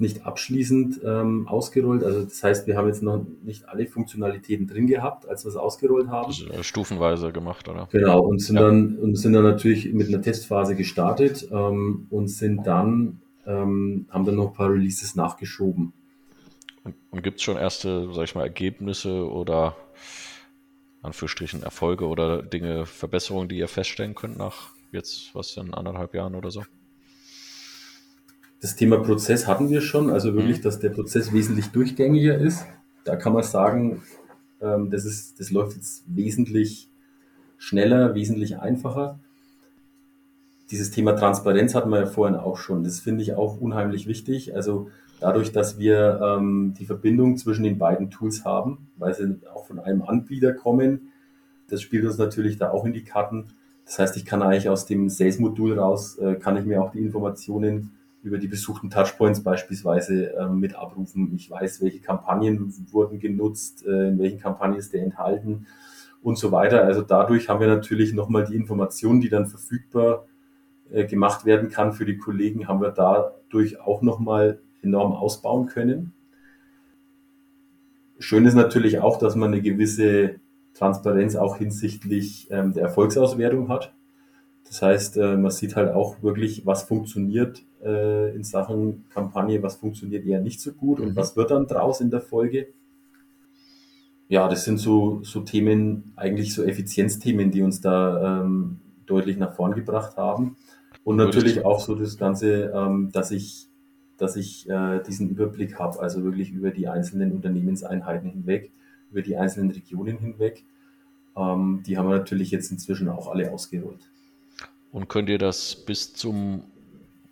nicht 0.00 0.26
abschließend 0.26 1.00
ähm, 1.04 1.46
ausgerollt. 1.48 2.02
Also 2.02 2.22
das 2.22 2.42
heißt, 2.42 2.66
wir 2.66 2.76
haben 2.76 2.88
jetzt 2.88 3.02
noch 3.02 3.24
nicht 3.42 3.68
alle 3.68 3.86
Funktionalitäten 3.86 4.66
drin 4.66 4.86
gehabt, 4.86 5.28
als 5.28 5.44
wir 5.44 5.50
es 5.50 5.56
ausgerollt 5.56 6.08
haben. 6.08 6.26
Also 6.26 6.62
stufenweise 6.62 7.32
gemacht, 7.32 7.68
oder? 7.68 7.88
Genau, 7.92 8.20
und 8.20 8.40
sind, 8.40 8.56
ja. 8.56 8.62
dann, 8.62 8.96
und 8.96 9.16
sind 9.16 9.32
dann 9.32 9.44
natürlich 9.44 9.92
mit 9.92 10.08
einer 10.08 10.22
Testphase 10.22 10.74
gestartet 10.74 11.48
ähm, 11.52 12.06
und 12.10 12.28
sind 12.28 12.66
dann, 12.66 13.20
ähm, 13.46 14.06
haben 14.10 14.24
dann 14.24 14.36
noch 14.36 14.48
ein 14.48 14.54
paar 14.54 14.70
Releases 14.70 15.14
nachgeschoben. 15.14 15.92
Und, 16.84 16.94
und 17.10 17.22
gibt 17.22 17.38
es 17.38 17.42
schon 17.42 17.56
erste, 17.56 18.12
sag 18.12 18.24
ich 18.24 18.34
mal, 18.34 18.42
Ergebnisse 18.42 19.30
oder 19.30 19.76
Anführungsstrichen 21.02 21.62
Erfolge 21.62 22.06
oder 22.06 22.42
Dinge, 22.42 22.86
Verbesserungen, 22.86 23.48
die 23.48 23.58
ihr 23.58 23.68
feststellen 23.68 24.14
könnt 24.14 24.38
nach 24.38 24.70
jetzt, 24.92 25.34
was 25.34 25.56
in 25.56 25.72
anderthalb 25.74 26.14
Jahren 26.14 26.34
oder 26.34 26.50
so? 26.50 26.62
Das 28.60 28.76
Thema 28.76 28.98
Prozess 28.98 29.46
hatten 29.46 29.70
wir 29.70 29.80
schon, 29.80 30.10
also 30.10 30.34
wirklich, 30.34 30.58
mhm. 30.58 30.62
dass 30.62 30.78
der 30.78 30.90
Prozess 30.90 31.32
wesentlich 31.32 31.68
durchgängiger 31.68 32.36
ist. 32.36 32.66
Da 33.04 33.16
kann 33.16 33.32
man 33.32 33.42
sagen, 33.42 34.02
ähm, 34.60 34.90
das, 34.90 35.06
ist, 35.06 35.40
das 35.40 35.50
läuft 35.50 35.76
jetzt 35.76 36.04
wesentlich 36.06 36.90
schneller, 37.56 38.14
wesentlich 38.14 38.58
einfacher. 38.58 39.18
Dieses 40.70 40.90
Thema 40.90 41.14
Transparenz 41.16 41.74
hatten 41.74 41.90
wir 41.90 42.00
ja 42.00 42.06
vorhin 42.06 42.36
auch 42.36 42.58
schon. 42.58 42.84
Das 42.84 43.00
finde 43.00 43.22
ich 43.22 43.34
auch 43.34 43.60
unheimlich 43.60 44.06
wichtig. 44.06 44.54
Also 44.54 44.90
dadurch, 45.20 45.52
dass 45.52 45.78
wir 45.78 46.20
ähm, 46.22 46.74
die 46.78 46.84
Verbindung 46.84 47.38
zwischen 47.38 47.64
den 47.64 47.78
beiden 47.78 48.10
Tools 48.10 48.44
haben, 48.44 48.88
weil 48.96 49.14
sie 49.14 49.38
auch 49.52 49.66
von 49.66 49.78
einem 49.78 50.02
Anbieter 50.02 50.52
kommen, 50.52 51.12
das 51.68 51.80
spielt 51.80 52.04
uns 52.04 52.18
natürlich 52.18 52.58
da 52.58 52.70
auch 52.70 52.84
in 52.84 52.92
die 52.92 53.04
Karten. 53.04 53.48
Das 53.86 53.98
heißt, 53.98 54.16
ich 54.16 54.24
kann 54.26 54.42
eigentlich 54.42 54.68
aus 54.68 54.86
dem 54.86 55.08
Sales-Modul 55.08 55.78
raus, 55.78 56.18
äh, 56.18 56.34
kann 56.34 56.56
ich 56.56 56.66
mir 56.66 56.82
auch 56.82 56.92
die 56.92 57.00
Informationen 57.00 57.92
über 58.22 58.38
die 58.38 58.48
besuchten 58.48 58.90
Touchpoints 58.90 59.42
beispielsweise 59.42 60.34
äh, 60.34 60.48
mit 60.48 60.74
abrufen. 60.74 61.32
Ich 61.34 61.50
weiß, 61.50 61.80
welche 61.82 62.00
Kampagnen 62.00 62.72
wurden 62.90 63.18
genutzt, 63.18 63.86
äh, 63.86 64.08
in 64.08 64.18
welchen 64.18 64.40
Kampagnen 64.40 64.78
ist 64.78 64.92
der 64.92 65.02
enthalten 65.02 65.66
und 66.22 66.36
so 66.36 66.52
weiter. 66.52 66.84
Also 66.84 67.02
dadurch 67.02 67.48
haben 67.48 67.60
wir 67.60 67.68
natürlich 67.68 68.12
nochmal 68.12 68.44
die 68.44 68.56
Informationen, 68.56 69.20
die 69.20 69.30
dann 69.30 69.46
verfügbar 69.46 70.26
äh, 70.90 71.06
gemacht 71.06 71.44
werden 71.44 71.70
kann 71.70 71.92
für 71.92 72.04
die 72.04 72.18
Kollegen, 72.18 72.68
haben 72.68 72.82
wir 72.82 72.90
dadurch 72.90 73.80
auch 73.80 74.02
nochmal 74.02 74.60
enorm 74.82 75.12
ausbauen 75.12 75.66
können. 75.66 76.12
Schön 78.18 78.44
ist 78.44 78.54
natürlich 78.54 78.98
auch, 78.98 79.18
dass 79.18 79.34
man 79.34 79.52
eine 79.52 79.62
gewisse 79.62 80.40
Transparenz 80.74 81.36
auch 81.36 81.56
hinsichtlich 81.56 82.48
ähm, 82.50 82.74
der 82.74 82.82
Erfolgsauswertung 82.82 83.68
hat. 83.70 83.94
Das 84.70 84.82
heißt, 84.82 85.16
äh, 85.16 85.36
man 85.36 85.50
sieht 85.50 85.74
halt 85.74 85.92
auch 85.92 86.22
wirklich, 86.22 86.64
was 86.64 86.84
funktioniert 86.84 87.64
äh, 87.82 88.32
in 88.36 88.44
Sachen 88.44 89.04
Kampagne, 89.10 89.60
was 89.64 89.74
funktioniert 89.74 90.24
eher 90.24 90.40
nicht 90.40 90.60
so 90.60 90.72
gut 90.72 91.00
und 91.00 91.10
mhm. 91.10 91.16
was 91.16 91.36
wird 91.36 91.50
dann 91.50 91.66
draus 91.66 92.00
in 92.00 92.08
der 92.08 92.20
Folge. 92.20 92.68
Ja, 94.28 94.46
das 94.46 94.64
sind 94.64 94.78
so, 94.78 95.24
so 95.24 95.40
Themen, 95.40 96.12
eigentlich 96.14 96.54
so 96.54 96.62
Effizienzthemen, 96.62 97.50
die 97.50 97.62
uns 97.62 97.80
da 97.80 98.42
ähm, 98.42 98.78
deutlich 99.06 99.38
nach 99.38 99.54
vorn 99.54 99.74
gebracht 99.74 100.16
haben. 100.16 100.56
Und 101.02 101.16
natürlich 101.16 101.64
auch 101.64 101.80
so 101.80 101.96
das 101.96 102.16
Ganze, 102.16 102.70
ähm, 102.72 103.10
dass 103.10 103.32
ich, 103.32 103.66
dass 104.18 104.36
ich 104.36 104.70
äh, 104.70 105.02
diesen 105.02 105.30
Überblick 105.30 105.80
habe, 105.80 105.98
also 105.98 106.22
wirklich 106.22 106.52
über 106.52 106.70
die 106.70 106.86
einzelnen 106.86 107.32
Unternehmenseinheiten 107.32 108.30
hinweg, 108.30 108.70
über 109.10 109.22
die 109.22 109.36
einzelnen 109.36 109.72
Regionen 109.72 110.18
hinweg. 110.18 110.62
Ähm, 111.36 111.82
die 111.84 111.98
haben 111.98 112.08
wir 112.08 112.18
natürlich 112.18 112.52
jetzt 112.52 112.70
inzwischen 112.70 113.08
auch 113.08 113.26
alle 113.26 113.50
ausgerollt. 113.50 114.08
Und 114.92 115.08
könnt 115.08 115.28
ihr 115.28 115.38
das 115.38 115.76
bis 115.76 116.14
zum 116.14 116.64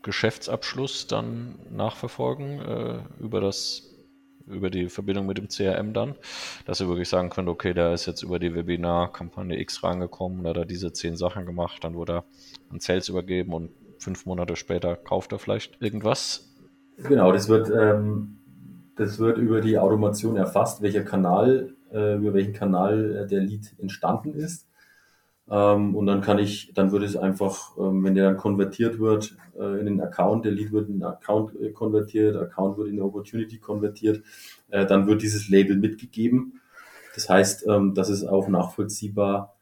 Geschäftsabschluss 0.03 1.07
dann 1.07 1.57
nachverfolgen 1.71 2.61
äh, 2.61 2.99
über 3.21 3.41
das 3.41 3.89
über 4.47 4.71
die 4.71 4.89
Verbindung 4.89 5.27
mit 5.27 5.39
dem 5.39 5.49
CRM 5.49 5.93
dann, 5.93 6.15
dass 6.65 6.81
ihr 6.81 6.89
wirklich 6.89 7.09
sagen 7.09 7.31
könnt, 7.31 7.49
okay, 7.49 7.75
da 7.75 7.93
ist 7.93 8.07
jetzt 8.07 8.23
über 8.23 8.39
die 8.39 8.55
Webinar-Kampagne 8.55 9.61
X 9.61 9.83
rangekommen, 9.83 10.43
da 10.43 10.51
hat 10.51 10.57
er 10.57 10.65
diese 10.65 10.93
zehn 10.93 11.17
Sachen 11.17 11.47
gemacht, 11.47 11.85
dann 11.85 11.95
wurde 11.95 12.15
er 12.15 12.25
an 12.71 12.81
Sales 12.81 13.09
übergeben 13.09 13.53
und 13.53 13.71
fünf 13.99 14.27
Monate 14.27 14.57
später 14.57 14.97
kauft 14.97 15.33
er 15.33 15.39
vielleicht 15.39 15.81
irgendwas. 15.83 16.55
Genau, 16.97 17.31
das 17.33 17.49
wird, 17.49 17.71
ähm, 17.71 18.39
das 18.97 19.19
wird 19.19 19.39
über 19.39 19.61
die 19.61 19.79
Automation 19.79 20.37
erfasst, 20.37 20.83
welcher 20.83 21.03
Kanal, 21.03 21.75
äh, 21.93 22.17
über 22.17 22.35
welchen 22.35 22.53
Kanal 22.53 23.27
der 23.31 23.41
Lead 23.41 23.75
entstanden 23.79 24.35
ist. 24.35 24.68
Ähm, 25.51 25.95
und 25.95 26.07
dann 26.07 26.21
kann 26.21 26.39
ich, 26.39 26.73
dann 26.75 26.93
würde 26.93 27.07
es 27.07 27.17
einfach, 27.17 27.77
ähm, 27.79 28.05
wenn 28.05 28.15
der 28.15 28.25
dann 28.25 28.37
konvertiert 28.37 28.99
wird 28.99 29.37
äh, 29.59 29.81
in 29.81 29.87
den 29.87 30.01
Account, 30.01 30.45
der 30.45 30.53
Lead 30.53 30.73
wird 30.73 30.89
in 30.89 30.99
den 30.99 31.05
Account 31.05 31.59
äh, 31.61 31.71
konvertiert, 31.71 32.37
Account 32.37 32.77
wird 32.77 32.89
in 32.89 32.95
eine 32.95 33.05
Opportunity 33.05 33.59
konvertiert, 33.59 34.23
äh, 34.69 34.85
dann 34.85 35.07
wird 35.07 35.23
dieses 35.23 35.49
Label 35.49 35.77
mitgegeben. 35.77 36.61
Das 37.15 37.29
heißt, 37.29 37.67
ähm, 37.67 37.95
das 37.95 38.11
ist 38.11 38.25
auch 38.25 38.49
nachvollziehbar, 38.49 39.57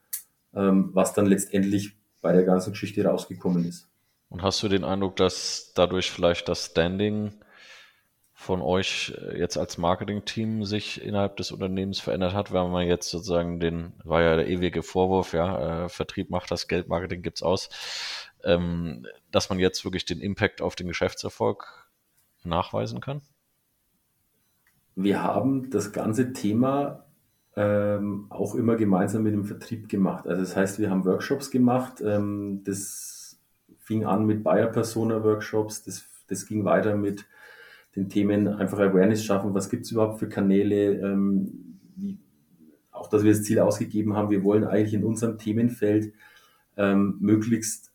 ähm, 0.53 0.89
was 0.93 1.13
dann 1.13 1.25
letztendlich 1.25 1.95
bei 2.21 2.33
der 2.33 2.43
ganzen 2.43 2.71
Geschichte 2.71 3.05
rausgekommen 3.05 3.65
ist. 3.65 3.87
Und 4.29 4.43
hast 4.43 4.61
du 4.61 4.67
den 4.67 4.83
Eindruck, 4.83 5.15
dass 5.15 5.71
dadurch 5.73 6.11
vielleicht 6.11 6.49
das 6.49 6.65
Standing 6.65 7.31
von 8.39 8.61
euch 8.61 9.17
äh, 9.17 9.39
jetzt 9.39 9.57
als 9.57 9.79
Marketing-Team 9.79 10.63
sich 10.63 11.01
innerhalb 11.01 11.37
des 11.37 11.51
Unternehmens 11.51 11.99
verändert 11.99 12.35
hat, 12.35 12.53
wenn 12.53 12.69
man 12.69 12.85
jetzt 12.85 13.09
sozusagen 13.09 13.59
den, 13.59 13.93
war 14.03 14.21
ja 14.21 14.35
der 14.35 14.47
ewige 14.47 14.83
Vorwurf, 14.83 15.33
ja, 15.33 15.85
äh, 15.85 15.89
Vertrieb 15.89 16.29
macht 16.29 16.51
das 16.51 16.67
Geld, 16.67 16.87
Marketing 16.87 17.23
gibt's 17.23 17.41
aus, 17.41 17.67
ähm, 18.43 19.07
dass 19.31 19.49
man 19.49 19.57
jetzt 19.57 19.83
wirklich 19.83 20.05
den 20.05 20.21
Impact 20.21 20.61
auf 20.61 20.75
den 20.75 20.87
Geschäftserfolg 20.87 21.89
nachweisen 22.43 23.01
kann? 23.01 23.21
Wir 24.95 25.23
haben 25.23 25.71
das 25.71 25.91
ganze 25.91 26.31
Thema 26.31 27.05
ähm, 27.55 28.27
auch 28.29 28.53
immer 28.53 28.75
gemeinsam 28.75 29.23
mit 29.23 29.33
dem 29.33 29.45
Vertrieb 29.45 29.89
gemacht. 29.89 30.27
Also 30.27 30.41
das 30.41 30.55
heißt, 30.55 30.77
wir 30.77 30.91
haben 30.91 31.05
Workshops 31.05 31.49
gemacht. 31.49 32.01
Ähm, 32.05 32.61
das 32.63 33.39
fing 33.79 34.05
an 34.05 34.27
mit 34.27 34.43
Buyer 34.43 34.67
Persona 34.67 35.23
Workshops, 35.23 35.83
das, 35.83 36.05
das 36.27 36.45
ging 36.45 36.65
weiter 36.65 36.95
mit 36.95 37.25
den 37.97 38.09
Themen 38.09 38.47
einfach 38.47 38.77
Awareness 38.77 39.25
schaffen, 39.25 39.53
was 39.55 39.69
gibt 39.69 39.85
es 39.85 39.91
überhaupt 39.91 40.19
für 40.19 40.29
Kanäle, 40.29 40.99
ähm, 41.01 41.79
wie, 41.95 42.19
auch 42.91 43.09
dass 43.09 43.23
wir 43.23 43.31
das 43.31 43.43
Ziel 43.43 43.59
ausgegeben 43.59 44.15
haben, 44.15 44.29
wir 44.29 44.43
wollen 44.43 44.63
eigentlich 44.63 44.93
in 44.93 45.03
unserem 45.03 45.39
Themenfeld 45.39 46.13
ähm, 46.77 47.17
möglichst 47.19 47.91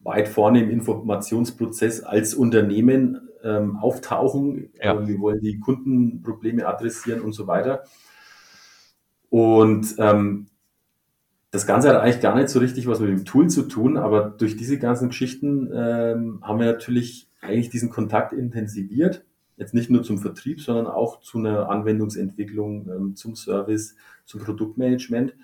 weit 0.00 0.28
vorne 0.28 0.62
im 0.62 0.70
Informationsprozess 0.70 2.02
als 2.02 2.34
Unternehmen 2.34 3.28
ähm, 3.42 3.76
auftauchen. 3.76 4.68
Ja. 4.80 5.06
Wir 5.08 5.18
wollen 5.20 5.40
die 5.40 5.58
Kundenprobleme 5.58 6.66
adressieren 6.66 7.22
und 7.22 7.32
so 7.32 7.46
weiter. 7.46 7.84
Und 9.30 9.96
ähm, 9.98 10.48
das 11.50 11.66
Ganze 11.66 11.88
hat 11.88 11.96
eigentlich 11.96 12.20
gar 12.20 12.36
nicht 12.36 12.50
so 12.50 12.58
richtig 12.58 12.86
was 12.86 13.00
mit 13.00 13.08
dem 13.08 13.24
Tool 13.24 13.48
zu 13.48 13.62
tun, 13.62 13.96
aber 13.96 14.28
durch 14.28 14.56
diese 14.56 14.78
ganzen 14.78 15.08
Geschichten 15.08 15.70
ähm, 15.74 16.40
haben 16.42 16.58
wir 16.60 16.66
natürlich 16.66 17.30
eigentlich 17.40 17.70
diesen 17.70 17.88
Kontakt 17.88 18.34
intensiviert. 18.34 19.24
Jetzt 19.56 19.74
nicht 19.74 19.90
nur 19.90 20.02
zum 20.02 20.18
Vertrieb, 20.18 20.60
sondern 20.60 20.86
auch 20.86 21.20
zu 21.20 21.38
einer 21.38 21.70
Anwendungsentwicklung, 21.70 22.88
ähm, 22.88 23.16
zum 23.16 23.36
Service, 23.36 23.96
zum 24.24 24.40
Produktmanagement. 24.40 25.34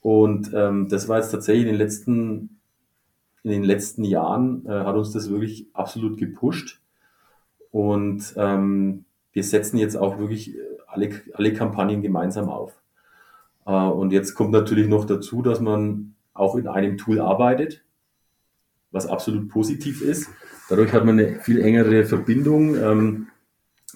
Und 0.00 0.50
ähm, 0.54 0.88
das 0.88 1.08
war 1.08 1.18
jetzt 1.18 1.30
tatsächlich 1.30 1.66
in 1.66 1.72
den 1.72 1.78
letzten, 1.78 2.58
in 3.42 3.50
den 3.50 3.64
letzten 3.64 4.04
Jahren, 4.04 4.66
äh, 4.66 4.70
hat 4.70 4.96
uns 4.96 5.12
das 5.12 5.30
wirklich 5.30 5.66
absolut 5.74 6.18
gepusht. 6.18 6.80
Und 7.70 8.34
ähm, 8.36 9.04
wir 9.32 9.44
setzen 9.44 9.78
jetzt 9.78 9.96
auch 9.96 10.18
wirklich 10.18 10.56
alle, 10.86 11.10
alle 11.34 11.52
Kampagnen 11.52 12.02
gemeinsam 12.02 12.48
auf. 12.48 12.80
Äh, 13.66 13.70
und 13.70 14.12
jetzt 14.12 14.34
kommt 14.34 14.52
natürlich 14.52 14.88
noch 14.88 15.04
dazu, 15.04 15.42
dass 15.42 15.60
man 15.60 16.14
auch 16.34 16.56
in 16.56 16.68
einem 16.68 16.96
Tool 16.96 17.20
arbeitet, 17.20 17.84
was 18.90 19.06
absolut 19.06 19.48
positiv 19.48 20.02
ist. 20.02 20.30
Dadurch 20.68 20.92
hat 20.92 21.04
man 21.04 21.18
eine 21.18 21.40
viel 21.40 21.60
engere 21.60 22.04
Verbindung. 22.04 22.76
Ähm, 22.76 23.26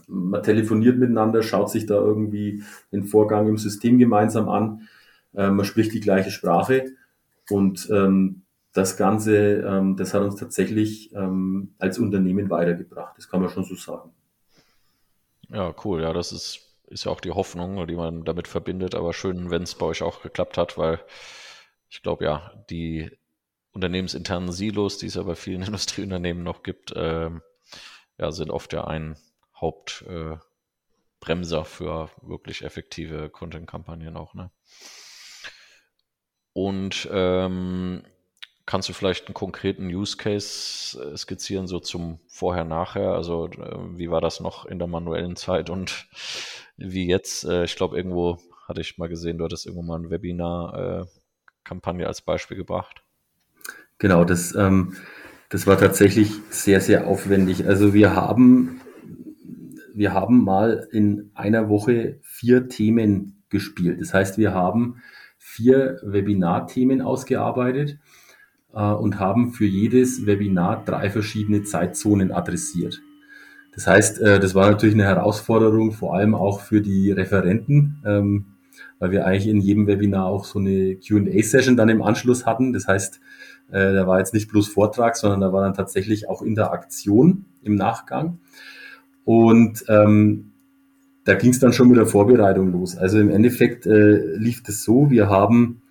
man 0.09 0.43
telefoniert 0.43 0.99
miteinander, 0.99 1.43
schaut 1.43 1.71
sich 1.71 1.87
da 1.87 1.95
irgendwie 1.95 2.63
den 2.93 3.05
Vorgang 3.05 3.49
im 3.49 3.59
System 3.59 3.99
gemeinsam 3.99 4.49
an. 4.49 4.89
Äh, 5.35 5.51
man 5.51 5.65
spricht 5.65 5.93
die 5.93 6.01
gleiche 6.01 6.31
Sprache. 6.31 6.93
Und 7.51 7.89
ähm, 7.91 8.43
das 8.73 8.97
Ganze, 8.97 9.37
ähm, 9.37 9.97
das 9.97 10.15
hat 10.15 10.23
uns 10.23 10.37
tatsächlich 10.37 11.13
als 11.79 11.99
Unternehmen 11.99 12.51
weitergebracht. 12.51 13.15
Das 13.17 13.29
kann 13.29 13.41
man 13.41 13.51
schon 13.51 13.65
so 13.65 13.75
sagen. 13.75 14.11
Ja, 15.49 15.75
cool. 15.85 16.03
Ja, 16.03 16.13
das 16.13 16.31
ist 16.31 16.71
ist 16.91 17.05
ja 17.05 17.13
auch 17.13 17.21
die 17.21 17.31
Hoffnung, 17.31 17.87
die 17.87 17.95
man 17.95 18.25
damit 18.25 18.49
verbindet. 18.49 18.95
Aber 18.95 19.15
schön, 19.15 19.51
wenn 19.51 19.63
es 19.63 19.77
bei 19.77 19.87
euch 19.87 20.03
auch 20.03 20.23
geklappt 20.23 20.59
hat, 20.59 20.77
weil 20.77 21.01
ich 21.89 22.03
glaube, 22.03 22.25
ja, 22.25 22.53
die 22.69 23.11
unternehmensinternen 23.73 24.53
Silos, 24.53 24.99
die 24.99 25.07
es 25.07 25.15
ja 25.15 25.23
bei 25.23 25.37
vielen 25.37 25.63
Industrieunternehmen 25.67 26.43
noch 26.43 26.63
gibt, 26.63 26.93
äh, 26.93 27.31
ja, 28.19 28.33
sind 28.33 28.51
oft 28.51 28.73
ja 28.73 28.85
ein 28.85 29.17
Hauptbremser 29.61 31.61
äh, 31.61 31.65
für 31.65 32.11
wirklich 32.23 32.63
effektive 32.63 33.31
Content-Kampagnen 33.31 34.17
auch. 34.17 34.35
Ne? 34.35 34.51
Und 36.53 37.09
ähm, 37.13 38.03
Kannst 38.71 38.89
du 38.89 38.93
vielleicht 38.93 39.27
einen 39.27 39.35
konkreten 39.35 39.89
Use 39.89 40.17
Case 40.17 40.97
äh, 41.03 41.17
skizzieren, 41.17 41.67
so 41.67 41.81
zum 41.81 42.21
Vorher-Nachher? 42.29 43.15
Also 43.15 43.49
äh, 43.49 43.99
wie 43.99 44.13
war 44.13 44.21
das 44.21 44.39
noch 44.39 44.65
in 44.65 44.79
der 44.79 44.87
manuellen 44.87 45.35
Zeit 45.35 45.71
und 45.71 46.07
wie 46.77 47.09
jetzt? 47.09 47.45
Äh, 47.45 47.65
ich 47.65 47.75
glaube, 47.75 47.97
irgendwo 47.97 48.39
hatte 48.69 48.81
ich 48.81 48.97
mal 48.97 49.09
gesehen, 49.09 49.39
du 49.39 49.45
hattest 49.45 49.67
irgendwo 49.67 49.83
mal 49.83 49.99
eine 49.99 50.11
Webinar-Kampagne 50.11 52.07
als 52.07 52.21
Beispiel 52.21 52.57
gebracht. 52.57 53.03
Genau, 53.99 54.25
das, 54.25 54.55
ähm, 54.55 54.97
das 55.49 55.67
war 55.67 55.77
tatsächlich 55.77 56.31
sehr, 56.51 56.81
sehr 56.81 57.09
aufwendig. 57.09 57.67
Also 57.67 57.93
wir 57.93 58.15
haben, 58.15 58.80
wir 60.01 60.15
haben 60.15 60.43
mal 60.43 60.89
in 60.93 61.31
einer 61.35 61.69
Woche 61.69 62.21
vier 62.23 62.71
Themen 62.71 63.43
gespielt. 63.51 64.01
Das 64.01 64.15
heißt, 64.15 64.39
wir 64.39 64.55
haben 64.55 65.03
vier 65.37 66.01
Webinar-Themen 66.03 67.03
ausgearbeitet 67.03 67.99
äh, 68.73 68.81
und 68.81 69.21
haben 69.21 69.53
für 69.53 69.67
jedes 69.67 70.25
Webinar 70.25 70.87
drei 70.87 71.11
verschiedene 71.11 71.65
Zeitzonen 71.65 72.33
adressiert. 72.33 73.03
Das 73.75 73.87
heißt, 73.87 74.23
äh, 74.23 74.41
das 74.41 74.55
war 74.55 74.71
natürlich 74.71 74.95
eine 74.95 75.05
Herausforderung, 75.05 75.93
vor 75.93 76.15
allem 76.15 76.35
auch 76.35 76.61
für 76.61 76.81
die 76.81 77.13
Referenten, 77.13 78.03
ähm, 78.07 78.47
weil 79.01 79.11
wir 79.11 79.27
eigentlich 79.27 79.49
in 79.49 79.61
jedem 79.61 79.87
Webinar 79.87 80.25
auch 80.25 80.47
so 80.47 80.61
eine 80.61 80.97
QA-Session 80.97 81.77
dann 81.77 81.91
im 81.91 82.01
Anschluss 82.01 82.47
hatten. 82.47 82.73
Das 82.73 82.89
heißt, 82.89 83.21
äh, 83.71 83.93
da 83.93 84.07
war 84.07 84.19
jetzt 84.19 84.33
nicht 84.33 84.51
bloß 84.51 84.69
Vortrag, 84.69 85.19
sondern 85.19 85.43
da 85.43 85.53
war 85.53 85.63
dann 85.63 85.75
tatsächlich 85.75 86.27
auch 86.27 86.41
Interaktion 86.41 87.45
im 87.61 87.75
Nachgang. 87.75 88.39
Und 89.25 89.85
ähm, 89.89 90.53
da 91.25 91.35
ging 91.35 91.51
es 91.51 91.61
dann 91.61 91.73
schon 91.73 91.89
mit 91.89 91.99
der 91.99 92.07
Vorbereitung 92.07 92.73
los. 92.73 92.97
Also 92.97 93.19
im 93.19 93.31
Endeffekt 93.31 93.87
äh, 93.87 94.37
lief 94.37 94.63
das 94.63 94.83
so, 94.83 95.11
wir 95.11 95.29
haben 95.29 95.83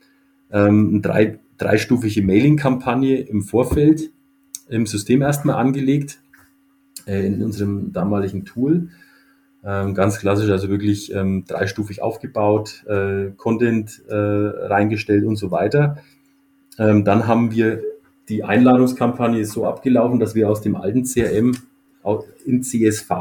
ähm, 0.52 1.02
drei 1.02 1.40
dreistufige 1.58 2.24
Mailing-Kampagne 2.24 3.18
im 3.20 3.42
Vorfeld 3.42 4.12
im 4.70 4.86
System 4.86 5.22
erstmal 5.22 5.58
angelegt, 5.58 6.20
äh, 7.06 7.26
in 7.26 7.44
unserem 7.44 7.92
damaligen 7.92 8.46
Tool. 8.46 8.90
Ähm, 9.64 9.94
ganz 9.94 10.20
klassisch, 10.20 10.50
also 10.50 10.70
wirklich 10.70 11.14
ähm, 11.14 11.44
dreistufig 11.46 12.02
aufgebaut, 12.02 12.86
äh, 12.88 13.32
Content 13.36 14.02
äh, 14.08 14.16
reingestellt 14.16 15.26
und 15.26 15.36
so 15.36 15.52
weiter. 15.52 15.98
Ähm, 16.78 17.04
dann 17.04 17.28
haben 17.28 17.52
wir 17.52 17.82
die 18.30 18.44
Einladungskampagne 18.44 19.44
so 19.44 19.66
abgelaufen, 19.66 20.20
dass 20.20 20.34
wir 20.34 20.50
aus 20.50 20.62
dem 20.62 20.78
alten 20.78 21.04
CRM 21.04 21.58
in 22.46 22.64
CSV 22.64 23.12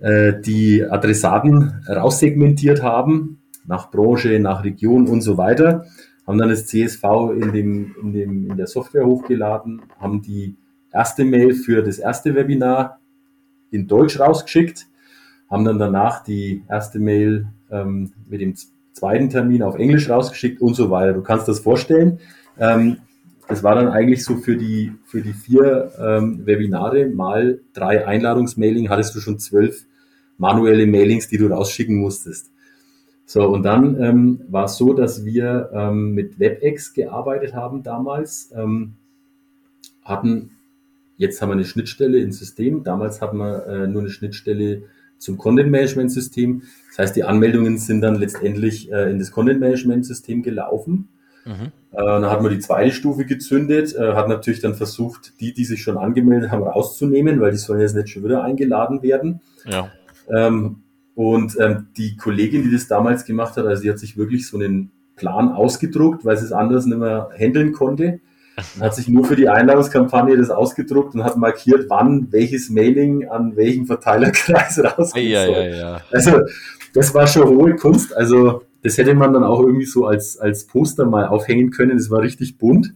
äh, 0.00 0.34
die 0.40 0.84
Adressaten 0.84 1.84
raussegmentiert 1.88 2.82
haben, 2.82 3.38
nach 3.66 3.90
Branche, 3.90 4.38
nach 4.40 4.64
Region 4.64 5.08
und 5.08 5.20
so 5.20 5.36
weiter 5.36 5.86
haben 6.28 6.38
dann 6.38 6.50
das 6.50 6.66
CSV 6.66 7.02
in, 7.40 7.52
dem, 7.52 7.94
in, 8.02 8.12
dem, 8.12 8.50
in 8.50 8.56
der 8.58 8.66
Software 8.66 9.06
hochgeladen, 9.06 9.80
haben 9.98 10.20
die 10.20 10.56
erste 10.92 11.24
Mail 11.24 11.54
für 11.54 11.82
das 11.82 11.98
erste 11.98 12.34
Webinar 12.34 13.00
in 13.70 13.88
Deutsch 13.88 14.20
rausgeschickt, 14.20 14.86
haben 15.50 15.64
dann 15.64 15.78
danach 15.78 16.22
die 16.22 16.64
erste 16.68 16.98
Mail 16.98 17.46
ähm, 17.70 18.12
mit 18.28 18.42
dem 18.42 18.54
zweiten 18.92 19.30
Termin 19.30 19.62
auf 19.62 19.76
Englisch 19.76 20.10
rausgeschickt 20.10 20.60
und 20.60 20.74
so 20.74 20.90
weiter. 20.90 21.14
Du 21.14 21.22
kannst 21.22 21.48
das 21.48 21.60
vorstellen. 21.60 22.20
Ähm, 22.58 22.98
das 23.48 23.62
war 23.62 23.74
dann 23.74 23.88
eigentlich 23.88 24.24
so 24.24 24.36
für 24.36 24.56
die, 24.56 24.92
für 25.04 25.22
die 25.22 25.32
vier 25.32 25.90
ähm, 25.98 26.46
Webinare 26.46 27.06
mal 27.06 27.60
drei 27.72 28.06
Einladungsmailing 28.06 28.90
hattest 28.90 29.14
du 29.14 29.20
schon 29.20 29.38
zwölf 29.38 29.86
manuelle 30.36 30.86
Mailings, 30.86 31.28
die 31.28 31.38
du 31.38 31.48
rausschicken 31.48 31.96
musstest. 31.96 32.52
So, 33.24 33.46
und 33.48 33.62
dann 33.62 34.00
ähm, 34.00 34.40
war 34.48 34.64
es 34.64 34.76
so, 34.76 34.92
dass 34.92 35.24
wir 35.24 35.70
ähm, 35.72 36.12
mit 36.12 36.38
WebEx 36.38 36.94
gearbeitet 36.94 37.54
haben 37.54 37.82
damals, 37.82 38.50
ähm, 38.54 38.94
hatten, 40.02 40.52
jetzt 41.16 41.42
haben 41.42 41.50
wir 41.50 41.54
eine 41.54 41.64
Schnittstelle 41.64 42.18
ins 42.20 42.38
System, 42.38 42.84
damals 42.84 43.20
hatten 43.20 43.38
wir 43.38 43.66
äh, 43.66 43.86
nur 43.86 44.02
eine 44.02 44.10
Schnittstelle 44.10 44.84
zum 45.18 45.36
Content 45.36 45.70
Management 45.70 46.12
System. 46.12 46.62
Das 46.88 46.98
heißt, 46.98 47.16
die 47.16 47.24
Anmeldungen 47.24 47.76
sind 47.78 48.00
dann 48.00 48.14
letztendlich 48.14 48.90
äh, 48.92 49.10
in 49.10 49.18
das 49.18 49.30
Content 49.30 49.60
Management 49.60 50.06
System 50.06 50.42
gelaufen. 50.42 51.08
Mhm. 51.48 51.72
Äh, 51.92 52.04
dann 52.04 52.26
hat 52.26 52.42
man 52.42 52.52
die 52.52 52.58
zweite 52.58 52.92
Stufe 52.92 53.24
gezündet, 53.24 53.94
äh, 53.96 54.12
hat 54.12 54.28
natürlich 54.28 54.60
dann 54.60 54.74
versucht, 54.74 55.32
die, 55.40 55.54
die 55.54 55.64
sich 55.64 55.82
schon 55.82 55.96
angemeldet 55.96 56.50
haben, 56.50 56.62
rauszunehmen, 56.62 57.40
weil 57.40 57.52
die 57.52 57.56
sollen 57.56 57.80
jetzt 57.80 57.96
nicht 57.96 58.10
schon 58.10 58.24
wieder 58.24 58.44
eingeladen 58.44 59.02
werden. 59.02 59.40
Ja. 59.64 59.90
Ähm, 60.30 60.82
und 61.14 61.56
ähm, 61.58 61.88
die 61.96 62.16
Kollegin, 62.16 62.62
die 62.62 62.70
das 62.70 62.86
damals 62.86 63.24
gemacht 63.24 63.56
hat, 63.56 63.64
also 63.64 63.82
sie 63.82 63.90
hat 63.90 63.98
sich 63.98 64.18
wirklich 64.18 64.46
so 64.46 64.58
einen 64.58 64.92
Plan 65.16 65.48
ausgedruckt, 65.48 66.24
weil 66.24 66.36
sie 66.36 66.44
es 66.44 66.52
anders 66.52 66.84
nicht 66.84 66.98
mehr 66.98 67.30
handeln 67.36 67.72
konnte. 67.72 68.20
Und 68.74 68.82
hat 68.82 68.94
sich 68.94 69.08
nur 69.08 69.24
für 69.24 69.36
die 69.36 69.48
Einladungskampagne 69.48 70.36
das 70.36 70.50
ausgedruckt 70.50 71.14
und 71.14 71.24
hat 71.24 71.36
markiert, 71.36 71.86
wann 71.88 72.30
welches 72.32 72.70
Mailing 72.70 73.28
an 73.28 73.56
welchem 73.56 73.86
Verteilerkreis 73.86 74.82
rausgeht. 74.84 75.30
Ja, 75.30 75.46
ja, 75.46 75.68
ja. 75.68 76.00
Also 76.10 76.40
das 76.92 77.14
war 77.14 77.26
schon 77.26 77.48
hohe 77.48 77.76
Kunst. 77.76 78.16
Also 78.16 78.62
das 78.82 78.98
hätte 78.98 79.14
man 79.14 79.32
dann 79.32 79.44
auch 79.44 79.60
irgendwie 79.60 79.86
so 79.86 80.06
als, 80.06 80.38
als 80.38 80.66
Poster 80.66 81.06
mal 81.06 81.26
aufhängen 81.26 81.70
können. 81.70 81.96
Das 81.96 82.10
war 82.10 82.22
richtig 82.22 82.58
bunt. 82.58 82.94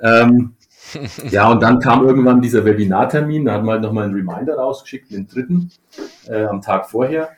Ähm, 0.00 0.54
ja, 1.30 1.50
und 1.50 1.62
dann 1.62 1.80
kam 1.80 2.06
irgendwann 2.06 2.40
dieser 2.40 2.64
Webinartermin, 2.64 3.44
da 3.44 3.54
hat 3.54 3.64
man 3.64 3.74
halt 3.74 3.82
nochmal 3.82 4.04
einen 4.04 4.14
Reminder 4.14 4.56
rausgeschickt, 4.56 5.10
den 5.10 5.26
dritten, 5.26 5.70
äh, 6.28 6.44
am 6.44 6.62
Tag 6.62 6.88
vorher. 6.88 7.30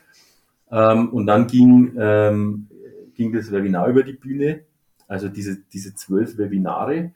Ähm, 0.71 1.09
und 1.09 1.25
dann 1.25 1.47
ging, 1.47 1.93
ähm, 1.97 2.67
ging 3.15 3.33
das 3.33 3.51
Webinar 3.51 3.87
über 3.87 4.03
die 4.03 4.13
Bühne, 4.13 4.61
also 5.07 5.27
diese, 5.27 5.57
diese 5.73 5.95
zwölf 5.95 6.37
Webinare. 6.37 7.11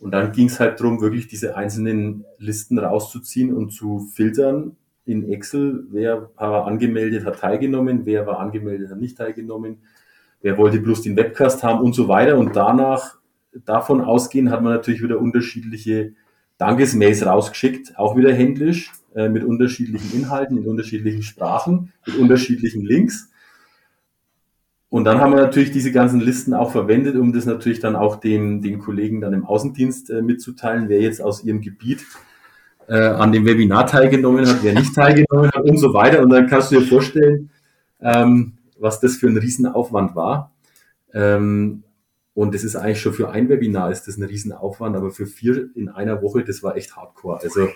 Und 0.00 0.12
dann 0.12 0.32
ging 0.32 0.48
es 0.48 0.58
halt 0.58 0.80
darum, 0.80 1.00
wirklich 1.00 1.28
diese 1.28 1.56
einzelnen 1.56 2.24
Listen 2.38 2.78
rauszuziehen 2.78 3.54
und 3.54 3.70
zu 3.70 4.00
filtern 4.14 4.76
in 5.06 5.30
Excel, 5.30 5.86
wer 5.90 6.30
war 6.36 6.66
angemeldet, 6.66 7.26
hat 7.26 7.40
teilgenommen, 7.40 8.06
wer 8.06 8.26
war 8.26 8.40
angemeldet, 8.40 8.90
hat 8.90 9.00
nicht 9.00 9.18
teilgenommen, 9.18 9.78
wer 10.40 10.56
wollte 10.56 10.80
bloß 10.80 11.02
den 11.02 11.16
Webcast 11.16 11.62
haben 11.62 11.80
und 11.80 11.94
so 11.94 12.08
weiter. 12.08 12.38
Und 12.38 12.56
danach 12.56 13.18
davon 13.64 14.00
ausgehen, 14.00 14.50
hat 14.50 14.62
man 14.62 14.72
natürlich 14.72 15.02
wieder 15.02 15.20
unterschiedliche 15.20 16.14
Dankesmails 16.58 17.26
rausgeschickt, 17.26 17.98
auch 17.98 18.16
wieder 18.16 18.32
händisch, 18.32 18.92
äh, 19.14 19.28
mit 19.28 19.44
unterschiedlichen 19.44 20.18
Inhalten, 20.18 20.58
in 20.58 20.66
unterschiedlichen 20.66 21.22
Sprachen, 21.22 21.92
mit 22.06 22.16
unterschiedlichen 22.16 22.84
Links. 22.84 23.30
und 24.88 25.04
dann 25.04 25.20
haben 25.20 25.32
wir 25.32 25.40
natürlich 25.40 25.72
diese 25.72 25.90
ganzen 25.90 26.20
Listen 26.20 26.54
auch 26.54 26.70
verwendet, 26.70 27.16
um 27.16 27.32
das 27.32 27.46
natürlich 27.46 27.80
dann 27.80 27.96
auch 27.96 28.16
den, 28.16 28.62
den 28.62 28.78
Kollegen 28.78 29.20
dann 29.20 29.32
im 29.32 29.44
Außendienst 29.44 30.10
äh, 30.10 30.22
mitzuteilen, 30.22 30.88
wer 30.88 31.00
jetzt 31.00 31.20
aus 31.20 31.42
ihrem 31.42 31.60
Gebiet 31.60 32.04
äh, 32.88 32.96
an 32.96 33.32
dem 33.32 33.46
Webinar 33.46 33.86
teilgenommen 33.86 34.46
hat, 34.46 34.62
wer 34.62 34.74
nicht 34.74 34.94
teilgenommen 34.94 35.50
hat 35.50 35.62
und 35.62 35.78
so 35.78 35.92
weiter. 35.94 36.22
Und 36.22 36.30
dann 36.30 36.46
kannst 36.46 36.70
du 36.70 36.80
dir 36.80 36.86
vorstellen, 36.86 37.50
ähm, 38.00 38.54
was 38.78 39.00
das 39.00 39.16
für 39.16 39.28
ein 39.28 39.36
Riesenaufwand 39.36 40.14
war. 40.14 40.52
Ähm, 41.12 41.84
und 42.34 42.52
das 42.54 42.64
ist 42.64 42.74
eigentlich 42.74 43.00
schon 43.00 43.12
für 43.12 43.30
ein 43.30 43.48
Webinar 43.48 43.92
ist 43.92 44.08
das 44.08 44.16
ein 44.16 44.24
Riesenaufwand, 44.24 44.96
aber 44.96 45.12
für 45.12 45.26
vier 45.26 45.68
in 45.76 45.88
einer 45.88 46.20
Woche, 46.20 46.44
das 46.44 46.62
war 46.62 46.76
echt 46.76 46.96
hardcore. 46.96 47.40
Also 47.40 47.68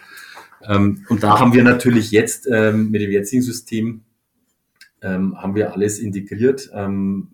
ähm, 0.66 1.04
und 1.08 1.22
da 1.22 1.38
haben 1.38 1.52
wir 1.52 1.62
natürlich 1.62 2.10
jetzt 2.10 2.48
ähm, 2.50 2.90
mit 2.90 3.00
dem 3.00 3.10
jetzigen 3.10 3.42
System 3.42 4.02
ähm, 5.00 5.40
haben 5.40 5.54
wir 5.54 5.72
alles 5.72 6.00
integriert, 6.00 6.70
ähm, 6.74 7.28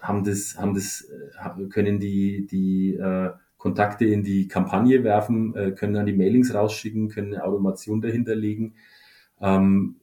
haben 0.00 0.24
das, 0.24 0.56
haben 0.58 0.74
das, 0.74 1.08
äh, 1.08 1.68
können 1.68 2.00
die, 2.00 2.46
die 2.50 2.94
äh, 2.94 3.30
Kontakte 3.62 4.04
in 4.06 4.24
die 4.24 4.48
Kampagne 4.48 5.04
werfen, 5.04 5.54
äh, 5.54 5.70
können 5.70 5.94
dann 5.94 6.06
die 6.06 6.12
Mailings 6.12 6.52
rausschicken, 6.52 7.08
können 7.10 7.32
eine 7.32 7.44
Automation 7.44 8.00
dahinter 8.00 8.34
legen, 8.34 8.74
ähm, 9.40 9.94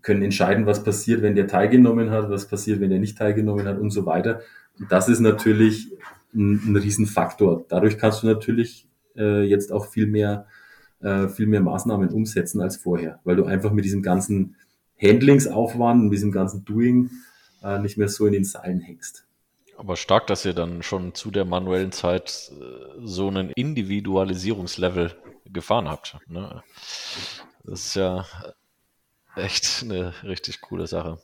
können 0.00 0.22
entscheiden, 0.22 0.64
was 0.64 0.82
passiert, 0.82 1.20
wenn 1.20 1.34
der 1.34 1.48
teilgenommen 1.48 2.08
hat, 2.10 2.30
was 2.30 2.48
passiert, 2.48 2.80
wenn 2.80 2.90
er 2.90 2.98
nicht 2.98 3.18
teilgenommen 3.18 3.66
hat 3.66 3.78
und 3.78 3.90
so 3.90 4.06
weiter. 4.06 4.40
Und 4.80 4.90
das 4.90 5.10
ist 5.10 5.20
natürlich 5.20 5.92
ein, 6.34 6.62
ein 6.66 6.76
Riesenfaktor. 6.76 7.66
Dadurch 7.68 7.98
kannst 7.98 8.22
du 8.22 8.26
natürlich 8.26 8.88
äh, 9.18 9.42
jetzt 9.42 9.70
auch 9.70 9.84
viel 9.84 10.06
mehr, 10.06 10.46
äh, 11.00 11.28
viel 11.28 11.46
mehr 11.46 11.60
Maßnahmen 11.60 12.08
umsetzen 12.08 12.62
als 12.62 12.78
vorher, 12.78 13.20
weil 13.22 13.36
du 13.36 13.44
einfach 13.44 13.70
mit 13.70 13.84
diesem 13.84 14.00
ganzen 14.00 14.56
Handlingsaufwand 14.96 16.04
und 16.04 16.10
diesem 16.10 16.32
ganzen 16.32 16.64
Doing 16.64 17.10
äh, 17.62 17.78
nicht 17.80 17.98
mehr 17.98 18.08
so 18.08 18.24
in 18.24 18.32
den 18.32 18.44
Seilen 18.44 18.80
hängst. 18.80 19.27
Aber 19.78 19.96
stark, 19.96 20.26
dass 20.26 20.44
ihr 20.44 20.54
dann 20.54 20.82
schon 20.82 21.14
zu 21.14 21.30
der 21.30 21.44
manuellen 21.44 21.92
Zeit 21.92 22.50
äh, 22.50 22.64
so 23.04 23.28
einen 23.28 23.50
Individualisierungslevel 23.50 25.12
gefahren 25.46 25.88
habt. 25.88 26.16
Ne? 26.26 26.64
Das 27.62 27.86
ist 27.86 27.94
ja 27.94 28.26
echt 29.36 29.84
eine 29.84 30.12
richtig 30.24 30.62
coole 30.62 30.88
Sache. 30.88 31.18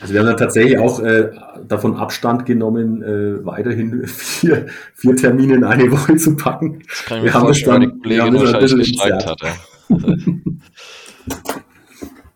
Also 0.00 0.14
wir 0.14 0.20
haben 0.20 0.26
dann 0.26 0.36
tatsächlich 0.36 0.78
auch 0.78 0.98
äh, 0.98 1.30
davon 1.64 1.96
Abstand 1.96 2.44
genommen, 2.44 3.02
äh, 3.02 3.46
weiterhin 3.46 4.04
vier, 4.08 4.66
vier 4.94 5.16
Termine 5.16 5.54
in 5.54 5.64
eine 5.64 5.88
Woche 5.92 6.16
zu 6.16 6.36
packen. 6.36 6.82
Das 6.88 7.04
kann 7.04 7.18
ich 7.18 7.24
wir 7.24 7.34
haben 7.34 7.52
die 7.52 8.00
Kollegin 8.00 8.34
wahrscheinlich 8.34 8.74
gestreikt 8.74 9.26
hat. 9.26 9.40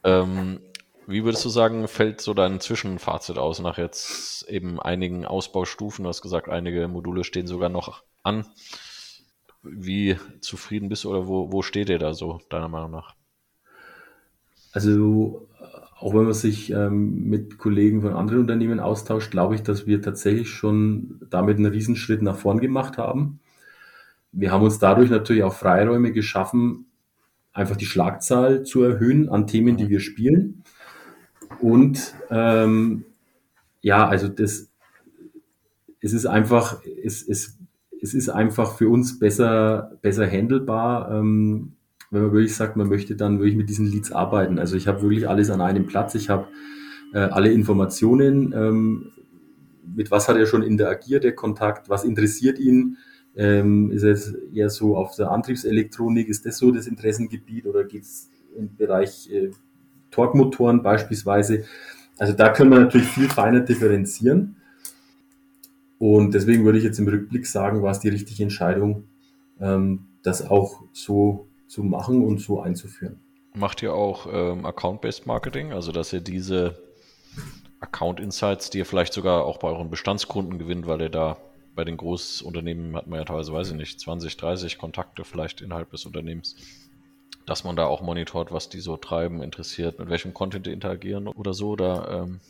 ähm, 0.05 0.61
wie 1.07 1.25
würdest 1.25 1.45
du 1.45 1.49
sagen, 1.49 1.87
fällt 1.89 2.21
so 2.21 2.35
dein 2.35 2.61
Zwischenfazit 2.61 3.39
aus 3.39 3.61
nach 3.61 3.79
jetzt 3.79 4.49
eben 4.49 4.81
einigen 4.81 5.25
Ausbaustufen? 5.25 6.03
Du 6.03 6.09
hast 6.09 6.23
gesagt, 6.23 6.49
einige 6.49 6.89
Module 6.89 7.25
stehen 7.25 7.47
sogar 7.47 7.69
noch 7.69 8.03
an. 8.23 8.45
Wie 9.63 10.17
zufrieden 10.41 10.89
bist 10.89 11.05
du 11.05 11.11
oder 11.11 11.29
wo, 11.29 11.53
wo 11.53 11.63
steht 11.63 11.89
ihr 11.89 11.99
da 11.99 12.15
so, 12.15 12.41
deiner 12.51 12.69
Meinung 12.69 12.91
nach? 12.91 13.15
Also, 14.73 15.49
auch 15.99 16.13
wenn 16.13 16.25
man 16.25 16.35
sich 16.35 16.71
ähm, 16.71 17.25
mit 17.29 17.57
Kollegen 17.57 18.03
von 18.03 18.13
anderen 18.13 18.41
Unternehmen 18.41 18.81
austauscht, 18.81 19.31
glaube 19.31 19.55
ich, 19.55 19.63
dass 19.63 19.87
wir 19.87 20.03
tatsächlich 20.03 20.51
schon 20.51 21.21
damit 21.31 21.57
einen 21.57 21.67
Riesenschritt 21.67 22.23
nach 22.23 22.37
vorn 22.37 22.61
gemacht 22.61 22.99
haben. 22.99 23.41
Wir 24.33 24.53
haben 24.53 24.65
uns 24.65 24.79
dadurch 24.79 25.09
natürlich 25.09 25.45
auch 25.45 25.55
Freiräume 25.55 26.13
geschaffen, 26.13 26.87
einfach 27.53 27.77
die 27.77 27.87
Schlagzahl 27.87 28.65
zu 28.65 28.83
erhöhen 28.83 29.31
an 29.31 29.47
Themen, 29.47 29.77
die 29.77 29.89
wir 29.89 30.01
spielen. 30.01 30.63
Und 31.61 32.15
ähm, 32.31 33.05
ja, 33.81 34.07
also 34.09 34.29
das, 34.29 34.69
es 36.01 36.13
ist 36.13 36.27
einfach, 36.27 36.83
es, 37.03 37.27
es, 37.27 37.59
es 38.01 38.15
ist 38.15 38.29
einfach 38.29 38.77
für 38.77 38.89
uns 38.89 39.19
besser, 39.19 39.99
besser 40.03 40.27
handelbar, 40.27 41.11
ähm, 41.11 41.73
wenn 42.11 42.23
man 42.23 42.33
wirklich 42.33 42.55
sagt, 42.55 42.77
man 42.77 42.89
möchte 42.89 43.17
dann 43.17 43.39
wirklich 43.39 43.57
mit 43.57 43.69
diesen 43.69 43.87
Leads 43.87 44.13
arbeiten. 44.13 44.59
Also 44.59 44.77
ich 44.77 44.87
habe 44.87 45.03
wirklich 45.03 45.29
alles 45.29 45.51
an 45.51 45.61
einem 45.61 45.87
Platz, 45.87 46.15
ich 46.15 46.29
habe 46.29 46.47
äh, 47.13 47.19
alle 47.19 47.51
Informationen, 47.53 48.53
ähm, 48.57 49.13
mit 49.95 50.11
was 50.11 50.29
hat 50.29 50.37
er 50.37 50.47
schon 50.47 50.63
interagiert, 50.63 51.25
der 51.25 51.35
Kontakt, 51.35 51.89
was 51.89 52.05
interessiert 52.05 52.59
ihn, 52.59 52.99
ähm, 53.37 53.91
ist 53.91 54.03
es 54.03 54.35
eher 54.53 54.71
so 54.71 54.97
auf 54.97 55.15
der 55.17 55.31
Antriebselektronik, 55.31 56.29
ist 56.29 56.47
das 56.47 56.59
so 56.59 56.71
das 56.71 56.87
Interessengebiet 56.87 57.67
oder 57.67 57.85
geht 57.85 58.03
es 58.03 58.31
im 58.57 58.77
Bereich 58.77 59.31
äh, 59.31 59.51
Torquemotoren 60.11 60.83
beispielsweise. 60.83 61.65
Also 62.19 62.33
da 62.33 62.51
können 62.51 62.71
wir 62.71 62.81
natürlich 62.81 63.09
viel 63.09 63.29
feiner 63.29 63.61
differenzieren. 63.61 64.57
Und 65.99 66.35
deswegen 66.35 66.65
würde 66.65 66.79
ich 66.79 66.85
jetzt 66.85 66.99
im 66.99 67.09
Rückblick 67.09 67.47
sagen, 67.47 67.83
war 67.83 67.91
es 67.91 68.01
die 68.01 68.09
richtige 68.09 68.43
Entscheidung, 68.43 69.05
ähm, 69.61 70.07
das 70.23 70.47
auch 70.47 70.83
so 70.93 71.49
zu 71.67 71.83
machen 71.83 72.25
und 72.25 72.39
so 72.39 72.61
einzuführen. 72.61 73.21
Macht 73.55 73.83
ihr 73.83 73.95
auch 73.95 74.27
ähm, 74.31 74.67
Account-Based 74.67 75.27
Marketing, 75.27 75.73
also 75.73 75.93
dass 75.93 76.13
ihr 76.13 76.21
diese 76.21 76.77
Account 77.81 78.21
Insights, 78.21 78.71
die 78.71 78.79
ihr 78.79 78.87
vielleicht 78.87 79.13
sogar 79.13 79.45
auch 79.45 79.59
bei 79.59 79.69
euren 79.69 79.91
Bestandskunden 79.91 80.59
gewinnt, 80.59 80.87
weil 80.87 81.01
ihr 81.01 81.09
da 81.09 81.39
bei 81.75 81.85
den 81.85 81.97
Großunternehmen 81.97 82.97
hat 82.97 83.07
man 83.07 83.21
ja 83.21 83.25
teilweise, 83.25 83.53
weiß 83.53 83.71
ich 83.71 83.77
nicht, 83.77 84.01
20, 84.01 84.37
30 84.37 84.79
Kontakte 84.79 85.25
vielleicht 85.25 85.61
innerhalb 85.61 85.91
des 85.91 86.07
Unternehmens 86.07 86.57
dass 87.47 87.65
man 87.65 87.77
da 87.77 87.87
auch 87.87 88.03
monitort, 88.03 88.53
was 88.53 88.69
die 88.69 88.81
so 88.81 88.97
treiben, 88.97 89.43
interessiert, 89.43 89.99
mit 89.99 90.11
welchem 90.11 90.35
Content 90.35 90.67
die 90.67 90.73
interagieren 90.73 91.29
oder 91.29 91.55
so? 91.55 91.71
Oder, 91.71 92.25
ähm 92.25 92.41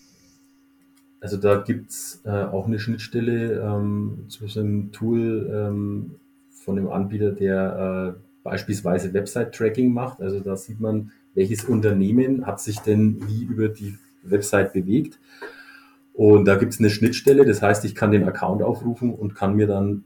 also 1.20 1.36
da 1.36 1.56
gibt 1.56 1.90
es 1.90 2.22
äh, 2.24 2.30
auch 2.30 2.66
eine 2.66 2.78
Schnittstelle 2.78 3.60
ähm, 3.60 4.24
so 4.28 4.60
einem 4.60 4.92
Tool 4.92 5.50
ähm, 5.52 6.16
von 6.50 6.76
dem 6.76 6.88
Anbieter, 6.88 7.32
der 7.32 8.16
äh, 8.16 8.20
beispielsweise 8.42 9.12
Website-Tracking 9.12 9.92
macht. 9.92 10.20
Also 10.20 10.40
da 10.40 10.56
sieht 10.56 10.80
man, 10.80 11.12
welches 11.34 11.64
Unternehmen 11.64 12.46
hat 12.46 12.60
sich 12.60 12.78
denn 12.80 13.26
wie 13.28 13.44
über 13.44 13.68
die 13.68 13.98
Website 14.22 14.72
bewegt. 14.72 15.18
Und 16.12 16.46
da 16.46 16.56
gibt 16.56 16.72
es 16.72 16.78
eine 16.78 16.90
Schnittstelle, 16.90 17.44
das 17.44 17.60
heißt, 17.60 17.84
ich 17.84 17.94
kann 17.94 18.10
den 18.10 18.24
Account 18.24 18.62
aufrufen 18.62 19.12
und 19.12 19.34
kann 19.34 19.54
mir 19.54 19.66
dann 19.66 20.04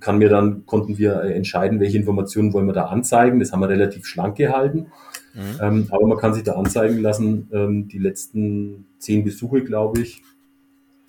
kann 0.00 0.18
mir 0.18 0.28
dann, 0.28 0.66
konnten 0.66 0.98
wir 0.98 1.22
äh, 1.22 1.34
entscheiden, 1.34 1.80
welche 1.80 1.98
Informationen 1.98 2.52
wollen 2.52 2.66
wir 2.66 2.72
da 2.72 2.86
anzeigen. 2.86 3.38
Das 3.38 3.52
haben 3.52 3.60
wir 3.60 3.68
relativ 3.68 4.06
schlank 4.06 4.36
gehalten. 4.36 4.86
Mhm. 5.34 5.60
Ähm, 5.60 5.86
aber 5.90 6.06
man 6.06 6.18
kann 6.18 6.34
sich 6.34 6.42
da 6.42 6.54
anzeigen 6.54 6.98
lassen, 6.98 7.48
ähm, 7.52 7.88
die 7.88 7.98
letzten 7.98 8.86
zehn 8.98 9.24
Besuche, 9.24 9.62
glaube 9.62 10.00
ich. 10.00 10.22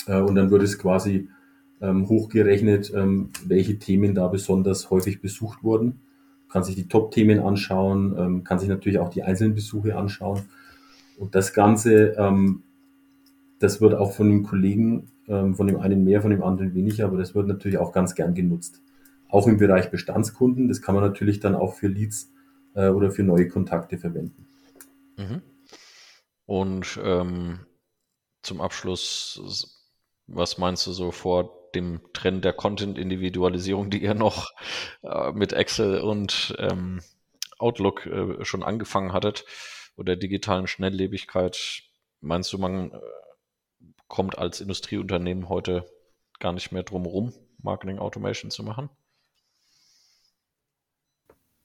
Äh, 0.05 0.19
und 0.19 0.35
dann 0.35 0.51
wird 0.51 0.63
es 0.63 0.77
quasi 0.77 1.29
ähm, 1.81 2.07
hochgerechnet, 2.07 2.91
ähm, 2.95 3.29
welche 3.45 3.79
Themen 3.79 4.15
da 4.15 4.27
besonders 4.27 4.89
häufig 4.89 5.21
besucht 5.21 5.63
wurden. 5.63 6.01
Kann 6.49 6.63
sich 6.63 6.75
die 6.75 6.87
Top-Themen 6.87 7.39
anschauen, 7.39 8.15
ähm, 8.17 8.43
kann 8.43 8.59
sich 8.59 8.69
natürlich 8.69 8.99
auch 8.99 9.09
die 9.09 9.23
einzelnen 9.23 9.55
Besuche 9.55 9.95
anschauen. 9.95 10.41
Und 11.17 11.35
das 11.35 11.53
Ganze, 11.53 12.15
ähm, 12.17 12.63
das 13.59 13.81
wird 13.81 13.95
auch 13.95 14.13
von 14.13 14.29
den 14.29 14.43
Kollegen 14.43 15.07
ähm, 15.27 15.55
von 15.55 15.67
dem 15.67 15.79
einen 15.79 16.03
mehr, 16.03 16.21
von 16.21 16.31
dem 16.31 16.43
anderen 16.43 16.73
weniger, 16.73 17.05
aber 17.05 17.17
das 17.17 17.35
wird 17.35 17.47
natürlich 17.47 17.77
auch 17.77 17.91
ganz 17.91 18.15
gern 18.15 18.33
genutzt. 18.33 18.81
Auch 19.29 19.47
im 19.47 19.57
Bereich 19.57 19.91
Bestandskunden, 19.91 20.67
das 20.67 20.81
kann 20.81 20.95
man 20.95 21.03
natürlich 21.03 21.39
dann 21.39 21.55
auch 21.55 21.73
für 21.73 21.87
Leads 21.87 22.31
äh, 22.75 22.89
oder 22.89 23.11
für 23.11 23.23
neue 23.23 23.47
Kontakte 23.47 23.97
verwenden. 23.97 24.47
Mhm. 25.17 25.41
Und 26.45 26.99
ähm, 27.03 27.59
zum 28.41 28.61
Abschluss, 28.61 29.67
was 30.27 30.57
meinst 30.57 30.87
du 30.87 30.93
so 30.93 31.11
vor 31.11 31.69
dem 31.75 31.99
Trend 32.13 32.45
der 32.45 32.53
Content-Individualisierung, 32.53 33.89
die 33.89 34.01
ihr 34.01 34.13
noch 34.13 34.51
äh, 35.03 35.31
mit 35.33 35.51
Excel 35.51 35.99
und 35.99 36.55
ähm, 36.57 37.01
Outlook 37.59 38.05
äh, 38.05 38.45
schon 38.45 38.63
angefangen 38.63 39.11
hattet 39.11 39.45
oder 39.97 40.15
digitalen 40.15 40.67
Schnelllebigkeit? 40.67 41.83
Meinst 42.21 42.53
du, 42.53 42.57
man 42.57 42.91
äh, 42.91 42.99
kommt 44.07 44.37
als 44.37 44.61
Industrieunternehmen 44.61 45.49
heute 45.49 45.85
gar 46.39 46.53
nicht 46.53 46.71
mehr 46.71 46.83
drum 46.83 47.05
rum, 47.05 47.33
Marketing 47.61 47.99
Automation 47.99 48.51
zu 48.51 48.63
machen? 48.63 48.89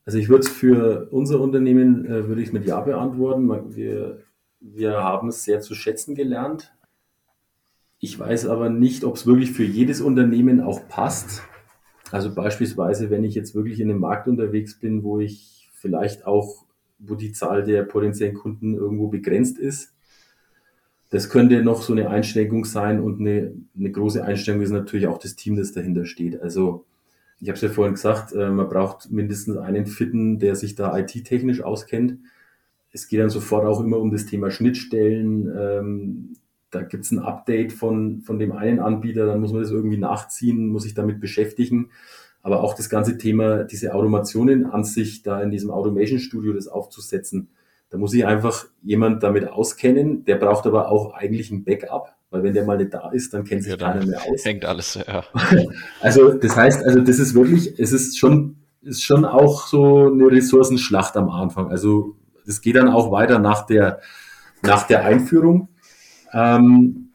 Also 0.05 0.19
ich 0.19 0.29
würde 0.29 0.45
es 0.45 0.49
für 0.49 1.09
unser 1.11 1.41
Unternehmen, 1.41 2.05
äh, 2.07 2.27
würde 2.27 2.43
ich 2.43 2.53
mit 2.53 2.67
Ja 2.67 2.81
beantworten. 2.81 3.75
Wir, 3.75 4.23
wir 4.61 5.03
haben 5.03 5.29
es 5.29 5.45
sehr 5.45 5.61
zu 5.61 5.75
schätzen 5.75 6.15
gelernt. 6.15 6.75
Ich 8.01 8.19
weiß 8.19 8.47
aber 8.47 8.69
nicht, 8.69 9.05
ob 9.05 9.15
es 9.15 9.27
wirklich 9.27 9.53
für 9.53 9.63
jedes 9.63 10.01
Unternehmen 10.01 10.61
auch 10.61 10.89
passt. 10.89 11.43
Also 12.11 12.35
beispielsweise, 12.35 13.11
wenn 13.11 13.23
ich 13.23 13.35
jetzt 13.35 13.55
wirklich 13.55 13.79
in 13.79 13.91
einem 13.91 14.01
Markt 14.01 14.27
unterwegs 14.27 14.79
bin, 14.79 15.05
wo 15.05 15.21
ich 15.21 15.71
vielleicht 15.73 16.27
auch, 16.27 16.65
wo 16.99 17.15
die 17.15 17.33
Zahl 17.33 17.63
der 17.63 17.85
potenziellen 17.85 18.35
Kunden 18.35 18.75
irgendwo 18.75 19.07
begrenzt 19.09 19.57
ist, 19.57 19.95
das 21.13 21.29
könnte 21.29 21.63
noch 21.63 21.83
so 21.83 21.93
eine 21.93 22.09
Einschränkung 22.09 22.65
sein 22.65 22.99
und 22.99 23.21
eine, 23.21 23.53
eine 23.79 23.91
große 23.93 24.25
Einschränkung 24.25 24.65
ist 24.65 24.71
natürlich 24.71 25.07
auch 25.09 25.19
das 25.19 25.37
Team, 25.37 25.57
das 25.57 25.73
dahinter 25.73 26.07
steht. 26.07 26.41
Also 26.41 26.87
ich 27.39 27.49
habe 27.49 27.57
es 27.57 27.61
ja 27.61 27.69
vorhin 27.69 27.95
gesagt, 27.95 28.33
äh, 28.33 28.49
man 28.49 28.67
braucht 28.71 29.11
mindestens 29.11 29.59
einen 29.59 29.85
Fitten, 29.85 30.39
der 30.39 30.57
sich 30.57 30.75
da 30.75 30.99
IT-technisch 30.99 31.61
auskennt. 31.61 32.17
Es 32.93 33.09
geht 33.09 33.21
dann 33.21 33.29
sofort 33.29 33.67
auch 33.67 33.81
immer 33.81 33.99
um 33.99 34.11
das 34.11 34.25
Thema 34.25 34.51
Schnittstellen, 34.51 35.53
ähm, 35.55 36.37
da 36.71 36.81
gibt 36.81 37.05
es 37.05 37.11
ein 37.11 37.19
Update 37.19 37.75
von, 37.75 38.23
von 38.23 38.39
dem 38.39 38.53
einen 38.53 38.79
Anbieter, 38.79 39.27
dann 39.27 39.43
muss 39.43 39.53
man 39.53 39.61
das 39.61 39.71
irgendwie 39.71 39.99
nachziehen, 39.99 40.69
muss 40.69 40.85
sich 40.85 40.95
damit 40.95 41.21
beschäftigen. 41.21 41.91
Aber 42.41 42.63
auch 42.63 42.73
das 42.73 42.89
ganze 42.89 43.19
Thema, 43.19 43.65
diese 43.65 43.95
Automationen 43.95 44.65
an 44.65 44.83
sich, 44.85 45.23
da 45.23 45.43
in 45.43 45.51
diesem 45.51 45.71
Automation 45.71 46.21
Studio 46.21 46.55
das 46.55 46.69
aufzusetzen, 46.69 47.49
da 47.93 47.99
muss 47.99 48.15
ich 48.15 48.25
einfach 48.25 48.65
jemand 48.83 49.23
damit 49.23 49.47
auskennen. 49.47 50.25
Der 50.25 50.37
braucht 50.37 50.67
aber 50.67 50.91
auch 50.91 51.13
eigentlich 51.13 51.51
ein 51.51 51.63
Backup, 51.63 52.15
weil 52.31 52.43
wenn 52.43 52.55
der 52.55 52.65
mal 52.65 52.79
nicht 52.79 52.95
da 52.95 53.11
ist, 53.11 53.35
dann 53.35 53.45
kennt 53.45 53.65
sich 53.65 53.73
ja, 53.73 53.77
keiner 53.77 54.07
mehr 54.07 54.19
aus. 54.27 54.47
Hängt 54.47 54.65
alles, 54.65 54.95
ja. 54.95 55.23
Also 56.01 56.33
das 56.33 56.57
heißt, 56.57 56.87
also 56.87 57.01
das 57.01 57.19
ist 57.19 57.35
wirklich, 57.35 57.79
es 57.79 57.93
ist 57.93 58.19
schon, 58.19 58.57
ist 58.81 59.05
schon 59.05 59.27
auch 59.27 59.67
so 59.67 60.11
eine 60.11 60.25
Ressourcenschlacht 60.31 61.19
am 61.19 61.29
Anfang. 61.29 61.71
Also 61.71 62.17
das 62.47 62.63
geht 62.63 62.77
dann 62.77 62.89
auch 62.89 63.13
weiter 63.13 63.39
nach 63.39 63.67
der, 63.67 64.01
nach 64.63 64.87
der 64.87 65.05
Einführung. 65.05 65.69
Ähm, 66.33 67.11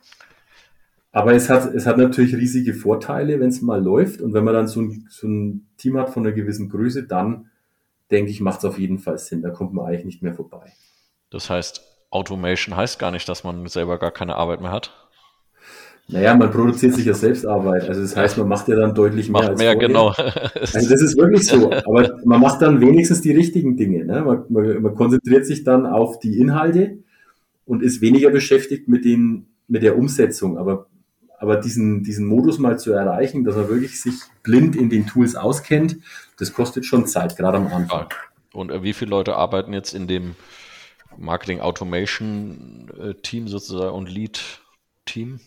aber 1.11 1.33
es 1.33 1.49
hat, 1.49 1.73
es 1.73 1.87
hat 1.87 1.97
natürlich 1.97 2.35
riesige 2.35 2.75
Vorteile, 2.75 3.39
wenn 3.39 3.49
es 3.49 3.63
mal 3.63 3.83
läuft. 3.83 4.21
Und 4.21 4.33
wenn 4.33 4.43
man 4.43 4.53
dann 4.53 4.67
so 4.67 4.81
ein, 4.81 5.07
so 5.09 5.27
ein 5.27 5.65
Team 5.77 5.97
hat 5.97 6.11
von 6.11 6.23
einer 6.23 6.35
gewissen 6.35 6.69
Größe, 6.69 7.07
dann 7.07 7.49
denke 8.11 8.31
ich, 8.31 8.41
macht 8.41 8.59
es 8.59 8.65
auf 8.65 8.79
jeden 8.79 8.99
Fall 8.99 9.17
Sinn. 9.17 9.41
Da 9.41 9.49
kommt 9.49 9.73
man 9.73 9.85
eigentlich 9.85 10.05
nicht 10.05 10.23
mehr 10.23 10.33
vorbei. 10.33 10.71
Das 11.29 11.49
heißt, 11.49 11.81
Automation 12.09 12.75
heißt 12.75 12.99
gar 12.99 13.11
nicht, 13.11 13.27
dass 13.27 13.43
man 13.43 13.67
selber 13.67 13.99
gar 13.99 14.11
keine 14.11 14.35
Arbeit 14.35 14.61
mehr 14.61 14.71
hat. 14.71 14.93
Naja, 16.09 16.35
man 16.35 16.49
produziert 16.51 16.93
sich 16.93 17.05
ja 17.05 17.13
selbst 17.13 17.45
Arbeit. 17.45 17.89
Also 17.89 18.01
das 18.01 18.15
heißt, 18.15 18.37
man 18.37 18.47
macht 18.47 18.69
ja 18.69 18.75
dann 18.77 18.95
deutlich 18.95 19.27
mehr. 19.27 19.41
Macht 19.41 19.49
als 19.49 19.59
mehr, 19.59 19.73
vorher. 19.73 19.87
genau. 19.87 20.13
Also 20.73 20.89
das 20.89 21.01
ist 21.01 21.17
wirklich 21.17 21.45
so. 21.45 21.69
Aber 21.69 22.17
man 22.23 22.39
macht 22.39 22.61
dann 22.61 22.79
wenigstens 22.79 23.21
die 23.21 23.33
richtigen 23.33 23.75
Dinge. 23.75 24.05
Ne? 24.05 24.21
Man, 24.21 24.45
man, 24.47 24.81
man 24.81 24.95
konzentriert 24.95 25.45
sich 25.45 25.65
dann 25.65 25.85
auf 25.85 26.19
die 26.19 26.39
Inhalte 26.39 26.99
und 27.65 27.83
ist 27.83 27.99
weniger 27.99 28.29
beschäftigt 28.29 28.87
mit, 28.87 29.03
den, 29.03 29.47
mit 29.67 29.83
der 29.83 29.97
Umsetzung. 29.97 30.57
Aber, 30.57 30.87
aber 31.37 31.57
diesen, 31.57 32.03
diesen 32.03 32.25
Modus 32.25 32.57
mal 32.57 32.79
zu 32.79 32.91
erreichen, 32.91 33.43
dass 33.43 33.55
er 33.55 33.69
wirklich 33.69 34.01
sich 34.01 34.15
blind 34.43 34.75
in 34.75 34.89
den 34.89 35.05
Tools 35.05 35.35
auskennt, 35.35 35.97
das 36.37 36.53
kostet 36.53 36.85
schon 36.85 37.07
Zeit, 37.07 37.37
gerade 37.37 37.57
am 37.57 37.67
Anfang. 37.67 38.07
Und 38.53 38.71
äh, 38.71 38.83
wie 38.83 38.93
viele 38.93 39.11
Leute 39.11 39.35
arbeiten 39.35 39.73
jetzt 39.73 39.93
in 39.93 40.07
dem 40.07 40.35
Marketing 41.17 41.59
Automation 41.59 42.91
äh, 42.99 43.13
Team 43.15 43.47
sozusagen 43.47 43.95
und 43.95 44.09
Lead 44.09 44.61
Team? 45.05 45.39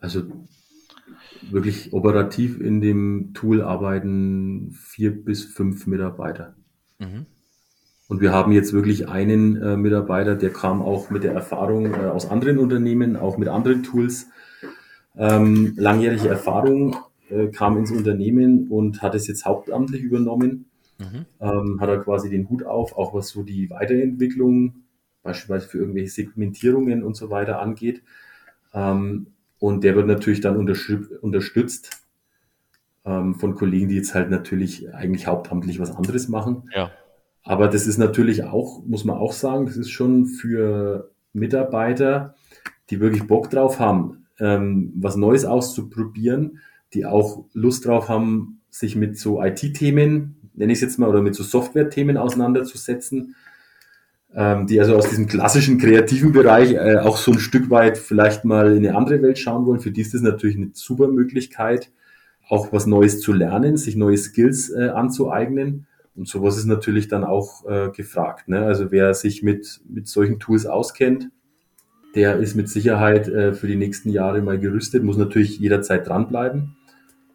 Also 0.00 0.22
wirklich 1.42 1.92
operativ 1.92 2.60
in 2.60 2.80
dem 2.80 3.32
Tool 3.34 3.62
arbeiten 3.62 4.72
vier 4.72 5.24
bis 5.24 5.44
fünf 5.44 5.86
Mitarbeiter. 5.86 6.54
Mhm. 6.98 7.26
Und 8.08 8.20
wir 8.20 8.32
haben 8.32 8.52
jetzt 8.52 8.72
wirklich 8.72 9.08
einen 9.08 9.60
äh, 9.60 9.76
Mitarbeiter, 9.76 10.34
der 10.34 10.50
kam 10.50 10.80
auch 10.82 11.10
mit 11.10 11.24
der 11.24 11.34
Erfahrung 11.34 11.92
äh, 11.92 12.06
aus 12.06 12.30
anderen 12.30 12.58
Unternehmen, 12.58 13.16
auch 13.16 13.36
mit 13.36 13.48
anderen 13.48 13.82
Tools, 13.82 14.28
ähm, 15.16 15.74
langjährige 15.76 16.28
Erfahrung, 16.28 16.96
äh, 17.30 17.48
kam 17.48 17.76
ins 17.76 17.90
Unternehmen 17.90 18.68
und 18.68 19.02
hat 19.02 19.14
es 19.14 19.26
jetzt 19.26 19.44
hauptamtlich 19.44 20.02
übernommen. 20.02 20.66
Mhm. 20.98 21.26
Ähm, 21.40 21.80
hat 21.80 21.88
er 21.88 21.98
quasi 21.98 22.28
den 22.28 22.48
Hut 22.48 22.64
auf, 22.64 22.96
auch 22.96 23.14
was 23.14 23.28
so 23.28 23.42
die 23.42 23.70
Weiterentwicklung, 23.70 24.74
beispielsweise 25.22 25.68
für 25.68 25.78
irgendwelche 25.78 26.10
Segmentierungen 26.10 27.02
und 27.02 27.16
so 27.16 27.30
weiter 27.30 27.60
angeht. 27.60 28.02
Ähm, 28.74 29.28
und 29.58 29.84
der 29.84 29.96
wird 29.96 30.06
natürlich 30.06 30.40
dann 30.40 30.56
unterstützt 30.56 32.04
ähm, 33.04 33.34
von 33.34 33.54
Kollegen, 33.54 33.88
die 33.88 33.96
jetzt 33.96 34.14
halt 34.14 34.30
natürlich 34.30 34.92
eigentlich 34.94 35.26
hauptamtlich 35.26 35.80
was 35.80 35.94
anderes 35.94 36.28
machen. 36.28 36.70
Ja. 36.74 36.90
Aber 37.42 37.68
das 37.68 37.86
ist 37.86 37.98
natürlich 37.98 38.44
auch, 38.44 38.84
muss 38.84 39.04
man 39.04 39.16
auch 39.16 39.32
sagen, 39.32 39.66
das 39.66 39.76
ist 39.76 39.90
schon 39.90 40.26
für 40.26 41.10
Mitarbeiter, 41.32 42.34
die 42.90 43.00
wirklich 43.00 43.26
Bock 43.26 43.50
drauf 43.50 43.80
haben, 43.80 44.26
ähm, 44.40 44.92
was 44.96 45.16
Neues 45.16 45.44
auszuprobieren, 45.44 46.60
die 46.94 47.06
auch 47.06 47.44
Lust 47.52 47.86
drauf 47.86 48.08
haben, 48.08 48.60
sich 48.70 48.96
mit 48.96 49.18
so 49.18 49.42
IT-Themen, 49.42 50.50
nenne 50.54 50.72
ich 50.72 50.78
es 50.78 50.82
jetzt 50.82 50.98
mal, 50.98 51.08
oder 51.08 51.22
mit 51.22 51.34
so 51.34 51.42
Software-Themen 51.42 52.16
auseinanderzusetzen, 52.16 53.34
ähm, 54.34 54.66
die 54.66 54.80
also 54.80 54.96
aus 54.96 55.08
diesem 55.08 55.26
klassischen 55.26 55.78
kreativen 55.78 56.32
Bereich 56.32 56.72
äh, 56.72 56.98
auch 56.98 57.16
so 57.16 57.32
ein 57.32 57.38
Stück 57.38 57.70
weit 57.70 57.98
vielleicht 57.98 58.44
mal 58.44 58.76
in 58.76 58.86
eine 58.86 58.96
andere 58.96 59.22
Welt 59.22 59.38
schauen 59.38 59.66
wollen. 59.66 59.80
Für 59.80 59.90
die 59.90 60.02
ist 60.02 60.14
das 60.14 60.20
natürlich 60.20 60.56
eine 60.56 60.70
super 60.74 61.08
Möglichkeit, 61.08 61.90
auch 62.48 62.72
was 62.72 62.86
Neues 62.86 63.20
zu 63.20 63.32
lernen, 63.32 63.76
sich 63.76 63.96
neue 63.96 64.16
Skills 64.16 64.70
äh, 64.70 64.88
anzueignen. 64.88 65.86
Und 66.14 66.28
sowas 66.28 66.58
ist 66.58 66.66
natürlich 66.66 67.08
dann 67.08 67.24
auch 67.24 67.64
äh, 67.68 67.90
gefragt. 67.90 68.48
Ne? 68.48 68.60
Also 68.60 68.90
wer 68.90 69.14
sich 69.14 69.42
mit, 69.42 69.80
mit 69.88 70.08
solchen 70.08 70.40
Tools 70.40 70.66
auskennt, 70.66 71.30
der 72.14 72.36
ist 72.36 72.54
mit 72.54 72.68
Sicherheit 72.68 73.28
äh, 73.28 73.54
für 73.54 73.66
die 73.66 73.76
nächsten 73.76 74.10
Jahre 74.10 74.40
mal 74.40 74.58
gerüstet, 74.58 75.02
muss 75.02 75.16
natürlich 75.16 75.58
jederzeit 75.58 76.06
dranbleiben. 76.06 76.76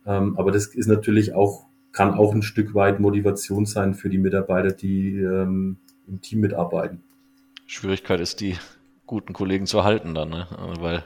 Ähm, 0.05 0.37
aber 0.37 0.51
das 0.51 0.67
ist 0.67 0.87
natürlich 0.87 1.33
auch, 1.33 1.65
kann 1.91 2.13
auch 2.13 2.33
ein 2.33 2.41
Stück 2.41 2.73
weit 2.73 2.99
Motivation 2.99 3.65
sein 3.65 3.93
für 3.93 4.09
die 4.09 4.17
Mitarbeiter, 4.17 4.71
die 4.71 5.19
ähm, 5.19 5.77
im 6.07 6.21
Team 6.21 6.41
mitarbeiten. 6.41 7.03
Schwierigkeit 7.65 8.19
ist, 8.19 8.41
die 8.41 8.57
guten 9.05 9.33
Kollegen 9.33 9.65
zu 9.65 9.83
halten 9.83 10.15
dann, 10.15 10.29
ne? 10.29 10.47
weil 10.79 11.03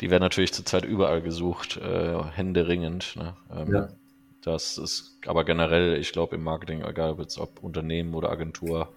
die 0.00 0.10
werden 0.10 0.22
natürlich 0.22 0.52
zurzeit 0.52 0.84
überall 0.84 1.22
gesucht, 1.22 1.76
äh, 1.76 2.22
händeringend. 2.32 3.16
Ne? 3.16 3.34
Ähm, 3.54 3.72
ja. 3.72 3.88
Das 4.42 4.78
ist 4.78 5.18
aber 5.26 5.44
generell, 5.44 5.98
ich 5.98 6.12
glaube, 6.12 6.34
im 6.36 6.42
Marketing, 6.42 6.82
egal 6.82 7.12
ob 7.12 7.20
jetzt 7.20 7.38
ob 7.38 7.62
Unternehmen 7.62 8.14
oder 8.14 8.30
Agentur, 8.30 8.92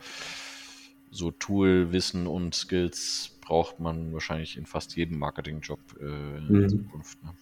so 1.11 1.31
Tool-Wissen 1.31 2.27
und 2.27 2.55
Skills 2.55 3.34
braucht 3.45 3.79
man 3.79 4.11
wahrscheinlich 4.11 4.57
in 4.57 4.65
fast 4.65 4.95
jedem 4.95 5.19
Marketingjob 5.19 5.79
äh, 5.99 6.03
in 6.37 6.47
mhm. 6.49 6.69
Zukunft. 6.69 7.23
Ne? 7.23 7.33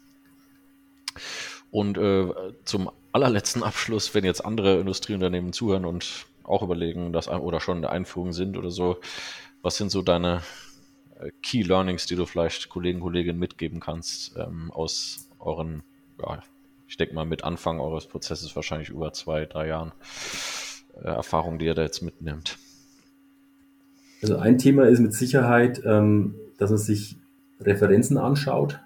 Und 1.72 1.98
äh, 1.98 2.32
zum 2.66 2.92
allerletzten 3.12 3.64
Abschluss, 3.64 4.14
wenn 4.14 4.26
jetzt 4.26 4.46
andere 4.46 4.80
Industrieunternehmen 4.80 5.54
zuhören 5.54 5.86
und 5.86 6.28
auch 6.44 6.62
überlegen, 6.62 7.14
dass 7.14 7.28
oder 7.28 7.60
schon 7.60 7.78
in 7.78 7.82
der 7.82 7.92
Einführung 7.92 8.34
sind 8.34 8.58
oder 8.58 8.70
so. 8.70 9.00
Was 9.62 9.78
sind 9.78 9.90
so 9.90 10.02
deine 10.02 10.42
äh, 11.20 11.32
Key 11.42 11.64
Learnings, 11.64 12.06
die 12.06 12.16
du 12.16 12.26
vielleicht 12.26 12.70
Kollegen, 12.70 13.00
Kolleginnen 13.00 13.40
mitgeben 13.40 13.80
kannst 13.80 14.36
ähm, 14.38 14.72
aus 14.72 15.30
euren, 15.40 15.84
ja, 16.22 16.44
ich 16.88 16.98
denke 16.98 17.16
mal 17.16 17.26
mit 17.26 17.44
Anfang 17.44 17.80
eures 17.80 18.08
Prozesses 18.08 18.56
wahrscheinlich 18.56 18.90
über 18.90 19.14
zwei, 19.14 19.46
drei 19.46 19.68
Jahren 19.68 19.94
äh, 20.96 21.08
Erfahrung, 21.08 21.60
die 21.60 21.66
ihr 21.66 21.76
da 21.76 21.84
jetzt 21.84 22.02
mitnimmt? 22.02 22.58
Also 24.24 24.38
ein 24.38 24.58
Thema 24.58 24.88
ist 24.88 25.00
mit 25.00 25.14
Sicherheit, 25.14 25.82
ähm, 25.86 26.36
dass 26.58 26.70
man 26.72 26.80
sich 26.80 27.18
Referenzen 27.60 28.18
anschaut 28.18 28.80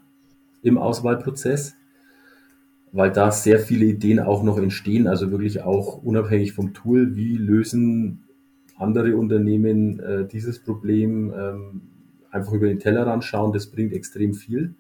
im 0.62 0.78
Auswahlprozess 0.78 1.78
weil 2.92 3.12
da 3.12 3.32
sehr 3.32 3.60
viele 3.60 3.86
Ideen 3.86 4.20
auch 4.20 4.44
noch 4.44 4.58
entstehen, 4.58 5.08
also 5.08 5.32
wirklich 5.32 5.62
auch 5.62 6.02
unabhängig 6.04 6.54
vom 6.54 6.74
Tool, 6.74 7.16
wie 7.16 7.38
lösen 7.38 8.24
andere 8.76 9.16
Unternehmen 9.18 10.00
äh, 10.00 10.28
dieses 10.28 10.60
Problem, 10.60 11.34
ähm, 11.38 11.82
einfach 12.32 12.54
über 12.54 12.68
den 12.68 12.80
Tellerrand 12.80 13.24
schauen, 13.24 13.54
das 13.54 13.68
bringt 13.68 13.94
extrem 13.94 14.34
viel. 14.34 14.76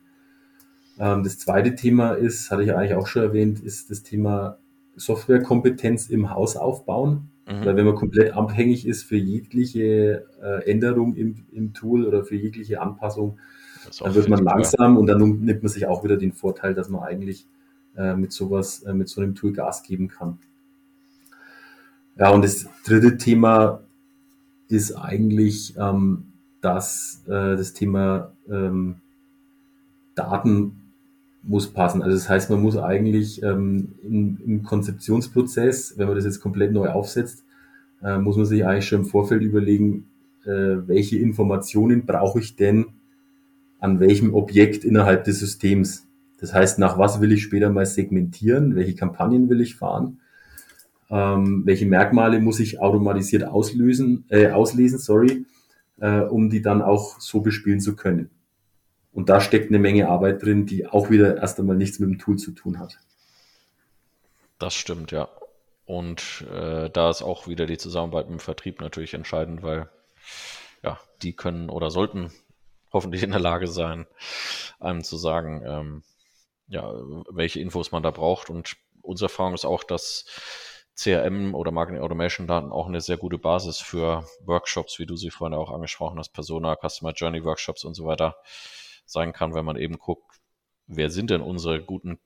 Ähm, 0.99 1.24
das 1.24 1.39
zweite 1.39 1.76
Thema 1.76 2.14
ist, 2.14 2.51
hatte 2.51 2.64
ich 2.64 2.74
eigentlich 2.74 2.95
auch 2.95 3.08
schon 3.08 3.24
erwähnt, 3.24 3.60
ist 3.60 3.89
das 3.91 4.03
Thema 4.03 4.58
Softwarekompetenz 4.95 6.10
im 6.10 6.30
Haus 6.30 6.55
aufbauen. 6.55 7.30
Mhm. 7.48 7.66
Weil 7.66 7.76
wenn 7.78 7.86
man 7.86 7.95
komplett 7.95 8.34
abhängig 8.34 8.86
ist 8.86 9.04
für 9.04 9.16
jegliche 9.16 10.26
äh, 10.41 10.70
Änderung 10.70 11.16
im, 11.16 11.45
im 11.52 11.74
Tool 11.74 12.06
oder 12.06 12.24
für 12.24 12.36
jegliche 12.36 12.82
Anpassung, 12.82 13.39
dann 14.00 14.16
wird 14.16 14.28
man 14.28 14.43
langsam 14.43 14.93
ja. 14.93 15.00
und 15.00 15.08
dann 15.08 15.20
nimmt 15.20 15.64
man 15.64 15.70
sich 15.70 15.88
auch 15.88 16.04
wieder 16.04 16.18
den 16.18 16.34
Vorteil, 16.34 16.74
dass 16.74 16.89
man 16.89 17.04
eigentlich 17.04 17.48
äh, 17.95 18.16
mit 18.16 18.34
sowas, 18.34 18.84
äh, 18.84 18.93
mit 18.93 19.08
so 19.08 19.22
einem 19.22 19.34
Tool 19.34 19.54
Gas 19.54 19.84
geben 19.84 20.10
kann. 20.10 20.39
Ja, 22.18 22.32
und 22.32 22.43
das 22.43 22.68
dritte 22.86 23.18
Thema 23.18 23.82
ist 24.68 24.93
eigentlich 24.93 25.76
ähm, 25.78 26.34
dass 26.62 27.24
äh, 27.28 27.56
das 27.56 27.74
Thema 27.74 28.32
ähm, 28.50 28.95
Daten 30.16 30.77
muss 31.48 31.72
passen. 31.72 32.02
Also 32.02 32.16
das 32.16 32.30
heißt, 32.30 32.50
man 32.50 32.62
muss 32.62 32.78
eigentlich 32.78 33.41
ähm, 33.41 33.95
im, 34.04 34.38
im, 34.45 34.64
Konzeptionsprozess, 34.64 35.98
wenn 35.98 36.08
man 36.08 36.16
das 36.16 36.26
jetzt 36.26 36.41
komplett 36.41 36.74
neu 36.74 36.89
aufsetzt, 36.89 37.43
äh, 38.04 38.18
muss 38.18 38.36
man 38.36 38.45
sich 38.45 38.66
eigentlich 38.66 38.88
schon 38.88 39.02
im 39.02 39.06
Vorfeld 39.06 39.41
überlegen, 39.41 40.08
äh, 40.45 40.88
welche 40.88 41.18
Informationen 41.18 42.06
brauche 42.06 42.39
ich 42.39 42.56
denn 42.56 42.88
an 43.80 44.00
welchem 44.00 44.34
Objekt 44.34 44.84
innerhalb 44.84 45.24
des 45.24 45.39
Systems. 45.39 46.08
Das 46.39 46.54
heißt, 46.54 46.80
nach 46.80 46.98
was 46.98 47.22
will 47.22 47.32
ich 47.32 47.43
später 47.43 47.70
mal 47.70 47.86
segmentieren? 47.86 48.76
Welche 48.76 48.95
Kampagnen 48.95 49.50
will 49.50 49.62
ich 49.62 49.76
fahren? 49.76 50.20
Ähm, 51.10 51.64
welche 51.66 51.86
Merkmale 51.86 52.39
muss 52.39 52.60
ich 52.60 52.80
automatisiert 52.80 53.43
auslösen, 53.43 54.26
äh, 54.30 54.50
auslesen, 54.50 55.00
sorry, 55.00 55.45
äh, 56.00 56.22
um 56.22 56.50
die 56.50 56.62
dann 56.62 56.82
auch 56.82 57.20
so 57.20 57.39
bespielen 57.41 57.80
zu 57.80 57.95
können? 57.95 58.30
Und 59.18 59.30
da 59.30 59.41
steckt 59.41 59.70
eine 59.70 59.80
Menge 59.80 60.09
Arbeit 60.09 60.43
drin, 60.43 60.68
die 60.68 60.86
auch 60.86 61.09
wieder 61.09 61.38
erst 61.38 61.57
einmal 61.59 61.76
nichts 61.76 61.97
mit 61.97 62.07
dem 62.07 62.20
Tool 62.20 62.38
zu 62.38 62.51
tun 62.51 62.78
hat. 62.78 62.99
Das 64.59 64.76
stimmt, 64.76 65.09
ja. 65.09 65.28
Und 65.86 66.45
äh, 66.53 66.91
da 66.91 67.09
ist 67.09 67.24
auch 67.24 67.47
wieder 67.47 67.65
die 67.65 67.80
Zusammenarbeit 67.80 68.30
mit 68.30 68.39
dem 68.39 68.43
Vertrieb 68.43 68.80
natürlich 68.80 69.15
entscheidend, 69.15 69.63
weil 69.63 69.89
ja, 70.84 70.99
die 71.24 71.36
können 71.36 71.72
oder 71.72 71.89
sollten 71.89 72.32
hoffentlich 72.93 73.24
in 73.24 73.32
der 73.32 73.39
Lage 73.39 73.65
sein, 73.65 74.05
einem 74.80 75.03
zu 75.03 75.18
sagen, 75.18 75.63
ähm, 75.65 76.03
ja, 76.68 76.88
welche 77.32 77.59
Infos 77.59 77.91
man 77.91 78.03
da 78.03 78.11
braucht. 78.11 78.51
Und 78.51 78.78
unsere 79.01 79.32
Erfahrung 79.32 79.55
ist 79.55 79.65
auch, 79.65 79.84
dass 79.84 80.26
CRM 80.95 81.55
oder 81.55 81.72
Marketing 81.72 82.03
Automation 82.03 82.45
Daten 82.45 82.72
auch 82.72 82.86
eine 82.86 83.01
sehr 83.01 83.18
gute 83.18 83.39
Basis 83.39 83.80
für 83.80 84.28
Workshops, 84.45 84.99
wie 84.99 85.07
du 85.07 85.15
sie 85.15 85.32
vorhin 85.32 85.57
auch 85.57 85.72
angesprochen 85.72 86.20
hast, 86.20 86.34
Persona, 86.34 86.76
Customer 86.76 87.13
Journey 87.13 87.43
Workshops 87.43 87.84
und 87.84 87.95
so 87.95 88.05
weiter 88.05 88.36
sein 89.08 89.34
kann, 89.34 89.55
wenn 89.55 89.66
man 89.66 89.78
eben 89.78 89.97
guckt, 89.97 90.39
wer 90.86 91.10
sind 91.10 91.30
denn 91.30 91.41
unsere 91.41 91.82
guten 91.82 92.20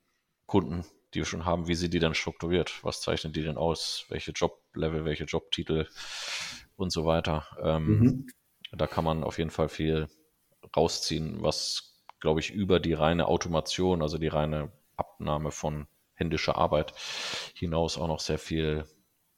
Kunden, 0.46 0.84
die 1.14 1.20
wir 1.20 1.24
schon 1.24 1.44
haben, 1.44 1.68
wie 1.68 1.74
sind 1.74 1.94
die 1.94 1.98
dann 1.98 2.14
strukturiert, 2.14 2.82
was 2.84 3.00
zeichnen 3.00 3.32
die 3.32 3.42
denn 3.42 3.56
aus, 3.56 4.06
welche 4.08 4.32
Joblevel, 4.32 5.04
welche 5.04 5.24
Jobtitel 5.24 5.88
und 6.76 6.90
so 6.90 7.04
weiter. 7.04 7.46
Ähm, 7.62 7.98
mhm. 7.98 8.26
Da 8.72 8.86
kann 8.86 9.04
man 9.04 9.24
auf 9.24 9.38
jeden 9.38 9.50
Fall 9.50 9.68
viel 9.68 10.08
rausziehen, 10.76 11.42
was, 11.42 12.02
glaube 12.20 12.40
ich, 12.40 12.50
über 12.50 12.80
die 12.80 12.94
reine 12.94 13.26
Automation, 13.26 14.02
also 14.02 14.18
die 14.18 14.28
reine 14.28 14.72
Abnahme 14.96 15.50
von 15.50 15.86
händischer 16.14 16.56
Arbeit 16.56 16.94
hinaus 17.54 17.98
auch 17.98 18.08
noch 18.08 18.20
sehr 18.20 18.38
viel 18.38 18.84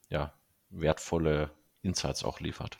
ja, 0.08 0.32
wertvolle 0.70 1.50
Insights 1.82 2.24
auch 2.24 2.40
liefert. 2.40 2.78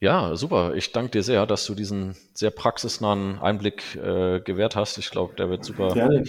Ja, 0.00 0.36
super. 0.36 0.74
Ich 0.74 0.92
danke 0.92 1.10
dir 1.10 1.22
sehr, 1.24 1.44
dass 1.44 1.66
du 1.66 1.74
diesen 1.74 2.14
sehr 2.32 2.50
praxisnahen 2.50 3.40
Einblick 3.40 3.96
äh, 3.96 4.40
gewährt 4.40 4.76
hast. 4.76 4.96
Ich 4.98 5.10
glaube, 5.10 5.34
der 5.34 5.50
wird 5.50 5.64
super 5.64 5.94
Gerne. 5.94 6.22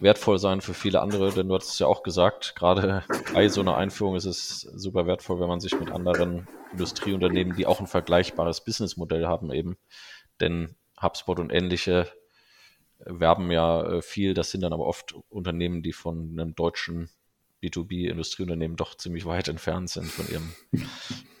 wertvoll 0.00 0.40
sein 0.40 0.60
für 0.60 0.74
viele 0.74 1.00
andere, 1.00 1.32
denn 1.32 1.48
du 1.48 1.54
hast 1.54 1.68
es 1.68 1.78
ja 1.78 1.86
auch 1.86 2.02
gesagt, 2.02 2.56
gerade 2.56 3.04
bei 3.32 3.48
so 3.48 3.60
einer 3.60 3.76
Einführung 3.76 4.16
ist 4.16 4.24
es 4.24 4.62
super 4.62 5.06
wertvoll, 5.06 5.38
wenn 5.38 5.46
man 5.46 5.60
sich 5.60 5.78
mit 5.78 5.92
anderen 5.92 6.48
Industrieunternehmen, 6.72 7.54
die 7.54 7.66
auch 7.66 7.78
ein 7.78 7.86
vergleichbares 7.86 8.64
Businessmodell 8.64 9.26
haben, 9.26 9.52
eben, 9.52 9.76
denn 10.40 10.74
HubSpot 11.00 11.38
und 11.38 11.52
ähnliche 11.52 12.08
werben 12.98 13.52
ja 13.52 13.84
äh, 13.84 14.02
viel. 14.02 14.34
Das 14.34 14.50
sind 14.50 14.62
dann 14.62 14.72
aber 14.72 14.86
oft 14.86 15.14
Unternehmen, 15.28 15.82
die 15.82 15.92
von 15.92 16.30
einem 16.32 16.56
deutschen 16.56 17.08
B2B-Industrieunternehmen 17.62 18.76
doch 18.76 18.96
ziemlich 18.96 19.26
weit 19.26 19.46
entfernt 19.46 19.90
sind 19.90 20.06
von 20.06 20.28
ihrem 20.28 20.52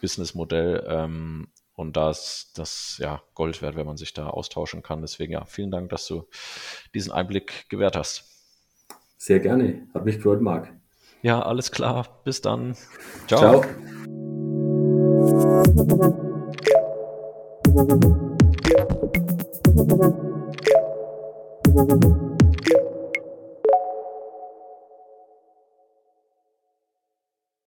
Businessmodell. 0.00 0.84
Ähm, 0.88 1.48
und 1.74 1.96
da 1.96 2.10
ist 2.10 2.52
das 2.56 2.96
ja 2.98 3.22
Gold 3.34 3.62
wert, 3.62 3.76
wenn 3.76 3.86
man 3.86 3.96
sich 3.96 4.12
da 4.12 4.28
austauschen 4.28 4.82
kann. 4.82 5.00
Deswegen 5.00 5.32
ja, 5.32 5.44
vielen 5.44 5.70
Dank, 5.70 5.90
dass 5.90 6.06
du 6.06 6.28
diesen 6.94 7.12
Einblick 7.12 7.68
gewährt 7.68 7.96
hast. 7.96 8.24
Sehr 9.16 9.40
gerne. 9.40 9.86
Hat 9.94 10.04
mich 10.04 10.16
gefreut, 10.16 10.40
Marc. 10.40 10.72
Ja, 11.22 11.40
alles 11.42 11.70
klar. 11.70 12.20
Bis 12.24 12.40
dann. 12.40 12.76
Ciao. 13.28 13.62
Ciao. 13.62 13.62